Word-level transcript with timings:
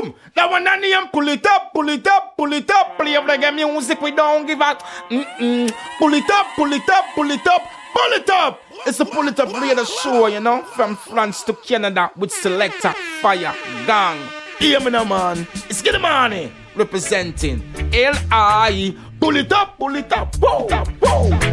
boom. 0.00 0.14
That 0.34 0.50
one 0.50 0.66
I 0.66 0.76
name, 0.76 1.08
pull 1.12 1.28
it 1.28 1.46
up, 1.46 1.72
pull 1.72 1.88
it 1.88 2.06
up, 2.06 2.36
pull 2.36 2.52
it 2.52 2.70
up. 2.70 2.96
Play 2.96 3.14
reggae 3.14 3.54
music, 3.54 4.00
we 4.00 4.10
don't 4.10 4.46
give 4.46 4.60
up. 4.60 4.82
Mm-mm. 5.10 5.72
Pull 5.98 6.14
it 6.14 6.30
up, 6.30 6.46
pull 6.56 6.72
it 6.72 6.88
up, 6.88 7.04
pull 7.14 7.30
it 7.30 7.46
up, 7.46 7.62
pull 7.92 8.12
it 8.12 8.30
up. 8.30 8.60
It's 8.86 9.00
a 9.00 9.04
pull 9.04 9.28
it 9.28 9.40
up 9.40 9.52
radio 9.52 9.84
show, 9.84 10.26
you 10.26 10.40
know, 10.40 10.62
from 10.62 10.96
France 10.96 11.42
to 11.44 11.54
Canada 11.54 12.10
with 12.16 12.32
selector, 12.32 12.92
fire, 13.20 13.54
gang. 13.86 14.18
Hear 14.58 14.80
me 14.80 14.90
now, 14.90 15.04
man. 15.04 15.46
It's 15.68 15.82
Get 15.82 16.00
Money 16.00 16.52
representing 16.74 17.62
L.I. 17.92 18.94
Pull 19.20 19.36
it 19.36 19.52
up, 19.52 19.78
pull 19.78 19.96
it 19.96 20.12
up, 20.12 20.34
whoa, 20.36 20.66
whoa. 20.66 20.84
Pull 21.00 21.45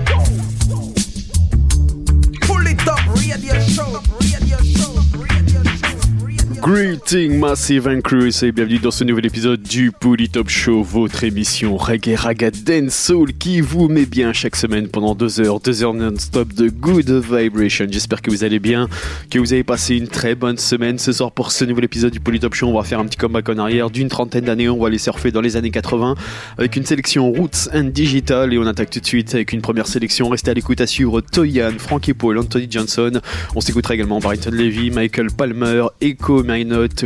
Greeting 6.64 7.39
Massive 7.39 7.89
and 7.89 8.00
Cruise 8.00 8.41
et 8.41 8.54
bienvenue 8.54 8.79
dans 8.79 8.89
ce 8.89 9.04
nouvel 9.04 9.25
épisode 9.25 9.61
du 9.61 9.91
Pouli 9.91 10.29
Top 10.29 10.47
Show, 10.47 10.82
votre 10.82 11.25
émission 11.25 11.75
reggae 11.75 12.15
raga 12.15 12.51
dance 12.51 12.96
soul 12.96 13.33
qui 13.33 13.60
vous 13.60 13.89
met 13.89 14.06
bien 14.06 14.32
chaque 14.32 14.56
semaine 14.56 14.87
pendant 14.87 15.14
deux 15.14 15.42
heures, 15.42 15.60
deux 15.60 15.84
heures 15.84 15.93
non-stop 15.93 16.54
de 16.54 16.70
good 16.70 17.10
vibration. 17.10 17.86
J'espère 17.92 18.21
que 18.21 18.32
vous 18.32 18.46
allez 18.46 18.60
bien, 18.60 18.87
que 19.29 19.39
vous 19.39 19.51
avez 19.51 19.65
passé 19.65 19.97
une 19.97 20.07
très 20.07 20.36
bonne 20.36 20.57
semaine 20.57 21.00
ce 21.00 21.11
soir 21.11 21.34
pour 21.34 21.51
ce 21.51 21.65
nouvel 21.65 21.84
épisode 21.84 22.14
du 22.14 22.21
Pouli 22.21 22.39
Top 22.39 22.54
Show. 22.54 22.68
On 22.68 22.78
va 22.78 22.84
faire 22.84 23.01
un 23.01 23.06
petit 23.07 23.18
comeback 23.18 23.50
en 23.50 23.57
arrière 23.57 23.89
d'une 23.89 24.07
trentaine 24.07 24.45
d'années, 24.45 24.70
on 24.70 24.79
va 24.79 24.87
aller 24.87 25.00
surfer 25.00 25.32
dans 25.32 25.42
les 25.42 25.57
années 25.57 25.71
80 25.71 26.15
avec 26.57 26.78
une 26.78 26.86
sélection 26.86 27.29
Roots 27.29 27.68
and 27.73 27.89
Digital 27.93 28.54
et 28.54 28.57
on 28.57 28.65
attaque 28.68 28.89
tout 28.89 29.01
de 29.01 29.06
suite 29.06 29.36
avec 29.36 29.51
une 29.51 29.61
première 29.61 29.87
sélection. 29.87 30.29
Restez 30.29 30.51
à 30.51 30.54
l'écoute 30.54 30.79
à 30.79 30.87
suivre 30.87 31.20
Toyan, 31.20 31.73
Frankie 31.78 32.14
Paul, 32.14 32.38
Anthony 32.38 32.67
Johnson. 32.70 33.20
On 33.53 33.59
s'écoutera 33.59 33.95
également 33.95 34.20
Barrington 34.20 34.52
Levy, 34.53 34.92
Michael 34.92 35.28
Palmer, 35.30 35.88
Echo 36.00 36.42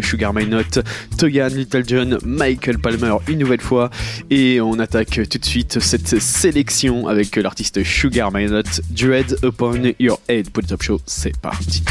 Sugar 0.02 0.34
My 0.34 0.46
Note, 0.46 0.80
Toyan, 1.18 1.48
Little 1.48 1.84
John, 1.88 2.18
Michael 2.26 2.80
Palmer 2.80 3.16
une 3.28 3.40
nouvelle 3.40 3.62
fois. 3.62 3.90
Et 4.30 4.60
on 4.62 4.80
attaque 4.80 5.22
tout 5.30 5.38
de 5.38 5.46
suite 5.46 5.80
cette 5.80 6.20
sélection 6.20 7.08
avec 7.08 7.36
l'artiste 7.36 7.84
Sugar 7.84 8.32
My 8.34 8.46
Note, 8.48 8.82
Dread 8.90 9.38
Upon 9.44 9.94
Your 10.00 10.20
Head. 10.28 10.50
Pour 10.50 10.64
le 10.64 10.68
top 10.68 10.84
show, 10.84 11.00
c'est 11.06 11.38
parti. 11.38 11.84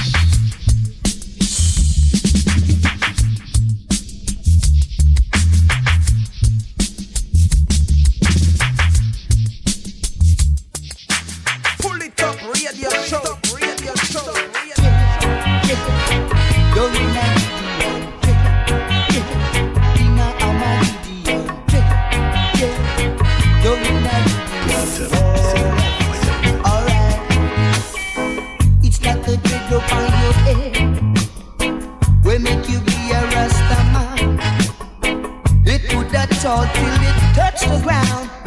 Salt 36.47 36.69
till 36.75 36.87
it 36.87 37.35
touch 37.35 37.61
the 37.63 37.81
ground. 37.83 38.46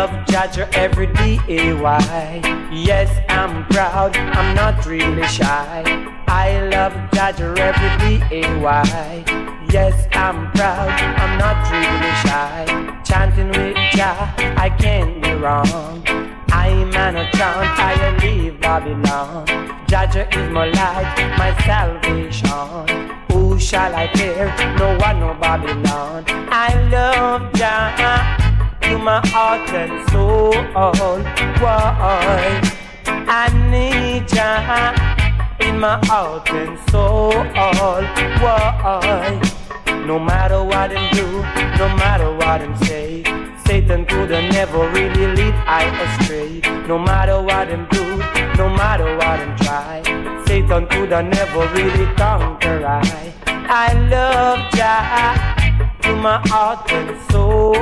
Love 0.00 0.24
Jaja 0.32 0.64
every 0.72 1.08
day. 1.08 1.38
Yes, 2.72 3.10
I'm 3.28 3.66
proud. 3.66 4.16
I'm 4.16 4.54
not 4.54 4.86
really 4.86 5.26
shy. 5.26 5.82
I 6.26 6.46
love 6.74 6.94
Jaja 7.14 7.48
every 7.68 7.92
day. 8.30 8.40
Yes, 9.70 9.94
I'm 10.12 10.50
proud. 10.52 10.94
I'm 11.22 11.34
not 11.44 11.58
really 11.74 12.12
shy. 12.24 12.64
Chanting 13.04 13.48
with 13.48 13.76
Jah, 13.92 14.32
I 14.56 14.70
can't 14.70 15.22
be 15.22 15.32
wrong. 15.32 15.68
I'm 16.50 16.94
an 17.04 17.16
a 17.16 17.30
chant, 17.32 17.78
I 17.90 18.16
leave 18.22 18.58
Babylon. 18.58 19.46
Jaja 19.90 20.22
is 20.34 20.50
my 20.50 20.66
light, 20.78 21.12
my 21.42 21.50
salvation. 21.68 22.86
Who 23.30 23.58
shall 23.58 23.94
I 23.94 24.06
fear? 24.14 24.46
No 24.78 24.96
one, 24.96 25.20
no 25.20 25.34
Babylon. 25.34 26.24
I 26.48 26.68
love 26.88 27.52
Jah 27.52 28.40
to 28.90 28.98
my 28.98 29.20
heart 29.28 29.70
and 29.70 30.10
soul. 30.10 30.52
Why? 31.62 32.60
I 33.06 33.46
need 33.70 34.26
Jah 34.26 34.94
in 35.60 35.78
my 35.78 35.98
heart 36.06 36.50
and 36.50 36.76
soul. 36.90 37.30
Why? 38.42 39.40
No 40.06 40.18
matter 40.18 40.64
what 40.64 40.90
them 40.90 41.06
do, 41.12 41.26
no 41.78 41.86
matter 42.02 42.30
what 42.34 42.58
them 42.62 42.74
say, 42.84 43.22
Satan 43.64 44.04
could 44.06 44.30
never 44.30 44.80
really 44.90 45.26
lead 45.36 45.54
I 45.80 45.84
astray. 46.04 46.60
No 46.88 46.98
matter 46.98 47.40
what 47.40 47.68
them 47.68 47.86
do, 47.92 48.04
no 48.58 48.68
matter 48.68 49.08
what 49.20 49.36
them 49.38 49.56
try, 49.58 50.02
Satan 50.46 50.88
could 50.88 51.10
never 51.10 51.62
really 51.76 52.06
conquer 52.16 52.84
I. 52.84 53.32
I 53.46 53.92
love 54.10 54.58
Jah 54.72 55.59
my 56.18 56.38
heart 56.48 56.90
and 56.92 57.16
soul. 57.30 57.74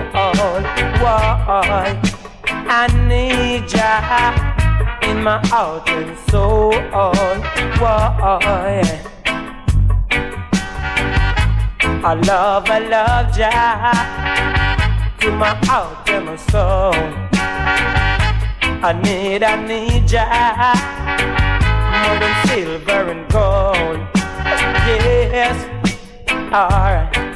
Why? 1.03 2.01
I 2.71 2.87
need 3.09 3.69
Jah 3.69 4.35
in 5.03 5.23
my 5.23 5.39
heart 5.47 5.89
and 5.89 6.17
soul. 6.31 6.73
Why? 7.81 8.83
I 12.05 12.15
love, 12.15 12.71
I 12.71 12.79
love 12.79 13.37
Jah 13.37 14.39
to 15.21 15.31
my 15.33 15.55
heart 15.67 16.09
and 16.09 16.27
my 16.27 16.37
soul. 16.37 16.95
I 18.81 18.93
need, 19.03 19.43
I 19.43 19.57
need 19.67 20.09
ya 20.09 20.25
more 22.01 22.19
than 22.21 22.47
silver 22.47 23.11
and 23.11 23.29
gold. 23.33 23.99
Yes, 24.87 25.59
alright. 26.53 27.28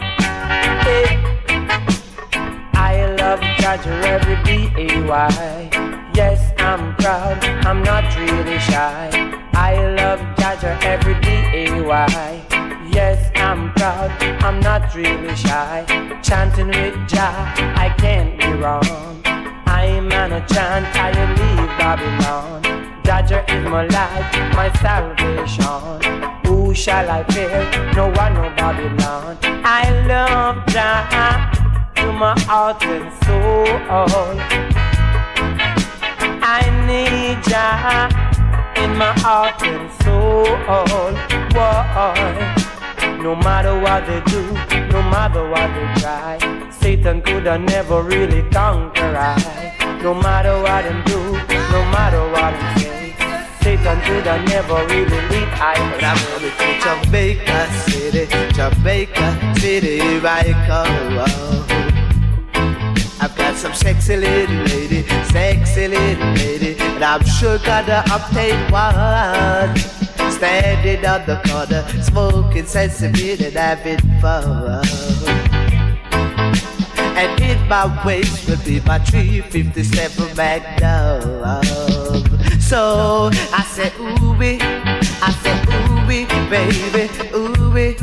I 2.74 3.14
love 3.18 3.40
Dodger 3.58 3.98
every 4.14 4.36
D-A-Y. 4.44 5.70
Yes, 6.14 6.52
I'm 6.58 6.94
proud, 6.96 7.42
I'm 7.66 7.82
not 7.82 8.04
really 8.16 8.58
shy. 8.58 9.10
I 9.54 9.74
love 9.96 10.20
Dodger 10.36 10.76
every 10.82 11.14
D-A-Y. 11.20 12.42
Yes, 12.92 13.30
I'm 13.36 13.72
proud, 13.74 14.10
I'm 14.42 14.60
not 14.60 14.94
really 14.94 15.34
shy. 15.34 15.84
Chanting 16.22 16.68
with 16.68 16.96
Jah, 17.08 17.54
I 17.76 17.88
can't 17.98 18.38
be 18.38 18.52
wrong. 18.62 19.22
I'm 19.66 20.12
on 20.12 20.32
a 20.32 20.46
chant, 20.46 20.86
I 20.96 21.10
leave 21.38 21.68
Babylon. 21.78 22.62
Dodger 23.02 23.44
is 23.48 23.64
my 23.64 23.86
life, 23.86 24.54
my 24.54 24.70
salvation. 24.80 26.61
Who 26.72 26.76
shall 26.76 27.10
I 27.10 27.22
fear? 27.24 27.68
No 27.92 28.08
one, 28.12 28.32
no 28.32 28.48
Babylon. 28.56 29.36
I 29.62 29.90
love 30.08 30.64
Jah 30.68 31.52
to 31.96 32.12
my 32.14 32.32
heart 32.48 32.82
and 32.84 33.12
soul. 33.24 33.66
I 36.42 36.62
need 36.88 37.44
Jah 37.44 38.08
in 38.82 38.96
my 38.96 39.12
heart 39.20 39.62
and 39.62 39.92
soul. 40.00 40.46
Whoa. 41.52 43.22
No 43.22 43.36
matter 43.36 43.78
what 43.78 44.06
they 44.06 44.22
do, 44.32 44.42
no 44.94 45.02
matter 45.12 45.46
what 45.50 45.68
they 45.74 46.00
try, 46.00 46.70
Satan 46.70 47.20
could 47.20 47.44
have 47.44 47.60
never 47.60 48.02
really 48.02 48.48
conquer 48.48 49.14
I. 49.14 50.00
No 50.02 50.14
matter 50.14 50.54
what 50.62 50.84
they 50.84 51.12
do, 51.12 51.20
no 51.70 51.80
matter 51.92 52.22
what 52.32 52.54
say, 52.80 52.81
Satan 53.62 54.00
could 54.02 54.26
have 54.26 54.46
never 54.48 54.84
really 54.86 55.20
lead 55.30 55.48
I. 55.54 55.74
But 55.92 56.04
I'm 56.04 56.18
going 56.26 56.50
to 56.50 56.72
Jamaica 56.82 57.70
City, 57.86 58.26
Jamaica 58.52 59.54
City, 59.60 60.18
right 60.18 60.52
come 60.66 61.62
I've 63.20 63.36
got 63.36 63.54
some 63.54 63.72
sexy 63.72 64.16
little 64.16 64.56
lady, 64.64 65.06
sexy 65.30 65.86
little 65.86 66.32
lady, 66.34 66.76
and 66.80 67.04
I'm 67.04 67.24
sure 67.24 67.56
gonna 67.58 68.02
obtain 68.12 68.58
one. 68.72 69.76
Standing 70.32 71.06
on 71.06 71.24
the 71.26 71.40
corner, 71.46 71.86
smoking 72.02 72.66
sensible 72.66 73.44
and 73.46 73.54
having 73.54 74.00
fun. 74.20 74.82
And 77.16 77.40
in 77.40 77.68
my 77.68 78.04
waist 78.04 78.48
will 78.48 78.56
be 78.64 78.80
my 78.80 78.98
357 78.98 80.36
Magnum. 80.36 81.81
So 82.72 83.28
I 83.52 83.64
said, 83.64 83.92
ooh 84.00 84.32
wee, 84.38 84.58
I 84.62 85.30
said, 85.42 85.60
ooh 85.68 86.06
wee, 86.06 86.24
baby, 86.48 87.10
ooh 87.34 87.70
wee. 87.70 87.94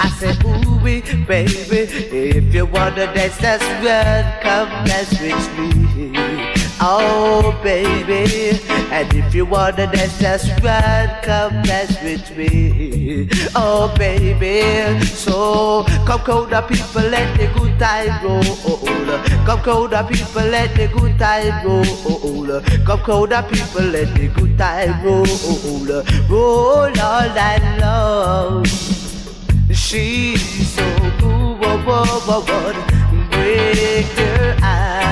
I 0.00 0.08
said, 0.18 0.44
ooh 0.44 0.78
wee, 0.82 1.02
baby, 1.28 1.86
if 2.10 2.52
you 2.52 2.66
wanna 2.66 3.06
dance, 3.14 3.36
that's 3.38 3.62
run, 3.84 4.24
come 4.42 4.84
dance 4.84 5.12
with 5.20 5.56
me. 5.56 6.59
Oh, 6.82 7.54
baby, 7.62 8.58
and 8.90 9.12
if 9.12 9.34
you 9.34 9.44
wanna 9.44 9.86
dance, 9.92 10.18
just 10.18 10.48
run, 10.62 11.10
come 11.22 11.62
dance 11.62 12.00
with 12.02 12.34
me. 12.34 13.28
Oh, 13.54 13.94
baby, 13.98 14.98
so 15.04 15.84
come 16.06 16.20
cold 16.20 16.48
the 16.48 16.62
people, 16.62 17.02
let 17.02 17.36
the 17.36 17.48
good 17.52 17.78
time 17.78 18.24
roll. 18.24 18.42
Come 19.44 19.60
cold 19.60 19.90
the 19.90 20.02
people, 20.04 20.42
let 20.42 20.74
the 20.74 20.88
good 20.88 21.18
time 21.18 21.66
roll. 21.66 22.62
Come 22.86 23.00
cold 23.00 23.28
the 23.28 23.42
people, 23.42 23.84
let 23.84 24.14
the 24.14 24.28
good 24.28 24.56
time 24.56 25.04
roll. 25.04 25.26
Roll 26.30 26.98
all 26.98 27.28
night 27.28 27.78
long. 27.78 28.64
She's 29.70 30.70
so 30.70 30.86
cool, 31.18 31.56
break 33.30 34.06
her 34.16 34.56
eyes. 34.62 35.09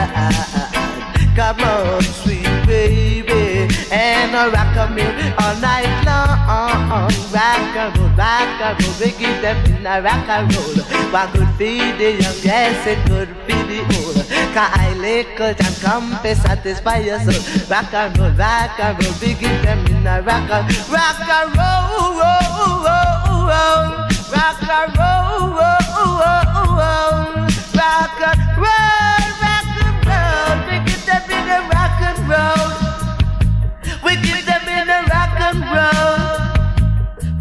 Come 1.38 1.60
on, 1.60 2.02
sweet 2.02 2.42
baby, 2.66 3.70
and 3.92 4.34
I 4.34 4.50
rock 4.50 4.90
me 4.90 5.06
all 5.38 5.54
night 5.62 5.86
long. 6.02 7.14
Rock 7.30 7.76
and 7.78 7.96
roll, 7.96 8.10
rock 8.18 8.58
and 8.58 8.74
roll, 8.82 8.94
we 8.98 9.12
give 9.12 9.40
them 9.40 9.56
in 9.70 9.86
a 9.86 10.02
rock 10.02 10.28
and 10.28 10.52
roll. 10.52 10.74
What 11.12 11.30
could 11.30 11.56
be 11.56 11.78
the 11.94 12.18
young, 12.18 12.34
yes, 12.42 12.84
it 12.88 12.98
could 13.06 13.30
be 13.46 13.54
the 13.54 13.86
old. 14.02 14.26
Can 14.26 14.68
I 14.82 14.94
liquor 14.98 15.54
and 15.56 15.76
come 15.80 16.10
to 16.10 16.34
satisfy 16.34 16.98
your 17.06 17.20
soul? 17.20 17.38
Rock 17.70 17.94
and 17.94 18.18
roll, 18.18 18.32
rock 18.32 18.80
and 18.80 18.98
roll, 18.98 19.14
we 19.20 19.34
give 19.34 19.62
them 19.62 19.86
in 19.86 20.04
a 20.08 20.20
rock 20.22 20.50
and 20.50 20.66
rock 20.90 21.22
and 21.22 21.54
roll, 21.54 22.18
roll, 22.18 22.82
roll, 22.82 23.46
roll. 23.46 23.86
Rock 24.34 24.58
and 24.66 24.90
roll, 24.98 25.54
roll, 25.54 25.87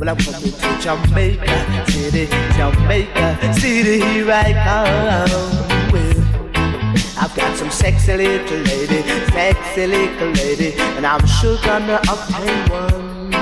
Well, 0.08 0.16
I'm 0.16 0.24
coming 0.24 0.54
to 0.54 0.80
Jamaica 0.80 1.92
City, 1.92 2.28
Jamaica 2.56 3.54
City, 3.56 4.00
here 4.00 4.32
I 4.32 4.54
come. 4.64 5.92
Well, 5.92 6.20
I've 7.20 7.36
got 7.36 7.58
some 7.58 7.70
sexy 7.70 8.16
little 8.16 8.58
lady, 8.58 9.02
sexy 9.34 9.86
little 9.86 10.30
lady, 10.30 10.76
and 10.96 11.06
I'm 11.06 11.28
sure 11.28 11.58
gonna 11.62 12.00
obtain 12.08 12.70
one. 12.70 13.36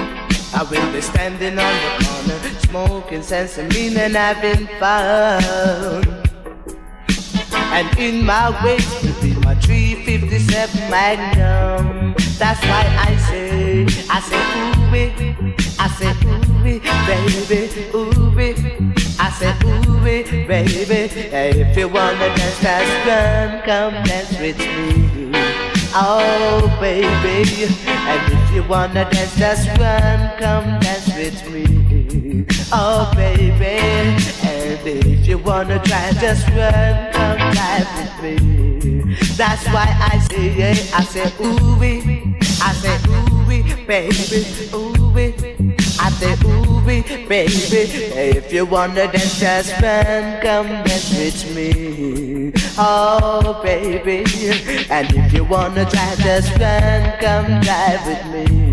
I 0.56 0.64
will 0.68 0.92
be 0.92 1.02
standing 1.02 1.60
on 1.60 1.74
the 1.84 2.04
corner, 2.04 2.40
smoking 2.62 3.22
sensimine 3.22 3.98
and 3.98 4.16
having 4.16 4.66
fun. 4.80 6.04
And 7.78 8.00
in 8.00 8.26
my 8.26 8.50
waist 8.66 9.04
will 9.04 9.22
be 9.22 9.36
my 9.42 9.54
357 9.54 10.90
Magnum. 10.90 12.16
That's 12.40 12.60
why 12.64 12.86
I 13.08 13.16
say, 13.18 13.86
I 14.10 14.20
say 14.20 14.42
ooh 14.58 14.92
wee, 14.92 15.55
Say 16.06 16.14
ooh 16.14 17.46
baby, 17.48 17.86
ooh 17.96 18.30
wee. 18.36 18.54
I 19.20 19.32
said, 19.32 19.64
ooh, 19.64 20.00
baby, 20.04 20.52
if 20.52 21.78
you 21.78 21.88
wanna 21.88 22.36
dance, 22.36 22.62
dance, 22.62 23.08
run, 23.08 23.62
come 23.64 24.04
dance 24.04 24.40
with 24.40 24.60
me. 24.60 25.32
Oh, 25.96 26.68
baby, 26.80 27.66
and 27.88 28.34
if 28.34 28.54
you 28.54 28.64
wanna 28.64 29.10
dance, 29.10 29.36
just 29.36 29.68
run, 29.80 30.38
come 30.38 30.80
dance 30.80 31.08
with 31.16 31.50
me. 31.50 32.46
Oh, 32.72 33.12
baby, 33.16 33.80
and 34.44 34.86
if 34.86 35.28
you 35.28 35.40
wanna 35.40 35.80
try, 35.86 36.12
just 36.22 36.48
run, 36.50 37.12
come 37.14 37.38
drive 37.54 37.88
with 37.98 38.22
me. 38.22 39.16
That's 39.38 39.66
why 39.70 39.88
I 40.12 40.20
say, 40.20 40.54
yeah, 40.56 40.76
I 40.94 41.04
say, 41.04 41.32
ooh, 41.42 41.80
I 42.62 42.74
say, 42.74 42.98
ooh, 43.10 43.86
baby, 43.88 44.70
ooh, 44.76 45.75
I 46.06 46.10
say, 46.12 46.34
ooh, 46.46 46.82
baby, 46.82 47.16
if 47.32 48.54
you 48.54 48.68
wanna 48.68 49.12
dance, 49.12 49.40
just 49.40 49.72
run, 49.82 50.40
come 50.40 50.68
dance 50.84 51.10
with 51.18 51.56
me. 51.56 52.54
Oh, 52.78 53.60
baby, 53.64 54.24
and 54.92 55.12
if 55.12 55.34
you 55.34 55.44
wanna 55.46 55.84
try, 55.90 56.14
just 56.18 56.52
run, 56.60 57.18
come 57.18 57.60
drive 57.62 58.06
with 58.06 58.50
me. 58.52 58.65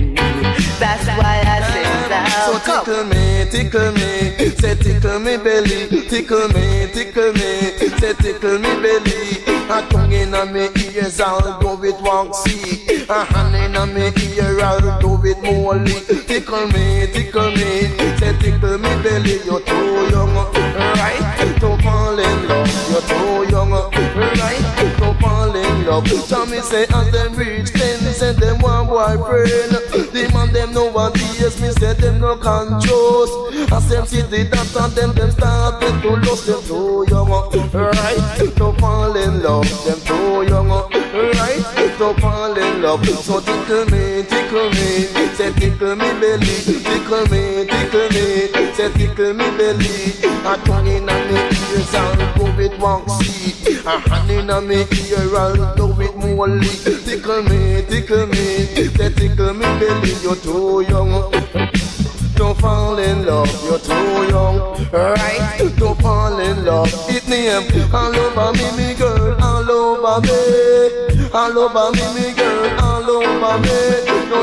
That's 0.82 1.06
why 1.06 1.38
I 1.46 1.62
say 1.70 1.86
that. 2.10 2.26
So 2.42 2.58
tickle 2.58 3.04
me, 3.06 3.46
tickle 3.54 3.92
me, 3.92 4.50
say 4.58 4.74
tickle 4.74 5.20
me 5.20 5.36
belly, 5.36 6.08
tickle 6.08 6.48
me, 6.48 6.90
tickle 6.90 7.32
me, 7.38 7.70
say 8.00 8.14
tickle 8.14 8.58
me 8.58 8.72
belly. 8.82 9.46
A 9.70 9.86
tongue 9.88 10.10
in 10.10 10.34
me 10.52 10.68
ears, 10.90 11.20
I'll 11.20 11.60
do 11.60 11.78
it 11.84 11.94
waxy. 12.02 13.06
A 13.08 13.24
hand 13.24 13.54
in 13.54 13.94
me 13.94 14.10
ear, 14.34 14.58
I'll 14.58 14.98
do 14.98 15.20
it 15.24 15.38
molly. 15.40 15.94
Tickle 16.26 16.66
me, 16.74 17.06
tickle 17.14 17.52
me, 17.52 17.86
say 18.18 18.34
tickle 18.42 18.78
me 18.78 18.90
belly. 19.04 19.38
You're 19.46 19.60
too 19.60 20.10
young, 20.10 20.34
right, 20.34 21.56
to 21.60 21.78
fall 21.80 22.18
in 22.18 22.48
love. 22.48 22.90
You're 22.90 23.06
too 23.06 23.54
young, 23.54 23.70
right, 23.70 24.88
to 24.98 25.14
fall 25.22 25.54
in 25.54 25.86
love. 25.86 26.04
Me 26.50 26.58
say 26.58 26.86
as 26.92 27.12
them 27.12 27.34
reach 27.36 27.70
ten, 27.70 27.98
say 28.12 28.32
them 28.32 28.58
one 28.58 28.88
boyfriend. 28.88 29.81
The 29.92 30.30
man 30.32 30.52
them 30.52 30.72
nowadays, 30.72 31.60
me 31.60 31.68
say 31.72 31.92
them 31.92 32.20
no 32.20 32.36
control. 32.36 33.52
As 33.72 33.88
them 33.88 34.06
see 34.06 34.22
the 34.22 34.44
dance 34.44 34.74
and 34.74 34.92
them 34.92 35.12
them 35.12 35.30
started 35.30 36.00
to 36.02 36.10
lust. 36.24 36.46
Them 36.46 36.62
too 36.64 37.04
young, 37.08 37.28
right, 37.28 38.38
to 38.56 38.72
fall 38.80 39.16
in 39.16 39.42
love. 39.42 39.68
Them 39.84 40.00
too 40.00 40.48
young, 40.48 40.68
right, 40.68 41.81
to 42.02 42.20
fall 42.20 42.58
in 42.58 42.82
love. 42.82 43.06
So 43.06 43.38
tickle 43.40 43.86
me, 43.86 44.24
tickle 44.24 44.70
me, 44.70 45.06
say 45.36 45.52
tickle 45.52 45.94
me 45.94 46.10
belly, 46.20 46.56
tickle 46.88 47.24
me, 47.30 47.64
tickle 47.72 48.08
me, 48.14 48.26
say 48.74 48.90
tickle 48.98 49.32
me 49.34 49.46
belly. 49.56 49.94
I 50.44 50.54
A 50.54 50.66
tongue 50.66 50.88
inna 50.88 51.14
me 51.28 51.38
ears 51.70 51.94
and 51.94 52.22
go 52.36 52.46
it 52.58 52.74
won't 52.80 53.08
see. 53.22 53.78
A 53.86 53.98
hand 54.08 54.30
inna 54.30 54.60
me 54.60 54.78
ear 55.06 55.36
and 55.42 55.76
go 55.78 55.94
it 56.00 56.16
molly. 56.16 56.74
Tickle 57.06 57.42
me, 57.42 57.82
tickle 57.88 58.26
me, 58.26 58.66
say 58.96 59.10
tickle 59.14 59.54
me 59.54 59.66
belly. 59.78 60.12
You're 60.22 60.36
too 60.36 60.84
young. 60.90 61.30
Don't 62.34 62.58
fall 62.58 62.98
in 62.98 63.24
love, 63.26 63.52
you're 63.64 63.78
too 63.78 64.28
young. 64.34 64.58
Right? 64.90 65.72
Don't 65.76 66.00
fall 66.00 66.40
in 66.40 66.64
love. 66.64 66.92
It 67.08 67.28
name 67.28 67.94
all 67.94 68.16
over 68.16 68.52
me, 68.58 68.66
me 68.76 68.94
girl, 68.94 69.36
all 69.40 69.70
over 69.70 70.20
me. 70.26 71.11
All 71.34 71.58
over 71.58 71.90
me, 71.92 72.04
me 72.14 72.34
girl, 72.34 72.80
all 72.80 73.10
over 73.10 73.58
me. 73.62 73.72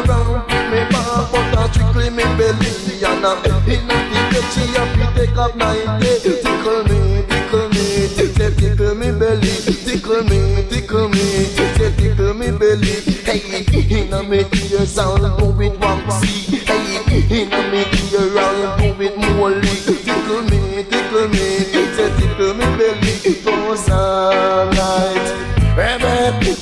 Run 0.09 0.33
with 0.33 0.47
me 0.71 0.81
back, 0.89 1.31
but 1.31 1.57
I 1.57 1.69
trickle 1.71 2.09
me 2.09 2.23
belly. 2.35 3.05
And 3.05 3.25
I'm 3.25 3.37
in 3.69 3.87
the 3.87 3.93
bed, 3.93 4.43
she 4.53 4.65
have 4.73 4.97
to 4.97 5.19
take 5.19 5.37
up 5.37 5.55
night. 5.55 6.01
Tickle 6.01 6.83
me, 6.85 7.23
tickle 7.29 7.69
me, 7.69 8.07
say 8.07 8.55
tickle 8.55 8.95
me 8.95 9.11
belly. 9.11 9.53
Tickle 9.85 10.23
me, 10.23 10.67
tickle 10.67 11.09
me, 11.09 11.43
say 11.77 11.95
tickle 11.95 12.33
me 12.33 12.57
belly. 12.57 13.01
Hey, 13.23 13.65
inna 14.01 14.23
me 14.23 14.39
ears 14.71 14.97
and 14.97 15.37
go 15.37 15.51
with 15.51 15.79
one 15.79 16.38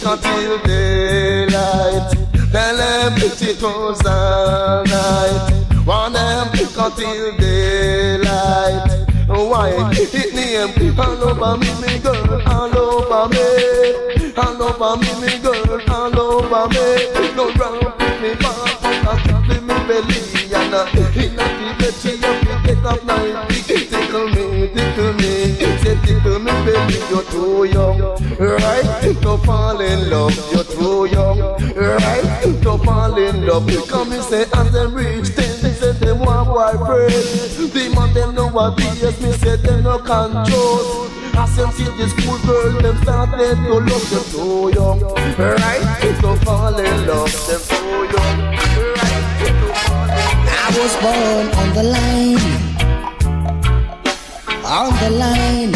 until 0.07 0.57
daylight. 0.59 2.11
Tell 2.51 2.77
them 2.77 3.13
it 3.17 3.59
goes 3.59 4.05
all 4.05 4.83
night. 4.85 5.65
Want 5.85 6.13
them 6.13 6.47
until 6.53 7.37
daylight. 7.37 9.07
Why? 9.27 9.91
It 9.93 10.33
name 10.33 10.99
all 10.99 11.23
over 11.23 11.57
me, 11.57 11.67
me 11.81 11.99
girl, 11.99 12.41
all 12.47 12.77
over 12.77 13.27
me, 13.29 14.33
all 14.37 14.63
over 14.63 14.95
me, 15.01 15.11
me 15.21 15.39
girl, 15.39 15.81
all 15.91 16.19
over 16.19 16.67
me. 16.71 16.87
No 17.35 17.51
round 17.53 17.83
with 17.99 18.21
me, 18.21 18.35
back, 18.35 18.81
back, 18.81 19.23
back, 19.27 19.47
me 19.47 19.75
belly, 19.87 20.19
and 20.55 20.73
uh, 20.73 20.87
in 21.15 21.37
a 21.37 21.75
bed 21.77 21.93
she 21.93 22.15
up, 22.23 22.63
take 22.63 22.83
up 22.85 23.03
night, 23.05 23.56
you're 27.10 27.24
too 27.24 27.65
young, 27.65 28.00
right? 28.39 29.15
To 29.22 29.38
fall 29.46 29.79
in 29.82 30.10
love, 30.10 30.36
you're 30.51 30.63
too 30.63 31.06
young, 31.06 31.39
right? 31.75 32.41
To 32.63 32.77
fall 32.84 33.17
in 33.17 33.46
love, 33.46 33.70
come 33.88 34.12
and 34.12 34.24
say 34.24 34.46
as 34.53 34.72
them 34.72 34.94
reach 34.94 35.36
ten, 35.36 35.62
they 35.62 35.74
say 35.74 35.91
them 35.94 36.20
want 36.20 36.48
boyfriend. 36.48 37.13
The 37.74 37.89
man 37.96 38.13
them 38.13 38.36
know 38.36 38.48
what 38.50 38.77
BS 38.77 39.22
me 39.22 39.32
say 39.34 39.56
them 39.58 39.84
no 39.84 39.98
control. 40.00 41.08
As 41.38 41.56
them 41.56 41.72
see 41.72 41.84
the 41.84 42.10
school 42.10 42.39
girl, 42.46 42.82
them 42.82 42.98
started 43.03 43.56
to 43.56 43.74
love 43.79 44.10
them 44.10 44.24
too 44.32 44.72
young, 44.74 45.00
right? 45.38 46.15
To 46.22 46.36
fall 46.44 46.77
in 46.79 47.08
love, 47.08 47.32
them 47.48 47.62
too 47.70 48.08
young, 48.13 48.39
right? 48.98 49.24
To 49.39 49.50
fall 49.74 50.08
in 50.08 50.17
love. 50.17 50.58
I 50.60 50.70
was 50.79 50.94
born 51.01 51.46
on 51.62 51.70
the 51.74 51.84
line, 51.84 52.46
on 54.65 54.89
the 55.00 55.10
line, 55.12 55.74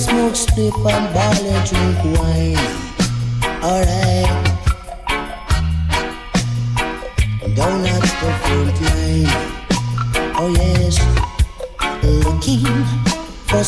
smoke 0.00 0.34
strip 0.34 0.74
and 0.86 1.14
and 1.14 1.68
drink 1.68 2.18
wine. 2.18 2.56
Alright. 3.62 4.29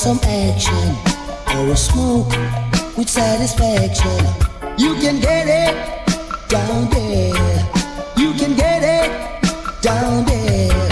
Some 0.03 0.19
action 0.25 0.97
or 1.55 1.71
a 1.71 1.77
smoke 1.77 2.27
with 2.97 3.09
satisfaction. 3.09 4.19
You 4.77 4.97
can 4.97 5.21
get 5.21 5.47
it 5.47 5.77
down 6.49 6.91
there. 6.91 7.71
You 8.17 8.33
can 8.33 8.57
get 8.57 8.83
it 8.83 9.13
down 9.81 10.25
there. 10.25 10.89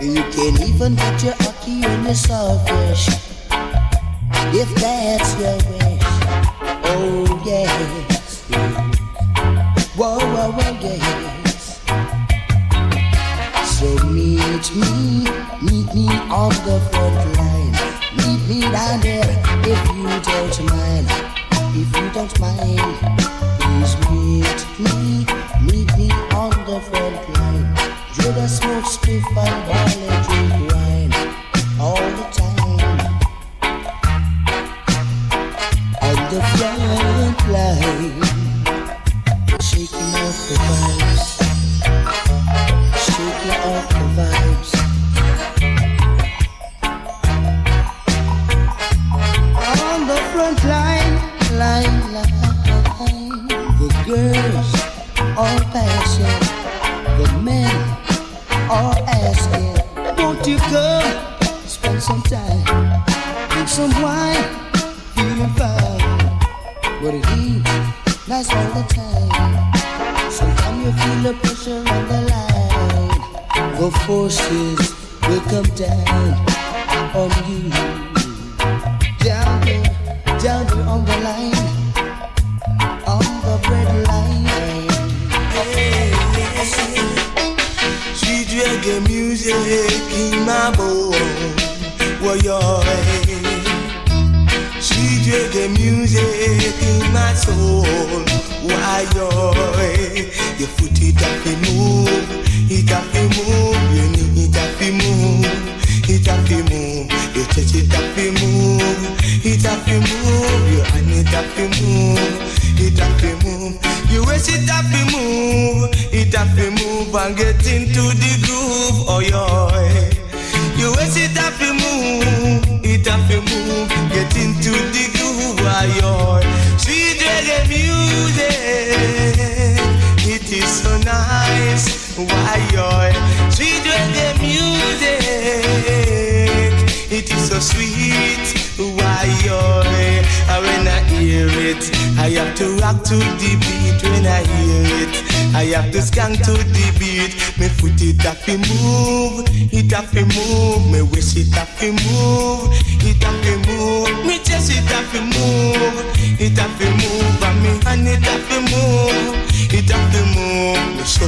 You 0.00 0.22
can 0.32 0.62
even 0.62 0.94
get 0.94 1.22
your 1.22 1.34
ackee 1.44 1.84
and 1.84 2.04
your 2.04 2.14
saltfish 2.14 3.04
if 4.54 4.74
that's 4.76 5.38
your 5.38 5.56
wish. 5.68 6.08
Oh 6.88 7.42
yes. 7.44 8.44
Whoa, 9.94 10.18
whoa, 10.18 10.52
whoa, 10.52 10.78
yes. 10.80 11.82
So 13.76 13.88
meet 14.06 14.66
me, 14.74 15.28
meet 15.60 15.94
me 15.94 16.08
on 16.32 16.48
the 16.64 16.80
front 16.90 17.36
line. 17.36 17.63
Me 18.48 18.60
down 18.60 19.00
there 19.00 19.24
if 19.64 19.88
you 19.88 20.04
don't 20.20 20.56
mind. 20.70 21.06
If 21.76 21.88
you 21.96 22.10
don't 22.12 22.38
mind, 22.38 22.78
please 23.58 23.94
meet 24.10 24.60
me, 24.78 25.26
meet 25.62 25.90
me 25.96 26.10
on 26.34 26.50
the 26.66 26.80
front 26.80 27.38
line. 27.38 27.74
A 28.36 28.48
smoke 28.48 28.84
spliff 28.84 29.24
and 29.36 29.83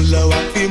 so 0.04 0.30
I 0.30 0.48
feel 0.52 0.65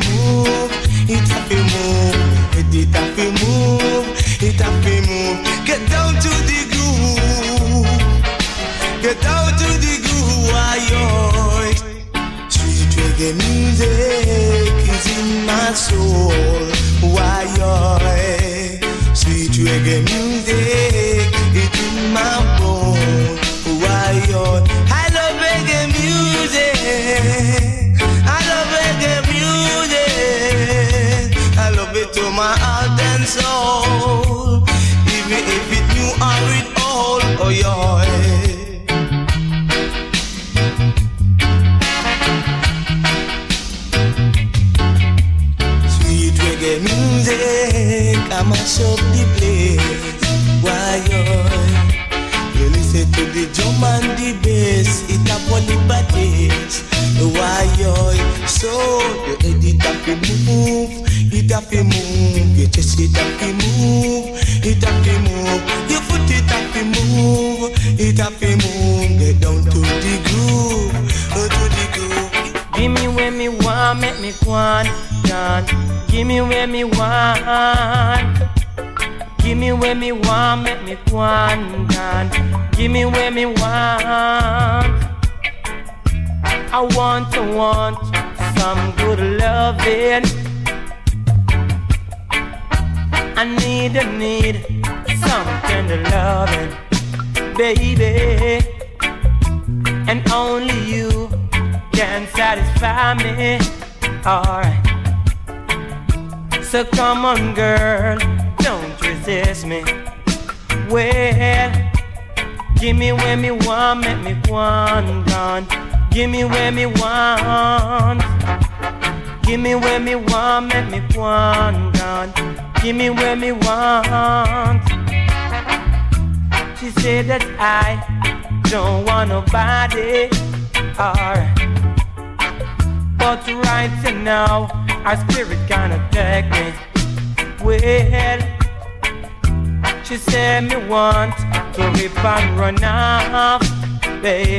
baby. 144.25 144.54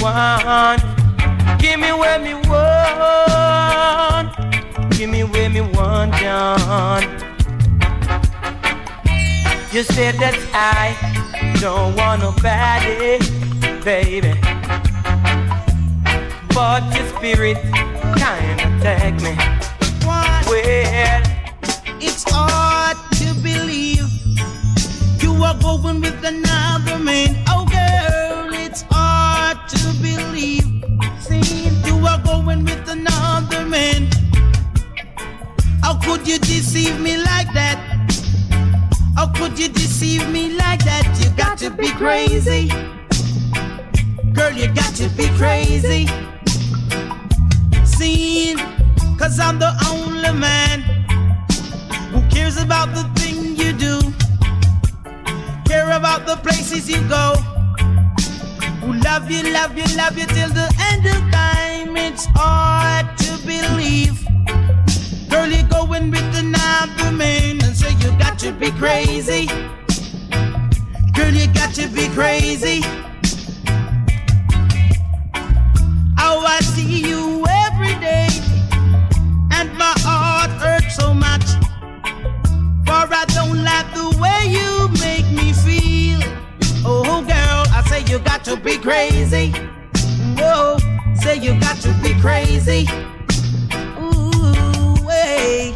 want. 0.00 0.82
Give 1.58 1.78
me 1.80 1.92
where 1.92 2.18
me 2.18 2.34
want. 2.48 4.28
Give 4.96 5.10
me 5.10 5.24
where 5.24 5.48
me 5.50 5.60
want, 5.60 6.14
John. 6.14 7.02
You 9.72 9.82
said 9.82 10.14
that 10.16 10.36
I 10.52 10.94
don't 11.60 11.96
want 11.96 12.22
nobody, 12.22 13.18
baby. 13.82 14.34
But 16.54 16.82
your 16.94 17.06
spirit 17.08 17.58
kind 18.16 18.60
of 18.60 18.80
attack 18.80 19.14
me. 19.20 19.34
What? 20.06 20.46
Well, 20.46 21.22
it's 22.00 22.24
hard 22.28 22.96
to 23.14 23.34
believe 23.42 24.08
you 25.20 25.42
are 25.42 25.58
going 25.60 26.00
with 26.00 26.24
another 26.24 26.98
man. 26.98 27.42
Oh, 27.48 27.66
girl. 27.66 28.23
another 32.94 33.66
man. 33.66 34.08
How 35.82 35.98
could 35.98 36.26
you 36.26 36.38
deceive 36.38 37.00
me 37.00 37.16
like 37.16 37.52
that? 37.52 37.78
How 39.16 39.26
could 39.32 39.58
you 39.58 39.68
deceive 39.68 40.28
me 40.30 40.56
like 40.56 40.84
that? 40.84 41.04
You 41.20 41.28
got, 41.36 41.48
got 41.48 41.58
to, 41.58 41.70
to 41.70 41.76
be 41.76 41.90
crazy. 41.92 42.68
crazy. 42.68 42.94
Girl, 44.32 44.52
you 44.52 44.68
got, 44.72 44.94
to, 45.00 45.08
be 45.10 45.26
crazy. 45.40 46.06
crazy. 46.06 47.84
Seeing, 47.84 48.58
cause 49.18 49.38
I'm 49.38 49.58
the 49.58 49.72
only 49.90 50.32
man 50.32 50.82
who 52.12 52.20
cares 52.30 52.56
about 52.56 52.88
the 52.94 53.04
thing 53.18 53.56
you 53.56 53.72
do, 53.72 53.98
care 55.64 55.90
about 55.90 56.26
the 56.26 56.36
places 56.36 56.88
you 56.88 57.00
go, 57.08 57.34
who 58.80 58.94
love 59.08 59.30
you, 59.30 59.42
love 59.52 59.76
you, 59.76 59.86
love 59.96 60.16
you 60.18 60.26
till 60.26 60.50
the 60.50 60.68
end 60.90 61.06
of 61.06 61.32
time. 61.32 61.63
It's 61.96 62.26
hard 62.34 63.16
to 63.18 63.38
believe. 63.46 64.24
Girl, 65.28 65.48
you're 65.48 65.68
going 65.68 66.10
with 66.10 66.36
another 66.36 67.12
man, 67.12 67.62
and 67.62 67.76
so 67.76 67.88
you 67.88 68.10
got 68.18 68.38
to 68.40 68.52
be 68.52 68.70
crazy. 68.72 69.46
Girl, 71.14 71.32
you 71.32 71.46
got 71.54 71.74
to 71.74 71.88
be 71.88 72.08
crazy. 72.08 72.80
How 76.16 76.38
I 76.40 76.58
see 76.60 77.00
you 77.08 77.44
every 77.66 77.94
day, 78.00 78.28
and 79.52 79.72
my 79.76 79.94
heart 79.98 80.50
hurts 80.62 80.96
so 80.96 81.14
much. 81.14 81.46
For 82.86 83.06
I 83.12 83.24
don't 83.28 83.62
like 83.62 83.92
the 83.94 84.16
way 84.20 84.46
you 84.48 84.88
make 85.00 85.26
me 85.32 85.52
feel. 85.52 86.20
Oh, 86.86 87.22
girl, 87.22 87.64
I 87.72 87.82
say 87.88 88.02
you 88.12 88.18
got 88.18 88.44
to 88.44 88.56
be 88.56 88.78
crazy. 88.78 89.52
Whoa, 90.36 90.76
say 91.24 91.36
you 91.38 91.58
got 91.58 91.76
to 91.78 91.90
be 92.02 92.12
crazy. 92.20 92.86
Ooh, 93.98 94.94
way. 95.06 95.74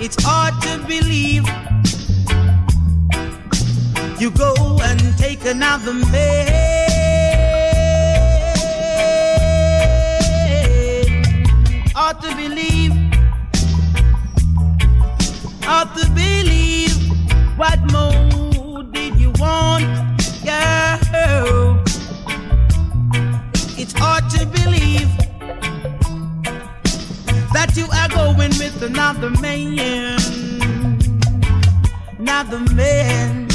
It's 0.00 0.16
hard 0.24 0.54
to 0.62 0.78
believe. 0.88 1.44
You 4.18 4.30
go 4.30 4.54
and 4.82 5.00
take 5.18 5.44
another 5.44 5.92
man. 5.92 6.46
Hard 11.94 12.16
to 12.22 12.34
believe. 12.42 12.92
Hard 15.62 15.88
to 15.98 16.04
believe. 16.20 16.96
What 17.58 17.78
more 17.92 18.19
you 27.80 27.86
are 27.94 28.08
going 28.08 28.52
with 28.58 28.82
another 28.82 29.30
man. 29.40 30.18
Another 32.18 32.60
man. 32.74 33.48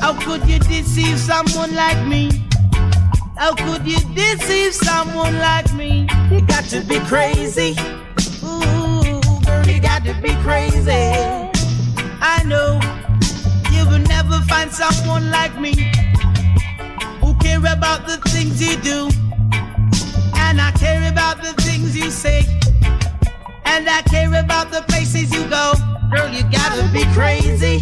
How 0.00 0.18
could 0.24 0.48
you 0.48 0.58
deceive 0.60 1.18
someone 1.18 1.74
like 1.74 2.00
me? 2.06 2.30
How 3.36 3.54
could 3.54 3.86
you 3.86 4.00
deceive 4.14 4.74
someone 4.74 5.36
like 5.38 5.70
me? 5.74 6.08
You 6.30 6.40
got 6.46 6.64
to 6.74 6.80
be 6.80 6.98
crazy. 7.00 7.72
Ooh, 8.42 9.20
girl, 9.44 9.66
you 9.66 9.80
got 9.80 10.02
to 10.04 10.14
be 10.22 10.32
crazy. 10.46 11.12
I 12.22 12.42
know 12.46 12.80
you 13.70 13.84
will 13.90 14.04
never 14.16 14.38
find 14.48 14.72
someone 14.72 15.30
like 15.30 15.54
me 15.60 15.72
who 17.20 17.34
care 17.34 17.58
about 17.58 18.06
the 18.06 18.16
things 18.30 18.62
you 18.62 18.76
do. 18.78 19.29
And 20.50 20.60
I 20.60 20.72
care 20.72 21.08
about 21.08 21.40
the 21.44 21.52
things 21.62 21.96
you 21.96 22.10
say. 22.10 22.40
And 23.66 23.88
I 23.88 24.02
care 24.10 24.34
about 24.34 24.72
the 24.72 24.82
places 24.88 25.32
you 25.32 25.48
go. 25.48 25.74
Girl, 26.10 26.28
you 26.28 26.42
gotta 26.50 26.90
be 26.92 27.04
crazy. 27.14 27.80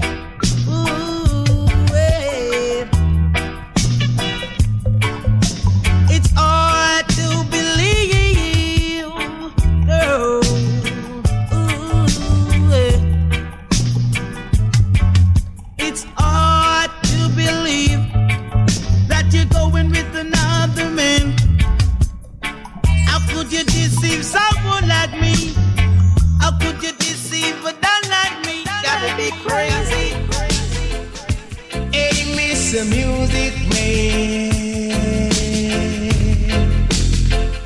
Mr. 32.79 32.87
Music 32.91 33.55
Man. 33.71 34.51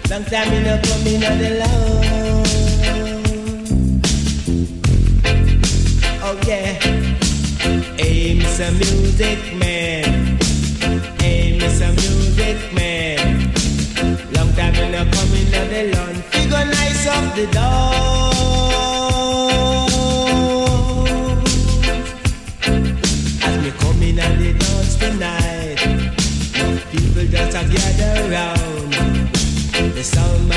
Long 0.09 0.25
time 0.25 0.53
you 0.55 0.61
not 0.63 0.83
coming 0.85 1.25
on 1.25 1.39
the 1.39 1.51
line. 1.61 2.43
Oh 6.23 6.41
yeah. 6.47 6.73
Hey, 7.99 8.39
Mr. 8.39 8.73
Music 8.73 9.55
Man. 9.57 10.39
Hey, 11.21 11.59
Mr. 11.59 11.89
Music 11.95 12.73
Man. 12.73 13.53
Long 14.33 14.53
time 14.55 14.75
you 14.75 14.89
not 14.93 15.13
coming 15.13 15.55
on 15.55 15.69
the 15.69 15.83
line. 15.95 16.23
Figure 16.33 16.65
nice 16.65 17.07
off 17.07 17.37
the 17.37 17.47
door. 17.49 18.12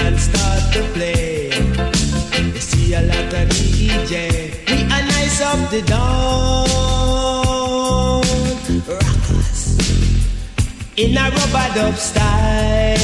Man 0.05 0.17
start 0.19 0.63
to 0.73 0.81
play. 0.93 1.49
You 2.53 2.61
see 2.69 2.93
a 2.93 3.01
lot 3.01 3.33
of 3.39 3.45
DJ. 3.57 4.13
We 4.69 4.77
are 4.93 5.05
nice 5.15 5.41
up 5.41 5.59
the 5.71 5.81
dawn. 5.91 6.65
Rockers 8.87 9.61
in 10.97 11.17
a 11.17 11.25
rubber 11.35 11.69
dub 11.75 11.95
style. 11.95 12.97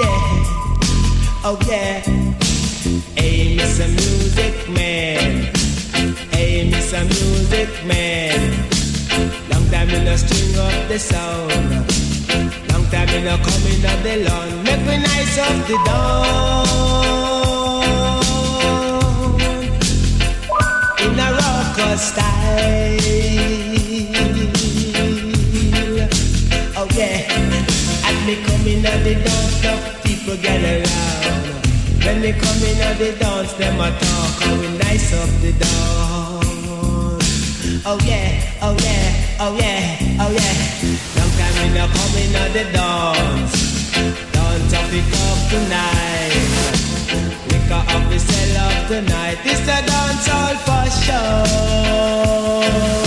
Yeah, 0.00 1.46
oh 1.48 1.58
yeah. 1.68 2.00
Hey, 3.18 3.56
Mr. 3.58 3.86
Music 3.98 4.56
Man. 4.76 5.30
Hey, 6.34 6.68
Mr. 6.72 7.00
Music 7.14 7.70
Man. 7.90 8.38
Long 9.50 9.66
time 9.70 9.90
in 9.90 10.04
the 10.04 10.16
string 10.16 10.58
up 10.58 10.88
the 10.88 10.98
sound. 10.98 11.93
Time 12.94 13.08
in 13.08 13.24
the 13.24 13.36
coming 13.42 13.84
of 13.90 13.98
the 14.04 14.14
lawn. 14.22 14.48
Make 14.62 14.82
me 14.86 14.96
nice 14.98 15.38
up 15.38 15.66
the 15.66 15.76
dawn. 15.84 16.62
In 21.02 21.18
a 21.18 21.28
rocker 21.38 21.94
style. 21.98 23.00
Oh 26.78 26.86
yeah. 26.94 27.34
And 28.06 28.18
me 28.26 28.34
coming 28.46 28.86
of 28.86 28.98
the 29.02 29.14
dance, 29.26 29.56
the 29.64 29.72
people 30.04 30.36
get 30.36 30.62
around. 30.62 31.50
When 32.04 32.22
come 32.22 32.62
in 32.62 32.80
at 32.80 32.94
the 32.96 33.10
dance, 33.18 33.52
them 33.54 33.80
a 33.80 33.90
talk 33.90 34.38
how 34.40 34.54
we 34.60 34.68
nice 34.78 35.12
up 35.14 35.30
the 35.42 35.50
dance. 35.50 35.74
Oh 37.84 37.98
yeah, 38.06 38.62
oh 38.62 38.76
yeah, 38.84 39.40
oh 39.40 39.56
yeah, 39.58 40.20
oh 40.20 40.30
yeah. 40.30 41.13
Long 41.54 41.54
time 41.54 41.66
in 41.66 41.72
the 41.74 41.86
coming 41.94 42.34
at 42.34 42.52
the 42.52 42.64
dance. 42.72 43.92
Dance 44.32 44.74
up 44.74 44.92
it 44.92 45.14
up 45.14 45.38
tonight. 45.50 46.34
Liquor 47.48 47.84
up 47.94 48.04
the 48.10 48.18
sell 48.18 48.56
up 48.66 48.76
tonight. 48.88 49.38
This 49.44 49.62
a 49.62 49.64
dance 49.86 50.28
all 50.30 50.56
for 50.66 50.86
sure. 51.04 53.03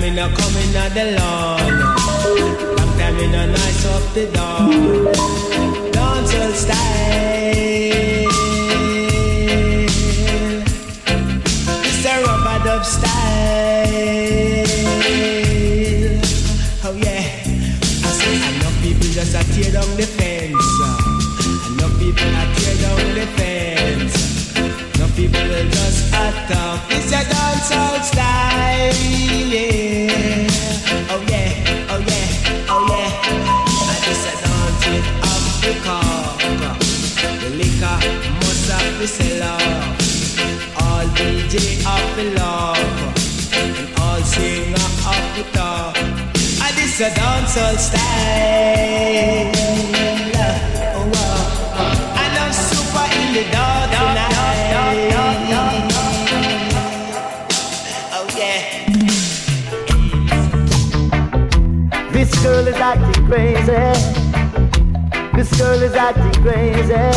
Time 0.00 0.12
in 0.12 0.18
a 0.18 0.28
coming 0.34 0.76
on 0.76 0.94
the 0.94 1.16
lawn. 1.18 1.78
Long 2.76 2.98
time 2.98 3.18
in 3.18 3.34
a 3.34 3.46
nice 3.46 3.86
up 3.86 4.14
the 4.14 4.26
dawn. 4.32 5.49
A 47.00 47.08
dancehall 47.12 47.78
style. 47.78 48.02
Oh, 50.96 51.08
wow. 51.14 52.20
And 52.20 52.32
I'm 52.38 52.52
super 52.52 53.06
in 53.16 53.32
the 53.32 53.44
dark 53.50 53.90
tonight. 53.90 54.70
Oh 58.12 58.26
yeah. 58.36 58.60
This 62.12 62.30
girl 62.42 62.66
is 62.68 62.76
acting 62.76 63.24
crazy. 63.26 63.82
This 65.34 65.50
girl 65.58 65.80
is 65.82 65.94
acting 65.94 66.42
crazy. 66.42 67.12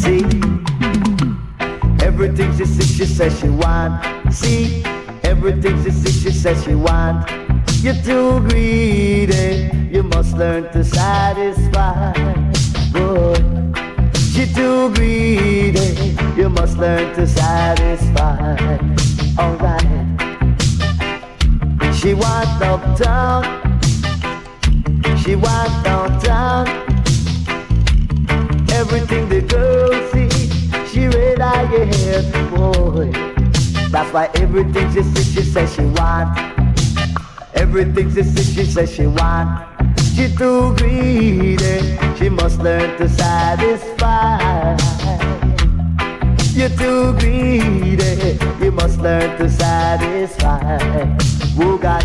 See, 0.00 0.24
everything 2.04 2.50
she 2.56 2.64
says, 2.64 2.96
she 2.96 3.06
says 3.06 3.38
she 3.38 3.48
want. 3.50 4.02
See, 4.34 4.83
everything 5.46 5.84
she 5.84 5.90
says, 5.90 6.22
she 6.22 6.30
says 6.30 6.64
she 6.64 6.74
want. 6.74 7.30
You're 7.82 7.94
too 8.02 8.40
greedy. 8.48 9.70
You 9.92 10.02
must 10.02 10.36
learn 10.36 10.72
to 10.72 10.82
satisfy. 10.82 12.12
Boy, 12.92 13.36
you're 14.32 14.46
too 14.54 14.94
greedy. 14.94 16.16
You 16.34 16.48
must 16.48 16.78
learn 16.78 17.14
to 17.16 17.26
satisfy. 17.26 18.56
Alright. 19.38 19.84
She 21.94 22.14
wants 22.14 22.62
uptown. 22.62 23.44
She 25.18 25.36
wants 25.36 25.82
downtown. 25.82 26.68
Everything 28.72 29.28
the 29.28 29.42
girls 29.42 30.10
see, 30.12 30.30
she 30.88 31.06
read 31.06 31.40
I 31.40 31.66
hear, 31.66 32.22
boy. 32.50 33.33
That's 33.94 34.12
why 34.12 34.28
everything 34.34 34.92
she 34.92 35.04
says, 35.04 35.32
she 35.32 35.42
says 35.42 35.72
she 35.72 35.82
want. 35.82 36.36
Everything 37.54 38.12
she 38.12 38.24
says, 38.24 38.52
she 38.52 38.64
says 38.64 38.92
she 38.92 39.06
want. 39.06 39.68
She 40.16 40.34
too 40.34 40.74
greedy. 40.74 41.96
She 42.18 42.28
must 42.28 42.58
learn 42.58 42.98
to 42.98 43.08
satisfy. 43.08 44.76
You're 46.54 46.70
too 46.70 47.12
greedy. 47.20 48.36
You 48.60 48.72
must 48.72 48.98
learn 48.98 49.38
to 49.38 49.48
satisfy. 49.48 50.76
Oh 51.60 51.78
gosh. 51.78 52.02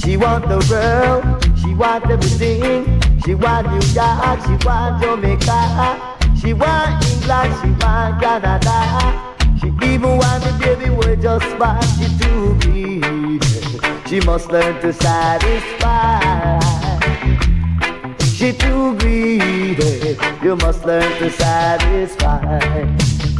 She 0.00 0.16
want 0.16 0.46
the 0.46 0.64
world. 0.70 1.58
She 1.58 1.74
want 1.74 2.08
everything. 2.08 3.02
She 3.24 3.34
want 3.34 3.66
New 3.66 3.84
York. 3.92 4.38
She 4.46 4.64
want 4.64 5.02
Jamaica. 5.02 6.38
She 6.40 6.52
want 6.54 7.04
England. 7.04 7.54
She 7.60 7.70
want 7.84 8.22
Canada. 8.22 9.33
She 9.64 9.70
even 9.94 10.18
want 10.18 10.44
the 10.44 10.52
baby 10.60 10.90
with 10.90 11.22
just 11.22 11.46
fine. 11.56 11.82
She 11.96 12.06
too 12.18 12.54
greedy. 12.60 13.40
She 14.06 14.20
must 14.20 14.50
learn 14.50 14.78
to 14.82 14.92
satisfy. 14.92 16.60
She 18.20 18.52
too 18.52 18.94
greedy. 18.98 20.18
You 20.42 20.56
must 20.56 20.84
learn 20.84 21.10
to 21.18 21.30
satisfy. 21.30 22.60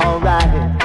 Alright. 0.01 0.81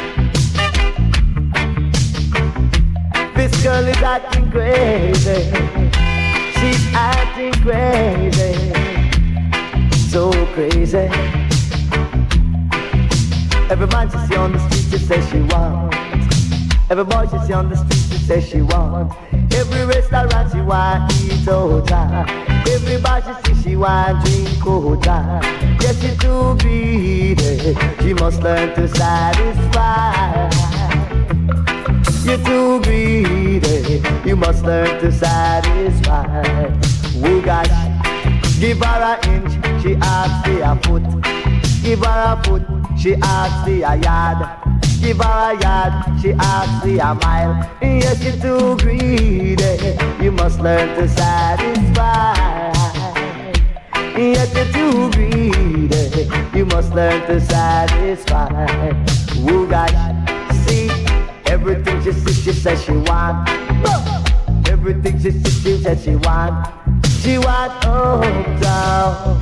This 3.36 3.64
girl 3.64 3.88
is 3.88 3.98
acting 3.98 4.52
crazy. 4.52 5.50
She's 6.60 6.94
acting 6.94 7.54
crazy. 7.64 8.74
So 10.10 10.32
crazy. 10.54 11.39
Every 13.70 13.86
man 13.88 14.10
she 14.10 14.18
see 14.28 14.36
on 14.36 14.52
the 14.52 14.60
street, 14.60 15.00
she 15.00 15.06
says 15.06 15.30
she 15.30 15.42
wants. 15.42 15.96
Every 16.90 17.04
boy 17.04 17.28
she 17.30 17.38
see 17.46 17.54
on 17.54 17.70
the 17.70 17.76
street, 17.76 18.18
she 18.18 18.26
says 18.26 18.50
she 18.50 18.62
wants. 18.62 19.16
Every 19.54 19.86
restaurant 19.86 20.52
she 20.52 20.62
want 20.62 21.14
eat 21.22 21.48
out. 21.48 21.92
Every 22.68 23.00
bar 23.00 23.22
she 23.22 23.54
see, 23.54 23.62
she 23.62 23.76
want 23.76 24.26
drink 24.26 25.08
out. 25.08 25.44
Yes, 25.82 26.02
she 26.02 26.18
too 26.18 26.58
greedy. 26.58 27.76
She 28.02 28.14
must 28.16 28.42
learn 28.42 28.74
to 28.74 28.88
satisfy. 28.88 30.50
You're 32.26 32.44
too 32.44 32.82
greedy. 32.82 34.02
You 34.28 34.36
must 34.36 34.64
learn 34.64 35.00
to 35.00 35.12
satisfy. 35.12 36.44
Oh 37.24 37.42
gosh, 37.42 37.70
give 38.60 38.80
her 38.80 39.20
an 39.24 39.30
inch, 39.30 39.84
she 39.84 39.96
asks 40.02 40.48
for 40.48 40.62
a 40.64 40.76
foot. 40.84 41.04
Give 41.84 42.00
her 42.00 42.34
a 42.34 42.44
foot, 42.44 42.64
she 43.00 43.16
asks 43.22 43.64
for 43.64 43.72
a 43.72 43.96
yard. 43.96 44.50
Give 45.02 45.18
her 45.18 45.54
a 45.54 45.62
yard, 45.62 46.22
she 46.22 46.34
asks 46.34 46.84
for 46.84 46.90
a 46.90 47.16
mile. 47.16 47.70
Yes, 47.82 48.22
you're 48.22 48.34
too 48.34 48.78
greedy. 48.78 49.98
You 50.22 50.32
must 50.32 50.60
learn 50.60 50.98
to 50.98 51.08
satisfy. 51.08 52.34
Yes, 54.18 54.54
you're 54.54 54.66
too 54.74 55.12
greedy. 55.12 56.30
You 56.58 56.66
must 56.66 56.94
learn 56.94 57.26
to 57.28 57.40
satisfy. 57.40 58.50
Oh 59.48 59.66
gosh, 59.66 59.94
see. 60.68 60.90
Everything 61.46 62.04
she 62.04 62.12
says, 62.12 62.44
she 62.44 62.52
says 62.52 62.84
she 62.84 62.92
want. 62.92 63.48
Everything 64.68 65.18
she 65.20 65.32
says, 65.32 65.64
she 65.64 65.78
says 65.78 66.04
she 66.04 66.16
want. 66.18 66.68
She 67.22 67.38
want 67.38 67.86
uptown. 67.86 69.40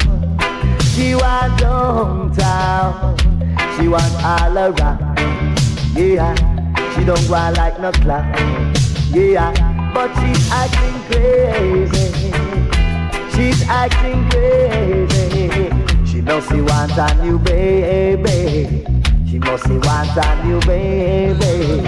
She 0.93 1.15
want 1.15 1.59
downtown. 1.59 3.26
She 3.77 3.87
want 3.87 4.11
all 4.23 4.57
around. 4.57 4.99
Yeah, 5.93 6.33
she 6.95 7.05
don't 7.05 7.29
want 7.29 7.57
like 7.57 7.79
no 7.79 7.91
clown. 7.91 8.33
Yeah, 9.11 9.53
but 9.93 10.09
she's 10.15 10.51
acting 10.51 10.99
crazy. 11.05 12.31
She's 13.35 13.61
acting 13.69 14.27
crazy. 14.31 15.69
She 16.07 16.21
she 16.21 16.61
wants 16.61 16.97
a 16.97 17.23
new 17.23 17.37
baby. 17.37 18.83
She 19.29 19.37
must 19.37 19.65
see 19.65 19.77
want 19.77 20.17
a 20.17 20.43
new 20.43 20.59
baby. 20.61 21.87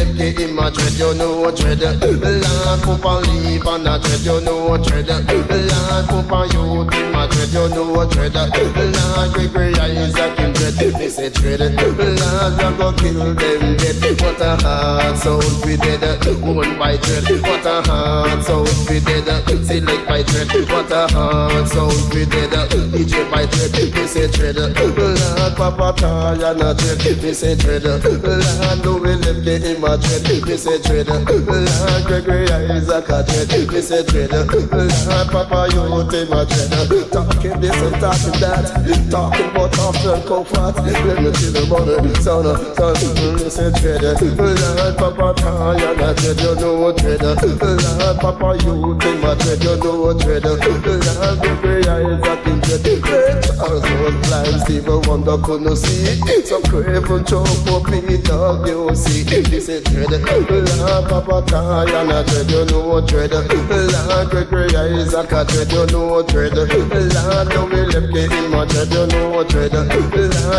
On 0.00 0.16
me 0.16 0.30
say 0.32 0.70
dread 0.70 0.92
You 0.98 1.14
know 1.14 1.50
dread. 1.50 1.80
Land 1.80 2.82
pop 2.82 3.04
and 3.04 3.44
leave 3.44 3.66
on 3.66 3.86
a 3.86 3.98
dread 3.98 4.20
You 4.20 4.40
know 4.40 4.76
dread. 4.76 5.08
Land 5.08 6.08
pop 6.08 6.32
and 6.32 6.52
youth 6.52 7.12
my 7.12 7.26
dread 7.26 7.52
You 7.52 7.68
know 7.68 8.08
dread. 8.08 8.34
Land 8.34 9.32
Gregory 9.34 9.74
Isaac 9.74 10.38
in 10.38 10.52
dread 10.52 10.98
Me 10.98 11.08
say 11.08 11.30
dread. 11.30 11.60
Land 11.60 12.56
we 12.56 12.78
go 12.78 12.92
kill 12.92 13.34
them 13.34 13.76
dead 13.76 14.20
What 14.20 14.40
a 14.40 14.56
hard 14.62 15.16
sound 15.18 15.64
we 15.64 15.76
dead. 15.76 16.24
One 16.40 16.78
by 16.78 16.96
dread 16.96 17.30
What 17.42 17.66
a 17.66 17.82
hard 17.88 18.44
sound 18.44 18.68
we 18.88 19.00
dead. 19.00 19.28
Select 19.64 20.08
by 20.08 20.22
dread 20.22 20.48
What 20.70 20.90
a 20.92 21.12
hard 21.12 21.68
sound 21.68 22.14
we 22.14 22.24
dead. 22.24 22.50
DJ 22.50 23.30
by 23.30 23.46
dread 23.46 23.94
Me 23.94 24.06
say 24.06 24.28
dread. 24.30 24.56
Land 24.56 25.56
Papa 25.56 25.92
Taya 25.96 26.56
na 26.56 26.72
dread 26.74 27.22
Me 27.22 27.32
say 27.32 27.54
dread. 27.54 27.84
Land 27.84 28.82
do 28.82 28.96
we 28.98 29.14
live 29.14 29.44
the 29.44 29.60
in 29.70 29.80
dread 29.96 30.46
Me 30.46 30.56
say 30.56 30.78
dread. 30.82 31.08
Land 31.08 32.04
Gregory 32.06 32.48
Isaac 32.50 33.08
a 33.08 33.22
dread 33.24 33.72
Me 33.72 33.80
say 33.80 34.02
dread. 34.04 34.30
Land 34.30 35.30
Papa 35.30 35.68
youth 35.72 36.14
in 36.14 36.28
my 36.28 36.44
dread. 36.44 36.70
Talking 37.10 37.60
this 37.60 37.80
and 37.80 37.96
talking 38.00 38.40
that 38.40 38.64
Talking 39.10 39.50
about 39.50 39.78
after 39.78 40.14
and 40.14 40.24
comfort 40.26 40.76
Let 40.84 41.22
me 41.22 41.32
see 41.34 41.50
the 41.50 41.66
money 41.66 42.14
Son 42.20 42.44
son 42.76 42.94
Me 43.36 43.48
say 43.48 43.70
dread. 43.70 44.02
Land 44.02 44.96
Papa 44.98 45.34
Taya 45.40 45.96
na 45.96 46.12
dread 46.12 46.40
You 46.40 46.54
know 46.56 46.92
dread. 46.92 47.22
Land 47.22 48.20
Papa 48.20 48.58
youth 48.64 49.04
in 49.04 49.20
my 49.20 49.34
dread 49.34 49.64
You 49.64 49.76
know 49.76 50.12
dread. 50.12 50.44
Land 50.44 51.40
Gregory 51.40 51.82
Isaac 51.88 52.46
in 52.46 52.60
dread. 52.60 53.02
Great 53.02 53.50
Charles 53.60 53.82
was 54.00 54.14
blind 54.26 54.60
Stevie 54.62 55.08
Wonder 55.08 55.38
couldn't 55.38 55.76
see. 55.76 56.20
Some 56.44 56.62
craven 56.62 57.24
choke 57.24 57.46
up 57.68 57.88
me 57.88 58.16
dog 58.18 58.66
you 58.66 58.94
see. 58.96 59.22
This 59.22 59.68
is 59.68 59.79
dread. 59.84 60.10
Lord 60.10 61.08
Papa 61.08 61.42
Kaya 61.48 62.04
na 62.04 62.22
dread 62.22 62.50
You 62.50 62.64
know 62.66 63.00
dread? 63.06 63.32
Lord 63.32 64.30
Gregory 64.30 64.76
Isaac 64.76 65.32
a 65.32 65.44
dread 65.44 65.72
You 65.72 65.86
know 65.86 66.22
dread? 66.22 66.54
Lord 66.54 66.68
left 66.68 68.08
me 68.12 68.24
in 68.24 68.50
my 68.50 68.64
dread 68.66 68.92
You 68.92 69.06
know 69.06 69.44
dread? 69.44 69.72
Lord 69.72 69.88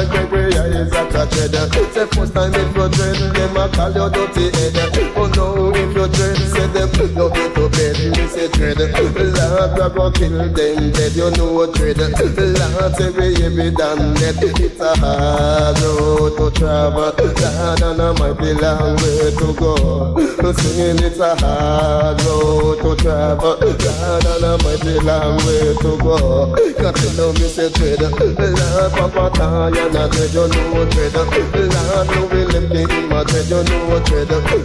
Gregory 0.10 0.54
Isaac 0.54 1.16
a 1.16 1.26
dread 1.26 1.56
Say 1.94 2.06
first 2.08 2.34
time 2.34 2.54
if 2.56 2.76
you 2.76 2.88
dread 2.90 3.18
Them 3.36 3.58
a 3.58 3.70
call 3.70 3.92
you 3.92 4.10
dirty 4.10 4.46
head. 4.58 4.78
Oh 5.16 5.28
no 5.36 5.46
if 5.76 5.96
you 5.96 6.08
dread 6.08 6.38
Say 6.38 6.68
them 6.68 6.90
you 6.96 7.30
be 7.30 7.44
to 7.56 7.64
bed 7.70 7.98
Me 8.18 8.28
say 8.28 8.48
dread. 8.50 8.78
Lord 8.80 9.12
we 9.14 9.86
go 9.96 10.12
kill 10.12 10.38
them 10.38 10.92
dead 10.92 11.14
You 11.14 11.30
know 11.32 11.66
dread? 11.74 11.98
Lord 11.98 12.98
we 13.18 13.28
heavy 13.42 13.70
than 13.72 14.14
dead 14.16 14.38
It's 14.60 14.80
a 14.80 14.96
hard 14.98 15.80
road 15.82 16.38
to 16.38 16.60
travel. 16.60 17.12
Lord 17.18 17.82
and 17.82 18.02
a 18.02 18.14
mighty 18.14 18.54
long 18.54 18.96
way 18.98 19.11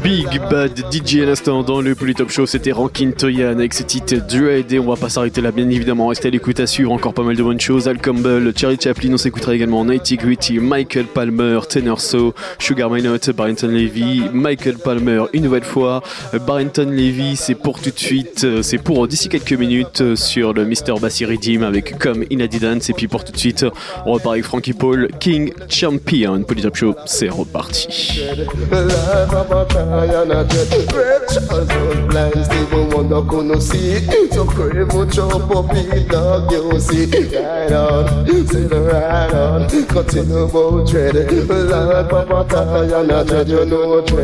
Big 0.02 0.40
Bad 0.50 0.84
DJ 0.92 1.22
à 1.22 1.26
l'instant 1.26 1.62
dans 1.62 1.80
le 1.80 1.94
Polytop 1.94 2.30
Show, 2.30 2.46
c'était 2.46 2.72
Rankin 2.72 3.10
Toyan 3.10 3.52
avec 3.52 3.74
ce 3.74 3.82
titre 3.82 4.14
Dread. 4.28 4.72
Et 4.72 4.78
on 4.78 4.86
va 4.86 4.96
pas 4.96 5.08
s'arrêter 5.08 5.40
là 5.40 5.50
bien 5.50 5.68
évidemment, 5.68 6.08
restez 6.08 6.28
à 6.28 6.30
l'écoute 6.30 6.60
à 6.60 6.66
suivre 6.66 6.92
encore 6.92 7.14
pas 7.14 7.22
mal 7.22 7.36
de 7.36 7.42
bonnes 7.42 7.60
choses, 7.60 7.88
Al 7.88 7.98
Campbell, 7.98 8.52
Charlie 8.56 8.78
Chaplin, 8.80 9.12
on 9.14 9.16
s'écoutera 9.16 9.54
également. 9.54 9.84
Nighty 9.84 10.16
Gritty, 10.16 10.58
Michael 10.58 11.06
Palmer, 11.06 11.60
Tenor 11.68 12.00
So, 12.00 12.34
Sugar 12.58 12.90
My 12.90 13.02
Note, 13.02 13.30
Barrington 13.30 13.68
Levy, 13.68 14.22
Michael 14.36 14.76
Palmer 14.78 15.24
une 15.32 15.44
nouvelle 15.44 15.64
fois, 15.64 16.02
Barrington 16.46 16.88
Levy 16.90 17.36
c'est 17.36 17.54
pour 17.54 17.80
tout 17.80 17.90
de 17.90 17.98
suite, 17.98 18.44
euh, 18.44 18.62
c'est 18.62 18.78
pour 18.78 19.08
d'ici 19.08 19.28
quelques 19.28 19.52
minutes 19.52 20.00
euh, 20.00 20.16
sur 20.16 20.52
le 20.52 20.64
Mr. 20.64 21.00
Bassi 21.00 21.24
Redeem 21.24 21.62
avec 21.62 21.98
Come 21.98 22.24
In 22.32 22.46
Dance 22.60 22.90
et 22.90 22.92
puis 22.92 23.08
pour 23.08 23.24
tout 23.24 23.32
de 23.32 23.38
suite 23.38 23.66
on 24.04 24.12
repart 24.12 24.34
avec 24.34 24.44
Frankie 24.44 24.72
Paul, 24.72 25.08
King 25.18 25.52
Champion, 25.68 26.42
Polytop 26.42 26.76
Show, 26.76 26.94
c'est 27.06 27.28
reparti. 27.28 28.22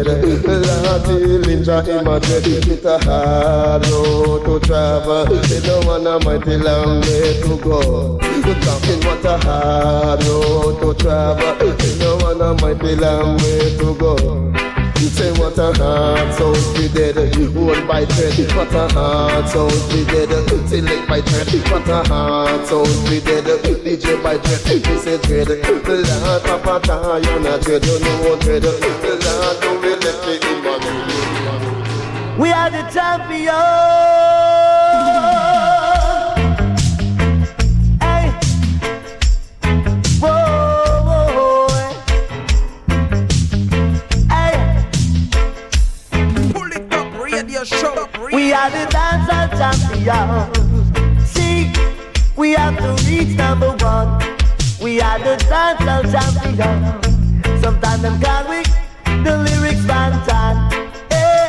Dread. 0.03 0.25
Lord. 0.25 0.67
Lord 0.67 1.03
Dillinger, 1.03 1.87
him 1.87 2.07
a. 2.09 2.19
It's 2.19 2.85
a 2.85 2.99
hard 3.05 3.87
road 3.89 4.45
to 4.45 4.67
travel. 4.67 5.25
They 5.27 5.61
don't 5.61 5.87
want 5.87 6.07
a 6.07 6.19
mighty 6.25 6.57
long 6.57 7.01
way 7.03 7.41
to 7.41 7.57
go. 7.63 8.19
You're 8.21 8.61
talking 8.61 9.01
what 9.07 9.25
a 9.25 9.39
hard 9.39 10.25
road 10.25 10.81
to 10.81 11.03
travel. 11.03 11.77
They 11.77 11.99
don't 11.99 12.23
want 12.23 12.41
a 12.43 12.55
mighty 12.63 12.97
long 12.97 13.37
way 13.39 13.77
to 13.79 13.95
go. 13.95 14.72
Say 15.09 15.33
what 15.33 15.59
a 15.59 15.73
heart 15.75 16.35
sound 16.35 16.77
be 16.77 16.89
dead 16.89 17.17
Hold 17.35 17.89
by 17.89 18.05
thread 18.07 18.57
What 18.57 18.73
a 18.73 18.87
heart 18.95 19.49
sound 19.49 19.73
be 19.91 20.05
dead 20.05 20.31
Select 20.69 21.09
by 21.09 21.21
thread 21.21 21.71
What 21.71 21.89
a 21.89 22.09
heart 22.09 22.67
sound 22.69 23.11
be 23.11 23.21
dead 23.21 23.45
DJ 23.85 24.23
by 24.23 24.39
thread 24.39 24.83
This 24.85 25.07
is 25.07 25.21
dread 25.23 25.49
The 25.49 26.19
Lord 26.23 26.43
Papa 26.45 26.87
Taya 26.87 27.43
na 27.43 27.59
dread 27.59 27.85
You 27.85 27.99
know 27.99 28.39
dread. 28.39 28.63
Lord 28.63 29.61
don't 29.61 29.83
be 29.83 29.89
let 29.91 30.19
me 30.25 30.35
in 30.37 30.65
my 30.65 30.79
dread. 30.79 32.39
We 32.39 32.51
are 32.51 32.71
the 32.71 32.83
champions. 32.91 34.32
We 48.53 48.59
are 48.59 48.71
the 48.71 48.85
dancehall 48.93 49.49
champions. 49.57 51.27
See, 51.27 51.73
we 52.37 52.51
have 52.51 52.77
to 52.77 53.03
reach 53.09 53.35
number 53.35 53.71
one. 53.81 54.19
We 54.79 55.01
are 55.01 55.19
the 55.19 55.37
dancehall 55.49 56.03
champions. 56.13 57.63
Sometimes 57.63 58.03
them 58.03 58.21
call 58.21 58.51
we 58.51 58.63
the 59.25 59.39
lyrics 59.39 59.81
bantan. 59.87 60.71
Hey, 61.11 61.49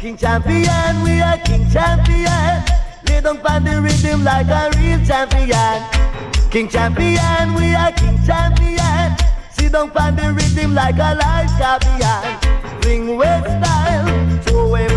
King 0.00 0.16
champion, 0.16 1.02
we 1.04 1.20
are 1.20 1.38
king 1.38 1.70
champion. 1.70 2.64
Lay 3.06 3.20
down 3.20 3.38
on 3.46 3.62
the 3.62 3.80
rhythm 3.80 4.24
like 4.24 4.48
a 4.48 4.68
real 4.76 4.98
champion. 5.06 6.50
King 6.50 6.68
champion, 6.68 7.54
we 7.54 7.72
are 7.76 7.92
king 7.92 8.18
champion. 8.26 9.16
Sit 9.52 9.70
down 9.70 9.92
on 9.96 10.16
the 10.16 10.32
rhythm 10.32 10.74
like 10.74 10.96
a 10.96 11.14
live 11.14 11.56
champion. 11.56 12.80
Bring 12.80 13.16
weight 13.16 13.44
style, 13.44 14.40
throw 14.42 14.66
away 14.66 14.88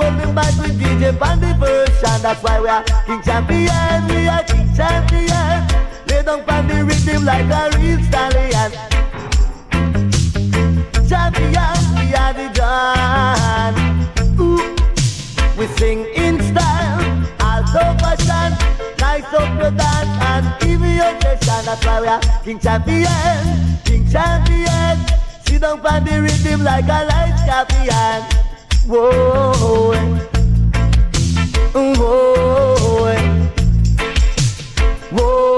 the 0.00 0.26
mic 0.32 0.54
with 0.58 0.78
DJ 0.80 1.12
the 1.12 1.54
version, 1.58 2.22
that's 2.22 2.42
why 2.42 2.60
we 2.60 2.68
are 2.68 2.82
king 3.06 3.22
champion. 3.22 4.06
We 4.08 4.28
are 4.28 4.42
king 4.42 4.68
champion. 4.74 5.66
Lay 6.08 6.22
down 6.22 6.66
the 6.68 6.84
rhythm 6.84 7.24
like 7.24 7.46
a 7.46 7.70
real 7.78 8.02
stallion. 8.02 8.70
Champion, 11.08 11.78
we 11.98 12.14
are 12.14 12.32
the 12.34 12.48
dawn. 12.54 13.74
Ooh. 14.40 14.74
We 15.58 15.66
sing 15.78 16.06
in 16.16 16.40
style, 16.42 17.00
also 17.40 17.82
fashion, 18.02 18.56
nice 18.98 19.32
up 19.34 19.58
the 19.58 19.70
dance 19.70 20.24
and 20.30 20.70
even 20.70 20.90
your 20.90 21.20
session. 21.20 21.64
That's 21.64 21.86
why 21.86 22.00
we 22.00 22.08
are 22.08 22.20
King 22.42 22.58
Champion, 22.58 23.78
King 23.84 24.08
Champion. 24.10 24.98
Sit 25.46 25.60
down 25.60 25.80
the 25.82 26.20
rhythm 26.22 26.64
like 26.64 26.84
a 26.84 27.04
light 27.06 27.36
champion. 27.46 28.53
Whoa, 28.86 29.54
whoa, 35.10 35.54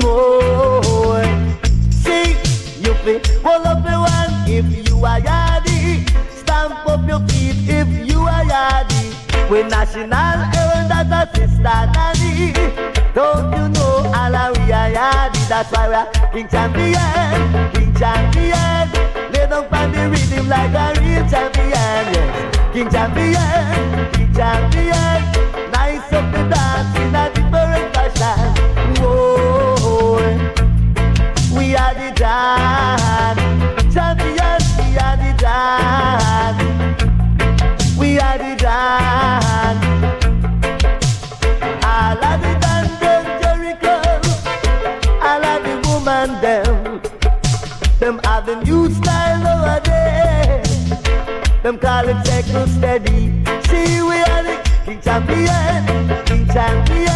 whoa. 0.00 1.22
See, 1.90 2.32
you 2.82 2.94
fit 3.04 3.26
hold 3.44 3.66
up 3.66 3.84
the 3.84 3.92
one 3.92 4.50
if 4.50 4.88
you 4.88 5.04
are 5.04 5.20
yardy. 5.20 6.08
Stamp 6.36 6.86
up 6.88 7.06
your 7.06 7.20
feet 7.28 7.68
if 7.68 7.88
you 8.10 8.22
are 8.22 8.44
yardy. 8.44 9.14
We 9.48 9.62
national 9.62 10.10
earn 10.10 10.88
that 10.88 11.06
a 11.12 11.30
sister 11.36 11.62
nanny. 11.94 12.52
Don't 13.14 13.52
you 13.56 13.68
know 13.68 14.10
all 14.12 14.34
our 14.34 14.52
we 14.54 14.72
are 14.72 14.90
yardy? 14.90 15.48
That's 15.48 15.70
why 15.70 15.88
we 15.88 15.94
are 15.94 16.10
king 16.32 16.48
champion, 16.48 17.72
king 17.74 17.94
champion. 17.94 19.11
Down 19.52 19.66
on 19.74 19.92
the 19.92 20.08
rhythm 20.08 20.48
like 20.48 20.72
a 20.72 20.98
real 20.98 21.28
champion. 21.28 21.68
Yes, 21.68 22.72
king 22.72 22.88
champion, 22.88 24.10
king 24.12 24.32
champion. 24.34 25.20
Nice 25.70 26.10
up 26.10 26.32
the 26.32 26.42
dance 26.48 26.96
in 26.96 27.14
a 27.14 27.28
different 27.34 27.94
fashion. 27.94 28.54
Whoa. 29.02 30.24
We 31.54 31.76
are 31.76 31.92
the 31.92 32.12
dawn. 32.16 33.01
Them 51.62 51.78
call 51.78 52.08
it 52.08 52.26
second 52.26 52.68
steady. 52.70 53.30
See, 53.68 54.02
we 54.02 54.16
are 54.16 54.42
the 54.42 54.60
king 54.84 55.00
champion. 55.00 56.24
King 56.26 56.46
champion. 56.48 57.11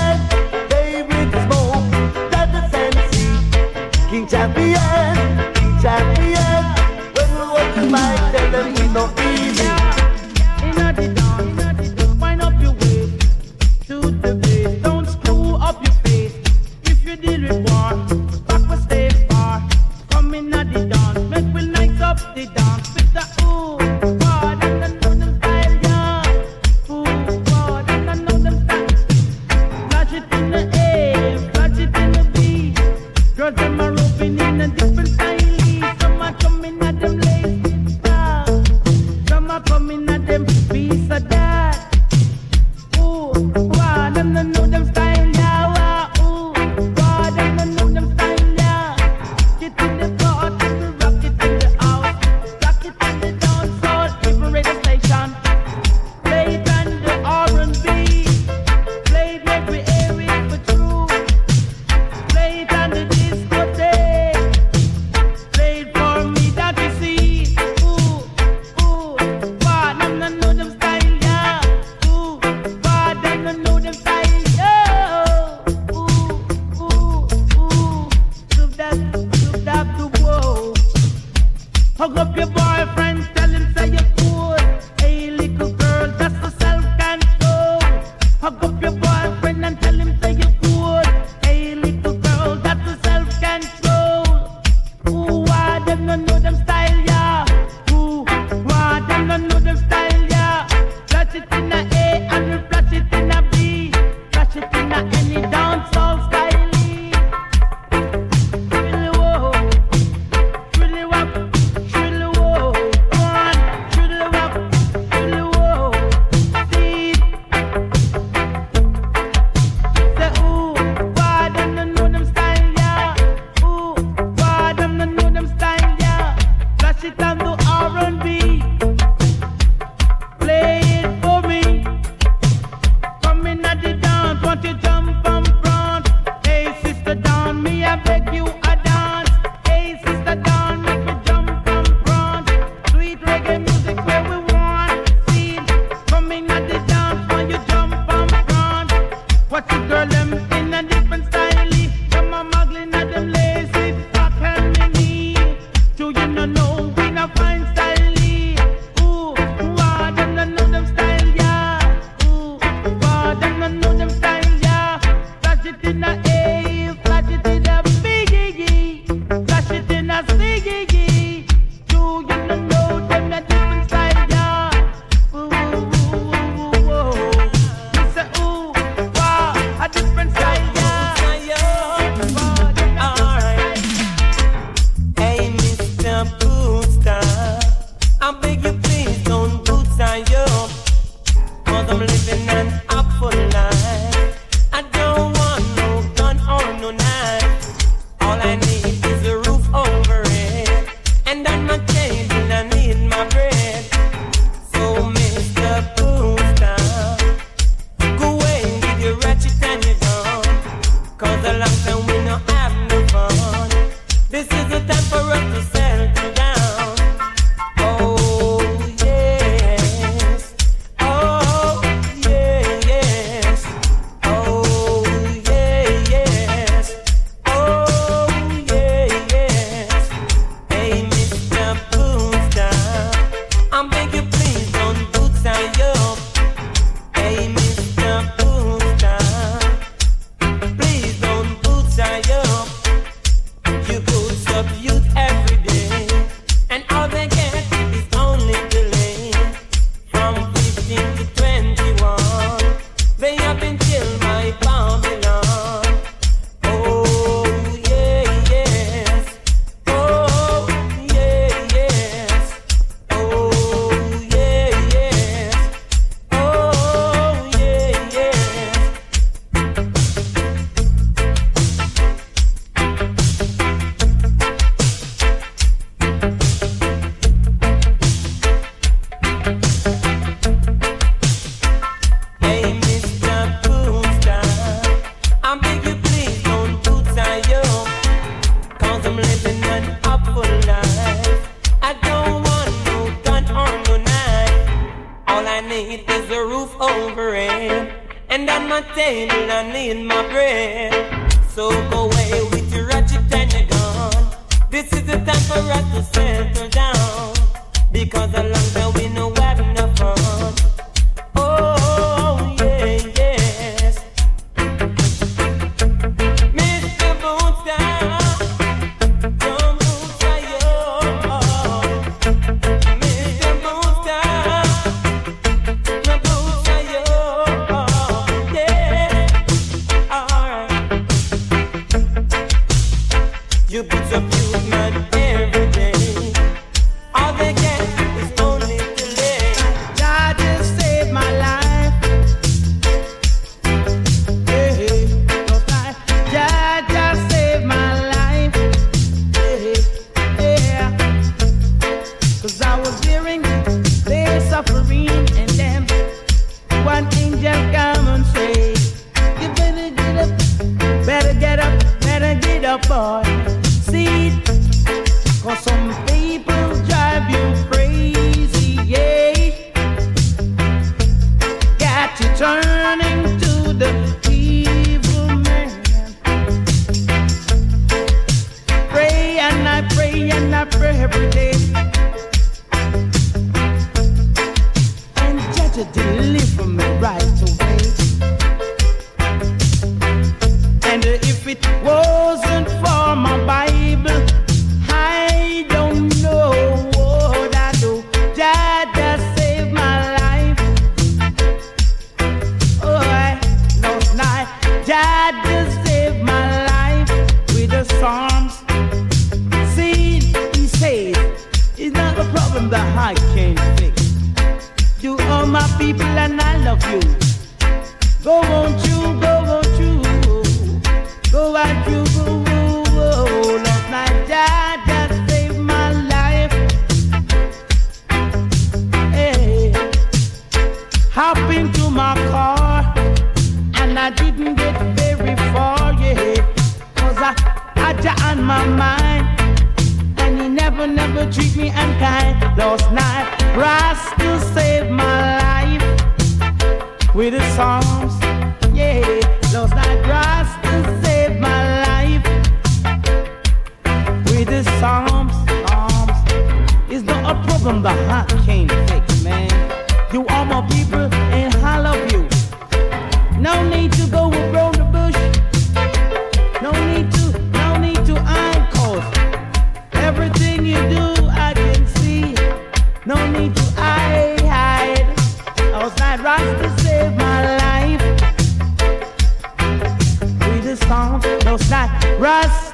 Not 482.27 482.66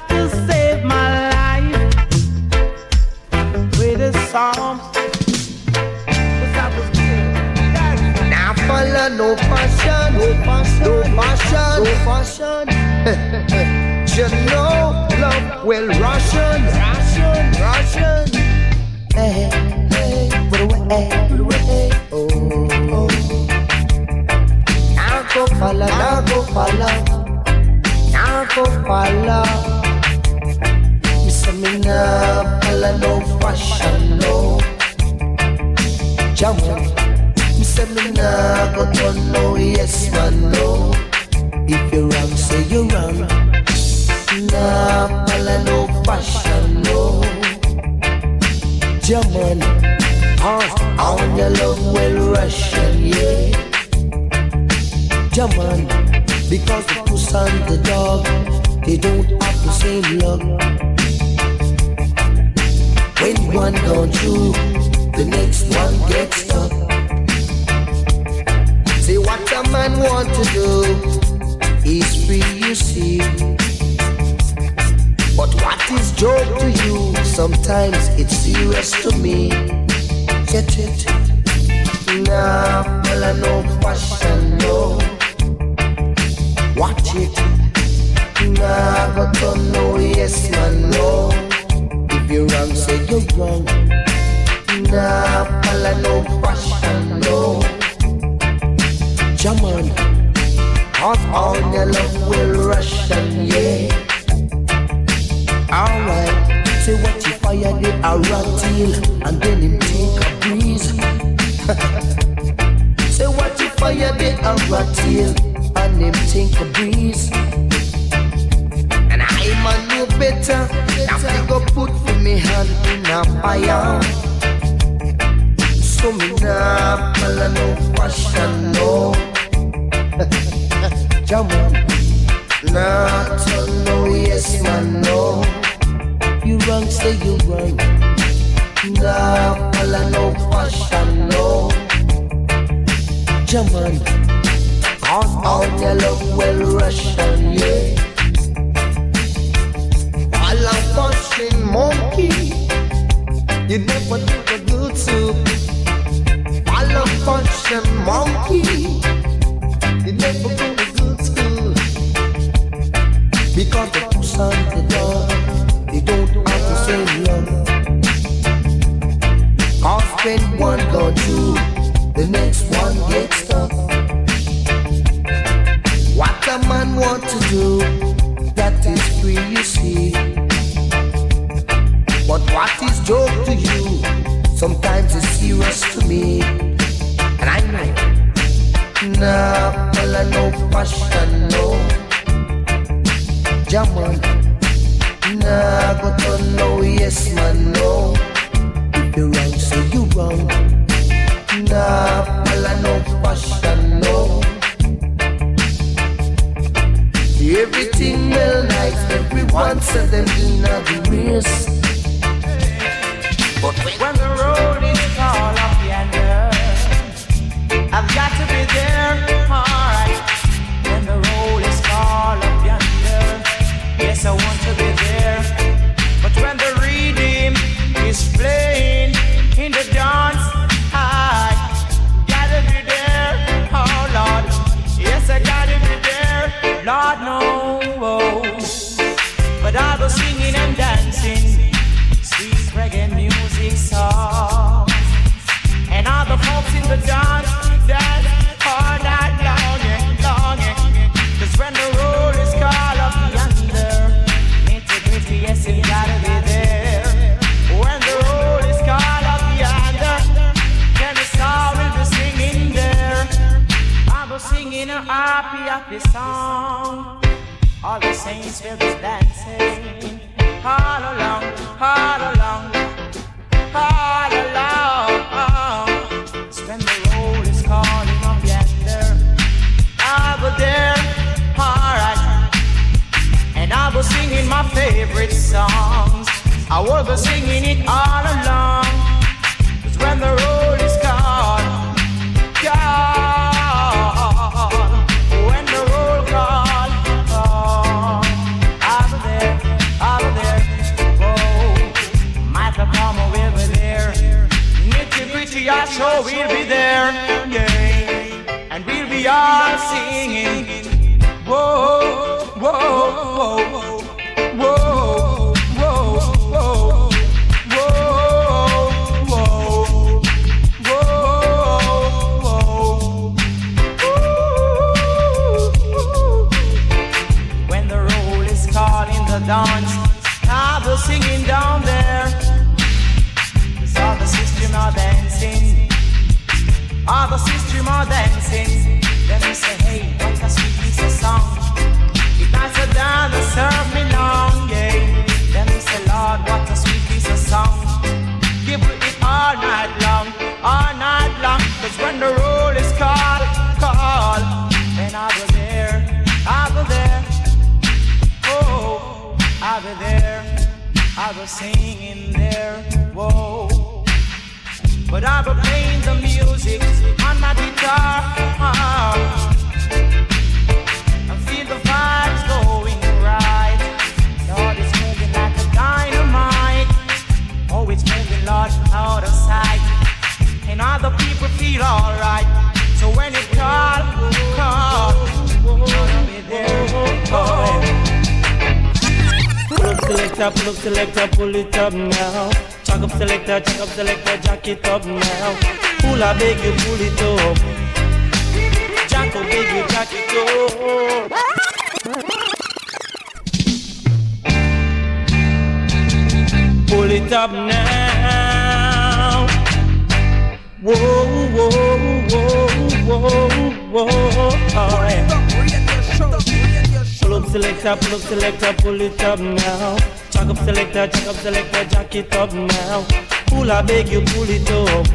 beg 423.87 424.09
you, 424.09 424.21
pull 424.21 424.49
it 424.49 424.69
up. 424.71 425.05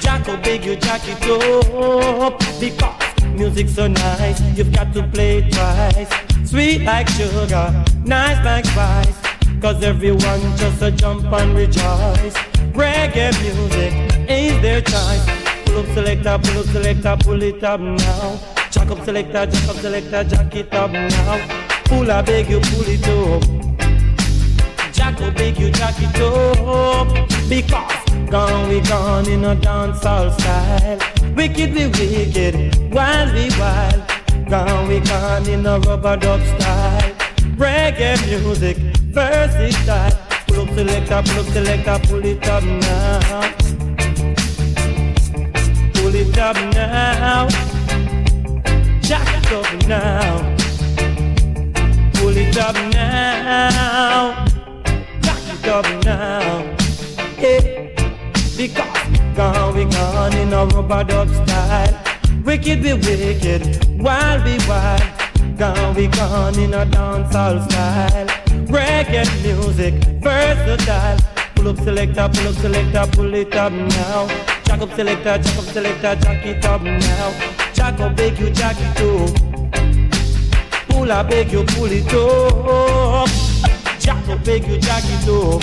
Jack 0.00 0.28
up, 0.28 0.42
beg 0.42 0.64
you, 0.64 0.76
jack 0.76 1.02
it 1.04 1.22
up. 1.28 2.38
Because 2.60 3.22
music's 3.34 3.74
so 3.74 3.88
nice, 3.88 4.40
you've 4.56 4.72
got 4.72 4.92
to 4.94 5.02
play 5.08 5.38
it 5.38 5.52
twice. 5.52 6.48
Sweet 6.48 6.82
like 6.82 7.08
sugar, 7.08 7.84
nice 8.04 8.44
like 8.44 8.64
spice. 8.64 9.26
Cause 9.60 9.82
everyone 9.82 10.40
just 10.56 10.82
a 10.82 10.90
jump 10.90 11.32
and 11.32 11.56
rejoice. 11.56 12.36
Reggae 12.72 13.32
music 13.42 13.92
is 14.28 14.60
their 14.62 14.80
choice. 14.80 15.26
Pull 15.64 15.78
up 15.78 15.86
selector, 15.94 16.38
pull 16.42 16.60
up 16.60 16.66
selector, 16.66 17.16
pull 17.20 17.42
it 17.42 17.64
up 17.64 17.80
now. 17.80 18.38
Jack 18.70 18.90
up 18.90 19.04
selector, 19.04 19.46
jack 19.46 19.68
up 19.68 19.76
selector, 19.76 20.24
jack 20.24 20.54
it 20.54 20.74
up 20.74 20.92
now. 20.92 21.64
Pull 21.86 22.10
I 22.10 22.22
beg 22.22 22.50
you, 22.50 22.60
pull 22.60 22.84
it 22.86 23.08
up. 23.08 23.75
Jack 24.96 25.20
will 25.20 25.30
beg 25.30 25.58
you, 25.58 25.70
jack 25.70 25.94
it 25.98 26.20
up. 26.20 27.06
Because 27.50 28.30
gone 28.30 28.68
we 28.68 28.80
gone 28.80 29.28
in 29.28 29.44
a 29.44 29.54
dancehall 29.54 30.32
style. 30.40 30.98
Wicked 31.36 31.74
we 31.74 31.86
wicked, 31.86 32.92
wild 32.92 33.34
we 33.34 33.50
wild. 33.58 34.02
Gone 34.48 34.88
we 34.88 35.00
gone 35.00 35.46
in 35.48 35.66
a 35.66 35.78
rubber 35.80 36.16
dub 36.16 36.40
style. 36.40 37.12
Reggae 37.58 38.16
music, 38.26 38.78
versatile. 39.12 40.16
Pull 40.46 40.62
up 40.62 40.68
selector, 40.74 41.22
pull 41.26 41.40
up 41.40 42.02
pull 42.04 42.24
it 42.24 42.48
up 42.48 42.64
now. 42.64 43.54
Pull 45.94 46.14
it 46.14 46.38
up 46.38 46.56
now. 46.74 47.48
Jack 49.02 49.28
it 49.36 49.52
up 49.52 49.86
now. 49.86 50.56
Pull 52.14 52.36
it 52.36 52.56
up 52.56 52.76
now. 52.94 54.55
Up 55.66 55.84
now. 56.04 56.62
Yeah. 57.38 57.90
Because 58.56 59.36
gone 59.36 59.74
we 59.74 59.84
gone 59.84 60.32
in 60.36 60.52
a 60.52 60.64
rubber 60.64 61.02
dub 61.02 61.28
style. 61.28 61.92
Wicked 62.44 62.84
be 62.84 62.92
wicked, 62.92 64.00
wild 64.00 64.44
be 64.44 64.58
wild. 64.68 65.02
Gone 65.58 65.94
we 65.96 66.06
gone 66.06 66.56
in 66.56 66.72
a 66.72 66.86
dancehall 66.86 67.68
style. 67.68 68.26
Reggae 68.68 69.26
music, 69.42 69.94
versatile. 70.22 71.18
Pull 71.56 71.68
up 71.68 71.78
selector, 71.78 72.28
pull 72.32 72.48
up 72.48 72.54
selector, 72.54 73.06
pull 73.12 73.34
it 73.34 73.54
up 73.56 73.72
now. 73.72 74.28
Jack 74.64 74.80
up 74.80 74.92
selector, 74.94 75.38
jack 75.38 75.58
up 75.58 75.64
selector, 75.64 76.16
jack 76.16 76.46
it 76.46 76.64
up 76.64 76.82
now. 76.82 77.32
Jack 77.74 77.98
up, 77.98 78.16
beg 78.16 78.38
you, 78.38 78.50
jack 78.50 78.76
it 78.78 79.00
up. 79.00 80.88
Pull 80.88 81.10
up, 81.10 81.28
beg 81.28 81.50
you, 81.50 81.64
pull 81.64 81.90
it 81.90 82.14
up. 82.14 83.45
Jack 84.06 84.28
up, 84.28 84.44
beg 84.44 84.64
you, 84.68 84.78
jack 84.78 85.02
it 85.04 85.28
up. 85.28 85.60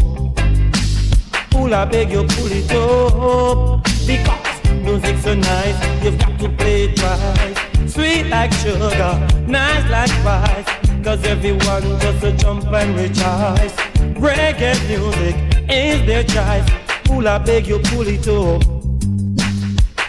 Pull 1.50 1.74
I 1.74 1.86
beg 1.86 2.12
you, 2.12 2.24
pull 2.28 2.52
it 2.52 2.70
up. 2.74 3.82
Because 4.06 4.84
music's 4.84 5.24
so 5.24 5.34
nice, 5.34 6.04
you've 6.04 6.20
got 6.20 6.38
to 6.38 6.50
play 6.50 6.84
it 6.90 6.98
twice. 6.98 7.94
Sweet 7.94 8.26
like 8.26 8.52
sugar, 8.52 9.28
nice 9.48 9.90
like 9.90 10.10
spice. 10.10 10.66
Cause 11.06 11.24
everyone 11.24 11.84
just 12.02 12.24
a 12.26 12.34
jump 12.34 12.66
and 12.66 12.94
rejoice. 12.98 13.76
Reggae 14.20 14.76
music 14.90 15.38
is 15.70 16.06
their 16.06 16.26
choice. 16.26 16.70
Pull 17.06 17.26
I 17.26 17.38
beg 17.38 17.66
you, 17.66 17.80
pull 17.80 18.06
it 18.06 18.28
up. 18.28 18.62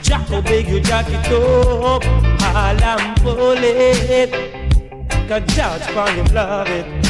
Jack 0.03 0.29
will 0.29 0.43
beg 0.43 0.67
you, 0.67 0.81
jack 0.81 1.07
it 1.09 1.25
up. 1.31 2.05
All 2.05 2.83
I'm 2.83 3.15
pulling. 3.15 4.33
Cause 5.29 5.55
George 5.55 6.17
him 6.17 6.35
love 6.35 6.67
it. 6.67 7.04